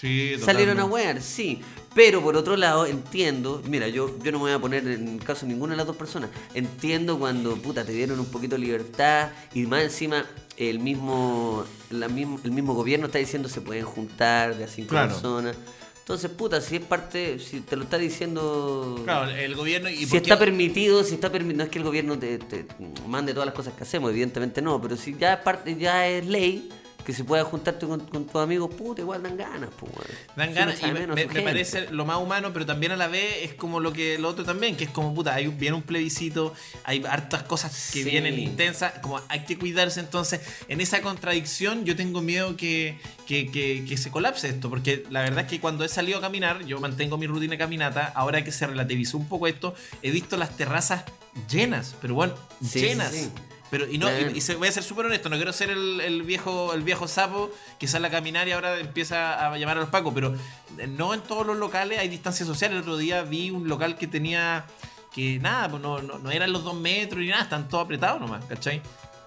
Sí, 0.00 0.36
Salieron 0.44 0.78
a 0.78 0.84
wear, 0.84 1.22
sí. 1.22 1.62
Pero 1.96 2.22
por 2.22 2.36
otro 2.36 2.56
lado, 2.58 2.84
entiendo, 2.84 3.62
mira, 3.68 3.88
yo, 3.88 4.18
yo 4.22 4.30
no 4.30 4.36
me 4.38 4.44
voy 4.44 4.52
a 4.52 4.58
poner 4.58 4.86
en 4.86 5.18
caso 5.18 5.46
de 5.46 5.52
ninguna 5.52 5.72
de 5.72 5.78
las 5.78 5.86
dos 5.86 5.96
personas. 5.96 6.28
Entiendo 6.52 7.18
cuando, 7.18 7.56
puta, 7.56 7.84
te 7.86 7.92
dieron 7.92 8.20
un 8.20 8.26
poquito 8.26 8.56
de 8.56 8.60
libertad 8.60 9.30
y 9.54 9.62
más 9.66 9.82
encima 9.82 10.26
el 10.58 10.78
mismo, 10.78 11.64
la 11.88 12.08
mismo, 12.08 12.38
el 12.44 12.50
mismo 12.50 12.74
gobierno 12.74 13.06
está 13.06 13.18
diciendo 13.18 13.48
se 13.48 13.62
pueden 13.62 13.86
juntar 13.86 14.56
de 14.58 14.64
a 14.64 14.68
cinco 14.68 14.90
Claro. 14.90 15.08
personas. 15.08 15.56
Entonces, 16.00 16.30
puta, 16.30 16.60
si 16.60 16.76
es 16.76 16.82
parte, 16.82 17.38
si 17.40 17.60
te 17.60 17.74
lo 17.76 17.82
está 17.84 17.98
diciendo... 17.98 19.00
Claro, 19.04 19.30
el 19.30 19.54
gobierno. 19.56 19.88
¿y 19.88 19.96
si 19.96 20.06
por 20.06 20.10
qué- 20.10 20.16
está 20.18 20.38
permitido, 20.38 21.02
si 21.02 21.14
está 21.14 21.32
permitido, 21.32 21.56
no 21.58 21.64
es 21.64 21.70
que 21.70 21.78
el 21.78 21.84
gobierno 21.84 22.16
te, 22.18 22.38
te 22.38 22.66
mande 23.08 23.32
todas 23.32 23.46
las 23.46 23.54
cosas 23.54 23.72
que 23.72 23.82
hacemos, 23.84 24.10
evidentemente 24.10 24.62
no, 24.62 24.80
pero 24.80 24.96
si 24.96 25.16
ya 25.16 25.32
es 25.32 25.40
parte, 25.40 25.74
ya 25.76 26.06
es 26.06 26.24
ley 26.26 26.68
que 27.06 27.12
se 27.12 27.22
pueda 27.22 27.44
juntarte 27.44 27.86
con, 27.86 28.00
con 28.00 28.26
tus 28.26 28.42
amigos, 28.42 28.74
puta, 28.74 29.00
igual 29.00 29.22
dan 29.22 29.36
ganas, 29.36 29.70
pues. 29.78 29.92
Dan 30.34 30.48
Si 30.48 30.54
ganas 30.56 30.82
y 30.82 30.86
me, 30.90 31.06
me- 31.06 31.26
parece 31.42 31.88
lo 31.92 32.04
más 32.04 32.18
humano, 32.18 32.52
pero 32.52 32.66
también 32.66 32.90
a 32.90 32.96
la 32.96 33.06
vez 33.06 33.44
es 33.44 33.54
como 33.54 33.78
lo 33.78 33.92
que 33.92 34.18
lo 34.18 34.28
otro 34.28 34.44
también, 34.44 34.76
que 34.76 34.84
es 34.84 34.90
como 34.90 35.14
puta, 35.14 35.32
hay 35.32 35.46
un- 35.46 35.56
viene 35.56 35.76
un 35.76 35.82
plebiscito, 35.84 36.52
hay 36.82 37.04
hartas 37.08 37.44
cosas 37.44 37.90
que 37.92 38.02
Sí. 38.02 38.10
vienen 38.10 38.36
intensas, 38.40 38.94
como 39.02 39.20
hay 39.28 39.44
que 39.44 39.56
cuidarse, 39.56 40.00
entonces 40.00 40.40
en 40.66 40.80
esa 40.80 41.00
contradicción 41.00 41.84
yo 41.84 41.94
tengo 41.94 42.20
miedo 42.22 42.56
que, 42.56 42.98
que, 43.24 43.52
que- 43.52 43.84
que 43.88 43.96
se 43.96 44.10
colapse 44.10 44.48
esto, 44.48 44.68
porque 44.68 45.04
la 45.08 45.22
verdad 45.22 45.44
es 45.44 45.50
que 45.50 45.60
cuando 45.60 45.84
he 45.84 45.88
salido 45.88 46.18
a 46.18 46.20
caminar, 46.20 46.64
yo 46.66 46.80
mantengo 46.80 47.16
mi 47.18 47.28
rutina 47.28 47.52
de 47.52 47.58
caminata, 47.58 48.06
ahora 48.16 48.42
que 48.42 48.50
se 48.50 48.66
relativizó 48.66 49.16
un 49.16 49.28
poco 49.28 49.46
esto, 49.46 49.76
he 50.02 50.10
visto 50.10 50.36
las 50.36 50.56
terrazas 50.56 51.04
llenas, 51.48 51.94
pero 52.00 52.14
bueno, 52.14 52.34
Sí, 52.68 52.80
llenas. 52.80 53.12
sí, 53.12 53.24
sí. 53.26 53.30
Pero, 53.70 53.86
y 53.88 53.98
no, 53.98 54.08
y 54.36 54.40
se- 54.40 54.54
voy 54.54 54.68
a 54.68 54.72
ser 54.72 54.82
súper 54.84 55.06
honesto, 55.06 55.28
no 55.28 55.36
quiero 55.36 55.52
ser 55.52 55.70
el, 55.70 56.00
el 56.00 56.22
viejo 56.22 56.72
el 56.72 56.82
viejo 56.82 57.08
sapo 57.08 57.50
que 57.78 57.88
sale 57.88 58.06
a 58.06 58.10
caminar 58.10 58.46
y 58.46 58.52
ahora 58.52 58.78
empieza 58.78 59.46
a 59.52 59.58
llamar 59.58 59.76
a 59.78 59.80
los 59.80 59.88
pacos, 59.88 60.12
pero 60.14 60.34
eh, 60.78 60.86
no 60.86 61.12
en 61.14 61.20
todos 61.22 61.44
los 61.46 61.56
locales 61.56 61.98
hay 61.98 62.08
distancia 62.08 62.46
social. 62.46 62.72
El 62.72 62.78
otro 62.78 62.96
día 62.96 63.22
vi 63.22 63.50
un 63.50 63.68
local 63.68 63.96
que 63.98 64.06
tenía 64.06 64.66
que 65.12 65.38
nada, 65.40 65.68
pues 65.70 65.82
no, 65.82 66.00
no, 66.02 66.18
no 66.18 66.30
eran 66.30 66.52
los 66.52 66.62
dos 66.62 66.74
metros 66.74 67.20
ni 67.20 67.28
nada, 67.28 67.42
están 67.42 67.68
todos 67.68 67.84
apretados 67.84 68.20
nomás, 68.20 68.44
¿cachai? 68.44 68.82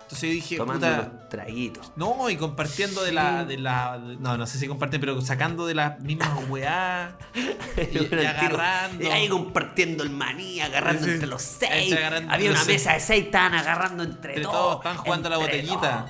Entonces 0.10 0.28
yo 0.30 0.34
dije, 0.34 0.58
Tomando 0.58 0.88
puta, 0.88 1.10
unos 1.12 1.30
traguitos. 1.30 1.92
no, 1.96 2.30
y 2.32 2.36
compartiendo 2.36 3.04
de 3.04 3.12
la, 3.12 3.46
de 3.46 3.58
la. 3.60 4.00
de- 4.00 4.16
no, 4.16 4.38
no 4.38 4.48
sé 4.48 4.58
si 4.58 4.68
comparten, 4.68 5.00
pero 5.00 5.22
sacando 5.22 5.68
de 5.68 5.76
las 5.76 6.00
mismas 6.00 6.30
weá. 6.50 7.16
y, 7.36 8.16
agarrando. 8.26 9.04
Y 9.04 9.08
ahí 9.08 9.30
compartiendo 9.30 10.04
el 10.04 10.10
maní, 10.10 10.62
agarrando 10.62 11.04
Sí. 11.06 11.12
entre 11.12 11.28
los 11.28 11.44
seis. 11.44 11.94
Había 11.94 12.50
una 12.50 12.58
los 12.60 12.66
seis. 12.66 12.68
mesa 12.68 12.94
de 12.94 13.00
seis, 13.02 13.26
estaban 13.26 13.54
agarrando 13.54 14.04
entre, 14.04 14.32
Entre 14.34 14.44
todos. 14.46 14.58
todos, 14.58 14.76
están 14.78 14.98
jugando 14.98 15.28
a 15.28 15.30
la 15.32 15.38
botellita. 15.38 16.06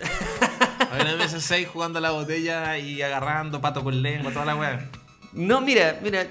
Había 0.90 1.04
una 1.04 1.16
mesa 1.16 1.40
6 1.40 1.68
jugando 1.72 1.98
a 1.98 2.02
la 2.02 2.10
botella 2.10 2.76
y 2.78 3.00
agarrando 3.02 3.60
pato 3.60 3.84
con 3.84 4.02
lengua, 4.02 4.32
toda 4.32 4.44
la 4.46 4.56
weá. 4.56 4.90
No, 5.32 5.60
mira, 5.60 5.98
mira, 6.02 6.26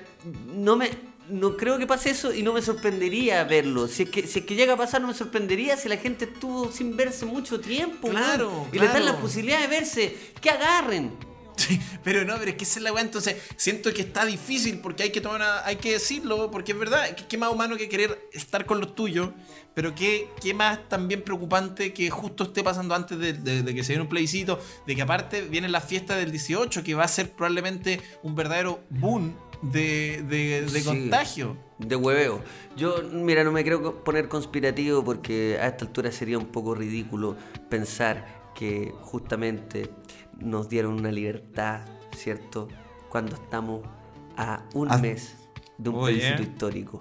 no 0.54 0.76
me. 0.76 0.90
No 1.32 1.56
creo 1.56 1.78
que 1.78 1.88
pase 1.88 2.12
eso 2.12 2.34
y 2.34 2.44
no 2.44 2.54
me 2.54 2.62
sorprendería 2.62 3.44
verlo. 3.46 3.88
Si 3.88 4.04
es, 4.04 4.10
que, 4.10 4.28
si 4.28 4.40
es 4.40 4.46
que 4.46 4.56
llega 4.56 4.74
a 4.74 4.78
pasar, 4.78 5.02
no 5.02 5.08
me 5.08 5.14
sorprendería 5.14 5.78
si 5.78 5.88
la 5.88 5.98
gente 5.98 6.26
estuvo 6.26 6.72
sin 6.72 6.98
verse 6.98 7.26
mucho 7.26 7.60
tiempo. 7.60 8.10
Claro, 8.10 8.50
weón. 8.50 8.68
Y 8.74 8.80
les 8.80 8.94
dan 8.94 9.06
la 9.06 9.18
posibilidad 9.18 9.62
de 9.62 9.68
verse. 9.68 10.16
Que 10.42 10.50
agarren. 10.50 11.31
Sí, 11.58 11.80
pero 12.04 12.24
no, 12.26 12.36
pero 12.38 12.52
es 12.52 12.58
que 12.58 12.64
esa 12.64 12.80
es 12.80 12.84
la 12.84 12.94
weá, 12.94 13.04
entonces 13.04 13.36
siento 13.56 13.94
que 13.94 14.02
está 14.02 14.26
difícil 14.26 14.80
porque 14.80 15.04
hay 15.04 15.10
que 15.12 15.22
tomar 15.22 15.38
una- 15.42 15.66
hay 15.66 15.76
que 15.76 15.92
decirlo, 15.94 16.50
porque 16.50 16.72
es 16.72 16.80
verdad, 16.80 17.14
que- 17.16 17.28
qué 17.28 17.38
más 17.38 17.52
humano 17.52 17.78
que 17.78 17.88
querer 17.90 18.30
estar 18.34 18.66
con 18.66 18.80
los 18.80 18.96
tuyos, 18.96 19.30
pero 19.74 19.94
qué, 19.94 20.28
qué 20.42 20.54
más 20.54 20.80
también 20.90 21.22
preocupante 21.22 21.94
que 21.94 22.10
justo 22.10 22.46
esté 22.46 22.64
pasando 22.64 22.96
antes 22.96 23.18
de, 23.20 23.34
de- 23.34 23.64
de 23.64 23.76
que 23.76 23.84
se 23.84 23.94
viene 23.94 24.04
un 24.04 24.10
plebiscito, 24.10 24.60
de 24.88 24.96
que 24.96 25.02
aparte 25.02 25.42
viene 25.44 25.70
la 25.70 25.82
fiesta 25.82 26.16
del 26.16 26.32
18, 26.32 26.84
que 26.84 26.96
va 26.96 27.04
a 27.04 27.08
ser 27.08 27.30
probablemente 27.32 28.02
un 28.24 28.34
verdadero 28.36 28.82
boom 28.90 29.36
de, 29.62 30.24
de- 30.28 30.62
de 30.64 30.80
Sí. 30.80 30.84
contagio. 30.86 31.56
De 31.78 31.96
hueveo. 31.96 32.42
Yo, 32.76 33.04
mira, 33.12 33.44
no 33.44 33.52
me 33.52 33.64
creo 33.64 34.04
poner 34.04 34.28
conspirativo 34.28 35.04
porque 35.04 35.58
a 35.62 35.68
esta 35.68 35.86
altura 35.86 36.12
sería 36.12 36.38
un 36.40 36.48
poco 36.48 36.74
ridículo 36.76 37.36
pensar 37.70 38.42
que 38.56 38.92
justamente 39.02 39.90
nos 40.42 40.70
dieron 40.70 40.94
una 40.94 41.12
libertad, 41.12 41.82
¿cierto? 42.16 42.68
Cuando 43.10 43.36
estamos 43.36 43.82
a 44.38 44.64
un 44.74 44.90
mes 45.02 45.36
de 45.78 45.90
un 45.90 45.96
plebiscito 46.06 46.42
histórico. 46.44 47.00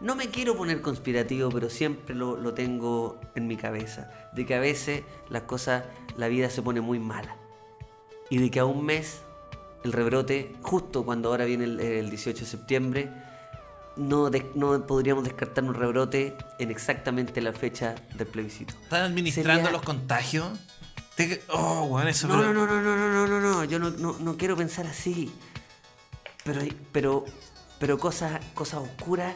No 0.00 0.16
me 0.16 0.28
quiero 0.30 0.56
poner 0.56 0.80
conspirativo, 0.82 1.48
pero 1.50 1.70
siempre 1.70 2.14
lo, 2.14 2.36
lo 2.36 2.54
tengo 2.54 3.20
en 3.36 3.46
mi 3.46 3.56
cabeza. 3.56 4.10
De 4.34 4.44
que 4.44 4.54
a 4.54 4.60
veces 4.60 5.02
las 5.30 5.42
cosas, 5.42 5.84
la 6.16 6.26
vida 6.28 6.50
se 6.50 6.60
pone 6.62 6.80
muy 6.80 6.98
mala. 6.98 7.36
Y 8.28 8.38
de 8.38 8.50
que 8.50 8.58
a 8.58 8.64
un 8.64 8.84
mes 8.84 9.20
el 9.84 9.92
rebrote, 9.92 10.52
justo 10.62 11.04
cuando 11.04 11.28
ahora 11.28 11.44
viene 11.44 11.64
el, 11.64 11.78
el 11.80 12.10
18 12.10 12.40
de 12.40 12.46
septiembre, 12.46 13.10
no, 13.96 14.30
de- 14.30 14.50
no 14.54 14.86
podríamos 14.86 15.22
descartar 15.24 15.62
un 15.64 15.74
rebrote 15.74 16.34
en 16.58 16.70
exactamente 16.70 17.40
la 17.40 17.52
fecha 17.52 17.94
del 18.16 18.26
plebiscito. 18.26 18.74
¿Están 18.82 19.02
administrando 19.02 19.64
Sería- 19.64 19.70
los 19.70 19.82
contagios? 19.82 20.48
Te... 21.16 21.42
Oh, 21.48 22.00
eso 22.00 22.26
no, 22.28 22.36
no, 22.36 22.52
no, 22.52 22.66
no, 22.66 22.80
no, 22.80 22.96
no, 22.96 23.26
no, 23.26 23.40
no, 23.40 23.64
yo 23.64 23.78
no, 23.78 23.90
no, 23.90 24.16
no 24.18 24.36
quiero 24.36 24.56
pensar 24.56 24.86
así. 24.86 25.32
Pero, 26.44 26.62
pero, 26.90 27.24
pero 27.78 27.98
cosas, 27.98 28.40
cosas 28.54 28.82
oscuras 28.82 29.34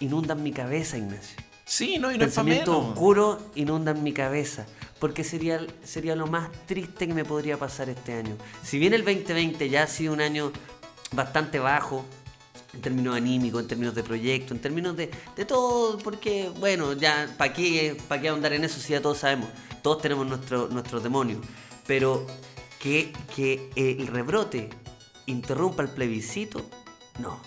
inundan 0.00 0.42
mi 0.42 0.52
cabeza, 0.52 0.96
Ignacio. 0.96 1.36
Sí, 1.64 1.98
no, 1.98 2.12
y 2.12 2.18
no 2.18 2.24
es 2.24 2.28
Pensamiento 2.28 2.78
oscuro 2.78 3.40
inundan 3.54 4.02
mi 4.02 4.12
cabeza. 4.12 4.66
Porque 4.98 5.24
sería, 5.24 5.64
sería 5.84 6.14
lo 6.14 6.26
más 6.26 6.50
triste 6.66 7.08
que 7.08 7.14
me 7.14 7.24
podría 7.24 7.56
pasar 7.56 7.88
este 7.88 8.14
año. 8.14 8.36
Si 8.62 8.78
bien 8.78 8.92
el 8.92 9.04
2020 9.04 9.68
ya 9.68 9.84
ha 9.84 9.86
sido 9.86 10.12
un 10.12 10.20
año 10.20 10.52
bastante 11.12 11.58
bajo, 11.58 12.04
en 12.74 12.80
términos 12.80 13.16
anímicos, 13.16 13.62
en 13.62 13.68
términos 13.68 13.94
de 13.94 14.02
proyecto, 14.02 14.54
en 14.54 14.60
términos 14.60 14.96
de, 14.96 15.10
de 15.36 15.44
todo, 15.44 15.98
porque, 15.98 16.50
bueno, 16.58 16.92
ya, 16.94 17.28
¿para 17.36 17.52
qué, 17.52 17.96
pa 18.08 18.20
qué 18.20 18.28
ahondar 18.28 18.52
en 18.52 18.64
eso 18.64 18.80
si 18.80 18.92
ya 18.92 19.02
todos 19.02 19.18
sabemos? 19.18 19.48
Todos 19.82 20.00
tenemos 20.02 20.26
nuestro, 20.26 20.68
nuestros 20.68 21.02
demonios. 21.02 21.40
Pero 21.86 22.26
que, 22.78 23.12
que 23.34 23.70
el 23.76 24.06
rebrote 24.06 24.70
interrumpa 25.26 25.82
el 25.82 25.88
plebiscito, 25.90 26.64
no. 27.18 27.40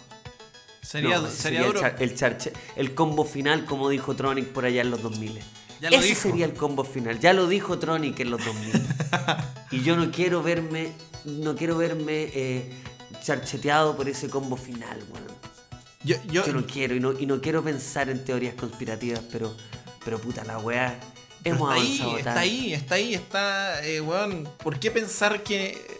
Sería, 0.81 1.19
No, 1.19 1.27
sería 1.29 1.61
el 1.61 1.65
duro. 1.67 1.81
char- 1.81 2.53
El, 2.75 2.93
combo 2.93 3.25
final, 3.25 3.65
como 3.65 3.89
dijo 3.89 4.15
Tronic 4.15 4.47
por 4.49 4.65
allá 4.65 4.81
en 4.81 4.91
los 4.91 5.01
2000. 5.01 5.39
Ya 5.81 5.89
lo 5.89 5.97
Ese 5.97 6.07
dijo. 6.09 6.21
sería 6.21 6.45
el 6.45 6.53
combo 6.53 6.83
final. 6.83 7.19
Ya 7.19 7.33
lo 7.33 7.47
dijo 7.47 7.79
Tronic 7.79 8.19
en 8.19 8.29
los 8.31 8.45
2000. 8.45 8.81
y 9.71 9.81
yo 9.81 9.95
no 9.97 10.11
quiero 10.11 10.43
verme, 10.43 10.91
no 11.25 11.55
quiero 11.55 11.75
verme 11.77 12.29
eh, 12.33 12.71
charcheteado 13.23 13.97
por 13.97 14.07
ese 14.07 14.29
combo 14.29 14.55
final, 14.57 15.03
weón. 15.11 15.25
Yo, 16.03 16.17
yo, 16.27 16.45
Yo 16.45 16.53
no 16.53 16.67
quiero 16.67 16.93
y 16.95 16.99
no, 16.99 17.13
y 17.19 17.25
no 17.25 17.41
quiero 17.41 17.63
pensar 17.63 18.09
en 18.09 18.23
teorías 18.23 18.53
conspirativas, 18.53 19.21
pero, 19.31 19.55
pero 20.03 20.19
puta 20.19 20.43
la 20.43 20.59
weá. 20.59 20.99
Hemos 21.45 21.75
está 21.75 21.81
ahí, 21.81 22.15
está 22.17 22.39
ahí, 22.39 22.73
está 22.73 22.95
ahí, 22.95 23.13
está, 23.13 23.85
eh, 23.85 24.01
weón. 24.01 24.49
¿Por 24.63 24.79
qué 24.79 24.91
pensar 24.91 25.43
que... 25.43 25.95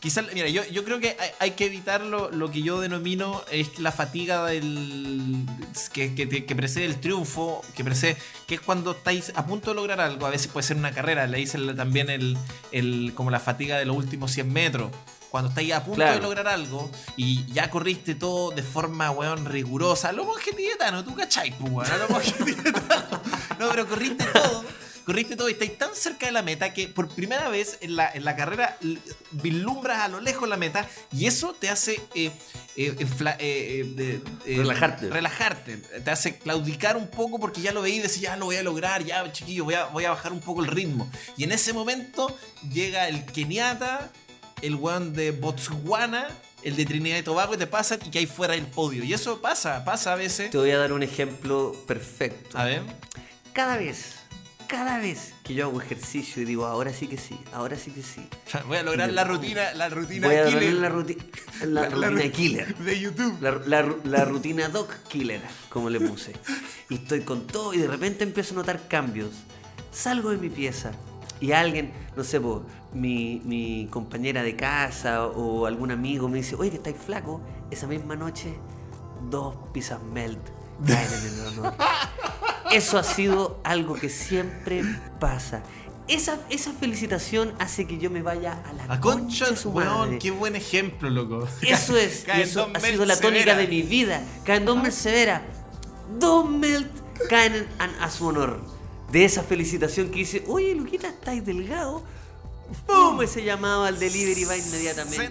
Quizás, 0.00 0.26
mira, 0.34 0.48
yo, 0.48 0.62
yo 0.66 0.84
creo 0.84 1.00
que 1.00 1.16
hay, 1.18 1.30
hay 1.38 1.50
que 1.52 1.64
evitar 1.64 2.02
lo, 2.02 2.30
lo 2.30 2.50
que 2.50 2.60
yo 2.60 2.78
denomino 2.78 3.42
es 3.50 3.78
la 3.78 3.90
fatiga 3.90 4.44
del 4.44 5.46
que, 5.94 6.14
que, 6.14 6.44
que 6.44 6.56
precede 6.56 6.84
el 6.84 7.00
triunfo, 7.00 7.62
que 7.74 7.84
precede, 7.84 8.18
que 8.46 8.56
es 8.56 8.60
cuando 8.60 8.90
estáis 8.90 9.32
a 9.34 9.46
punto 9.46 9.70
de 9.70 9.76
lograr 9.76 10.02
algo, 10.02 10.26
a 10.26 10.30
veces 10.30 10.48
puede 10.48 10.66
ser 10.66 10.76
una 10.76 10.92
carrera, 10.92 11.26
le 11.26 11.38
dicen 11.38 11.74
también 11.74 12.10
el, 12.10 12.36
el, 12.70 13.12
como 13.14 13.30
la 13.30 13.40
fatiga 13.40 13.78
de 13.78 13.86
los 13.86 13.96
últimos 13.96 14.30
100 14.32 14.52
metros. 14.52 14.90
Cuando 15.30 15.48
estáis 15.48 15.72
a 15.72 15.82
punto 15.82 15.96
Claro. 15.96 16.14
de 16.16 16.20
lograr 16.20 16.46
algo 16.48 16.90
y 17.16 17.44
ya 17.52 17.68
corriste 17.70 18.14
todo 18.14 18.50
de 18.52 18.62
forma, 18.62 19.10
weón, 19.10 19.46
rigurosa, 19.46 20.12
lo 20.12 20.24
monje 20.24 20.52
tibetano, 20.52 21.02
tú 21.02 21.14
cachai, 21.14 21.50
pues, 21.58 21.72
weón, 21.72 21.90
a 21.90 21.96
lo 21.96 22.08
monje 22.10 22.30
tibetano. 22.44 23.20
No, 23.64 23.70
pero 23.70 23.86
corriste 23.88 24.24
todo. 24.24 24.64
corriste 25.04 25.36
todo 25.36 25.48
y 25.48 25.52
estáis 25.52 25.76
tan 25.76 25.94
cerca 25.94 26.26
de 26.26 26.32
la 26.32 26.42
meta 26.42 26.72
que 26.72 26.88
por 26.88 27.08
primera 27.08 27.48
vez 27.50 27.76
en 27.82 27.94
la, 27.94 28.10
en 28.10 28.24
la 28.24 28.36
carrera 28.36 28.78
vislumbras 29.32 29.98
a 30.00 30.08
lo 30.08 30.20
lejos 30.20 30.48
la 30.48 30.56
meta 30.56 30.88
y 31.12 31.26
eso 31.26 31.52
te 31.52 31.68
hace 31.68 32.00
eh, 32.14 32.30
eh, 32.76 32.96
eh, 33.38 34.22
Relajarte. 34.56 35.10
relajarte, 35.10 35.76
te 35.76 36.10
hace 36.10 36.38
claudicar 36.38 36.96
un 36.96 37.08
poco 37.08 37.38
porque 37.38 37.60
ya 37.60 37.72
lo 37.72 37.82
veí 37.82 37.96
y 37.96 37.98
decís, 37.98 38.20
ya 38.20 38.36
lo 38.36 38.46
voy 38.46 38.56
a 38.56 38.62
lograr, 38.62 39.04
ya 39.04 39.30
chiquillo, 39.30 39.64
voy 39.64 39.74
a, 39.74 39.84
voy 39.86 40.04
a 40.06 40.10
bajar 40.10 40.32
un 40.32 40.40
poco 40.40 40.62
el 40.62 40.68
ritmo. 40.68 41.10
Y 41.36 41.44
en 41.44 41.52
ese 41.52 41.72
momento 41.74 42.34
llega 42.72 43.08
el 43.08 43.26
keniata, 43.26 44.10
el 44.62 44.74
weón 44.76 45.12
de 45.12 45.32
Botswana, 45.32 46.28
el 46.62 46.76
de 46.76 46.86
Trinidad 46.86 47.18
y 47.18 47.22
Tobago 47.22 47.54
y 47.54 47.58
te 47.58 47.66
pasan 47.66 47.98
y 48.06 48.10
que 48.10 48.20
hay 48.20 48.26
fuera 48.26 48.54
del 48.54 48.66
podio. 48.66 49.04
Y 49.04 49.12
eso 49.12 49.42
pasa, 49.42 49.84
pasa 49.84 50.14
a 50.14 50.16
veces. 50.16 50.50
Te 50.50 50.56
voy 50.56 50.70
a 50.70 50.78
dar 50.78 50.92
un 50.94 51.02
ejemplo 51.02 51.76
perfecto. 51.86 52.56
A 52.56 52.64
ver. 52.64 52.82
Cada 53.54 53.76
vez, 53.76 54.16
cada 54.66 54.98
vez 54.98 55.32
que 55.44 55.54
yo 55.54 55.66
hago 55.66 55.80
ejercicio 55.80 56.42
y 56.42 56.44
digo, 56.44 56.66
ahora 56.66 56.92
sí 56.92 57.06
que 57.06 57.16
sí, 57.16 57.38
ahora 57.52 57.76
sí 57.76 57.92
que 57.92 58.02
sí. 58.02 58.28
Voy 58.66 58.78
a 58.78 58.82
lograr 58.82 59.12
la 59.12 59.24
rutina, 59.24 59.72
la 59.74 59.88
rutina 59.88 60.26
Voy 60.26 60.36
a 60.36 60.46
killer 60.46 60.72
la, 60.74 60.90
ruti- 60.90 61.18
la 61.60 61.66
La- 61.66 61.88
la 61.88 62.08
rutina 62.10 62.24
ru- 62.24 62.32
killer. 62.32 62.76
de 62.76 63.00
YouTube. 63.00 63.36
La, 63.40 63.52
la- 63.64 63.94
la 64.04 64.24
rutina 64.24 64.68
Doc 64.68 64.92
Killer, 65.08 65.40
como 65.68 65.88
le 65.88 66.00
puse. 66.00 66.32
Y 66.88 66.96
estoy 66.96 67.20
con 67.20 67.46
todo 67.46 67.72
y 67.74 67.78
de 67.78 67.86
repente 67.86 68.24
empiezo 68.24 68.54
a 68.54 68.56
notar 68.58 68.88
cambios. 68.88 69.30
Salgo 69.92 70.30
de 70.30 70.38
mi 70.38 70.50
pieza 70.50 70.90
y 71.40 71.52
alguien, 71.52 71.92
no 72.16 72.24
sé, 72.24 72.40
po, 72.40 72.64
mi, 72.92 73.40
mi 73.44 73.86
compañera 73.90 74.42
de 74.42 74.56
casa 74.56 75.26
o 75.26 75.66
algún 75.66 75.92
amigo 75.92 76.28
me 76.28 76.38
dice, 76.38 76.56
oye, 76.56 76.70
que 76.70 76.76
estáis 76.78 76.96
flaco. 76.96 77.40
Esa 77.70 77.86
misma 77.86 78.16
noche, 78.16 78.54
dos 79.30 79.54
pizzas 79.72 80.02
melt 80.02 80.40
caen 80.84 81.08
en 81.12 81.34
el 81.34 81.46
honor. 81.58 81.74
Eso 82.76 82.98
ha 82.98 83.04
sido 83.04 83.60
algo 83.64 83.94
que 83.94 84.08
siempre 84.08 84.82
pasa. 85.20 85.62
Esa, 86.06 86.38
esa 86.50 86.72
felicitación 86.72 87.54
hace 87.58 87.86
que 87.86 87.96
yo 87.98 88.10
me 88.10 88.20
vaya 88.20 88.62
a 88.68 88.72
la 88.74 88.84
A 88.94 89.00
concha 89.00 89.46
concha, 89.46 89.56
su 89.56 89.70
weón, 89.70 89.98
madre. 90.00 90.18
qué 90.18 90.30
buen 90.30 90.54
ejemplo, 90.54 91.08
loco. 91.08 91.48
Eso 91.62 91.96
es, 91.96 92.26
y 92.36 92.40
eso 92.42 92.68
ha 92.74 92.80
sido 92.80 93.06
la 93.06 93.16
tónica 93.18 93.44
severa. 93.44 93.56
de 93.56 93.68
mi 93.68 93.82
vida. 93.82 94.22
Caen 94.44 94.64
dos 94.66 94.76
melt 94.82 94.94
severa. 94.94 95.42
Dos 96.18 96.48
melt 96.50 96.90
caen 97.30 97.54
en- 97.54 97.62
en- 97.80 98.02
a 98.02 98.10
su 98.10 98.26
honor. 98.26 98.60
De 99.10 99.24
esa 99.24 99.42
felicitación 99.42 100.10
que 100.10 100.16
dice, 100.16 100.44
oye, 100.48 100.74
Luquita, 100.74 101.08
estáis 101.08 101.44
delgado. 101.46 102.02
¡Pum! 102.86 103.22
Ese 103.22 103.42
llamado 103.44 103.84
al 103.84 103.98
delivery 103.98 104.44
va 104.44 104.56
inmediatamente. 104.56 105.30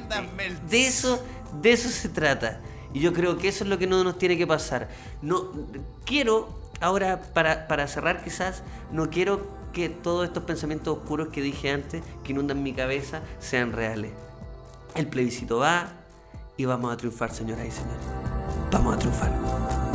De 0.70 0.88
eso, 0.88 1.24
de 1.62 1.74
eso 1.74 1.90
se 1.90 2.10
trata. 2.10 2.62
Y 2.94 3.00
yo 3.00 3.12
creo 3.14 3.38
que 3.38 3.48
eso 3.50 3.64
es 3.64 3.70
lo 3.70 3.78
que 3.78 3.86
no 3.88 4.04
nos 4.04 4.18
tiene 4.18 4.38
que 4.38 4.48
pasar. 4.48 4.90
No, 5.22 5.52
quiero, 6.06 6.63
ahora 6.84 7.22
para, 7.34 7.68
para 7.68 7.88
cerrar 7.88 8.24
quizás, 8.24 8.62
no 8.92 9.10
quiero 9.10 9.48
que 9.72 9.90
todos 9.90 10.26
estos 10.26 10.44
pensamientos 10.44 10.98
oscuros 10.98 11.30
que 11.30 11.42
dije 11.42 11.72
antes, 11.72 12.04
que 12.24 12.34
inundan 12.34 12.62
mi 12.62 12.74
cabeza, 12.74 13.22
sean 13.40 13.72
reales. 13.72 14.12
El 14.94 15.08
plebiscito 15.08 15.58
va 15.60 15.88
y 16.58 16.66
vamos 16.66 16.94
a 16.94 16.98
triunfar, 16.98 17.32
señoras 17.32 17.66
y 17.68 17.72
señores. 17.72 18.06
Vamos 18.72 18.96
a 18.96 19.00
triunfar. 19.00 19.93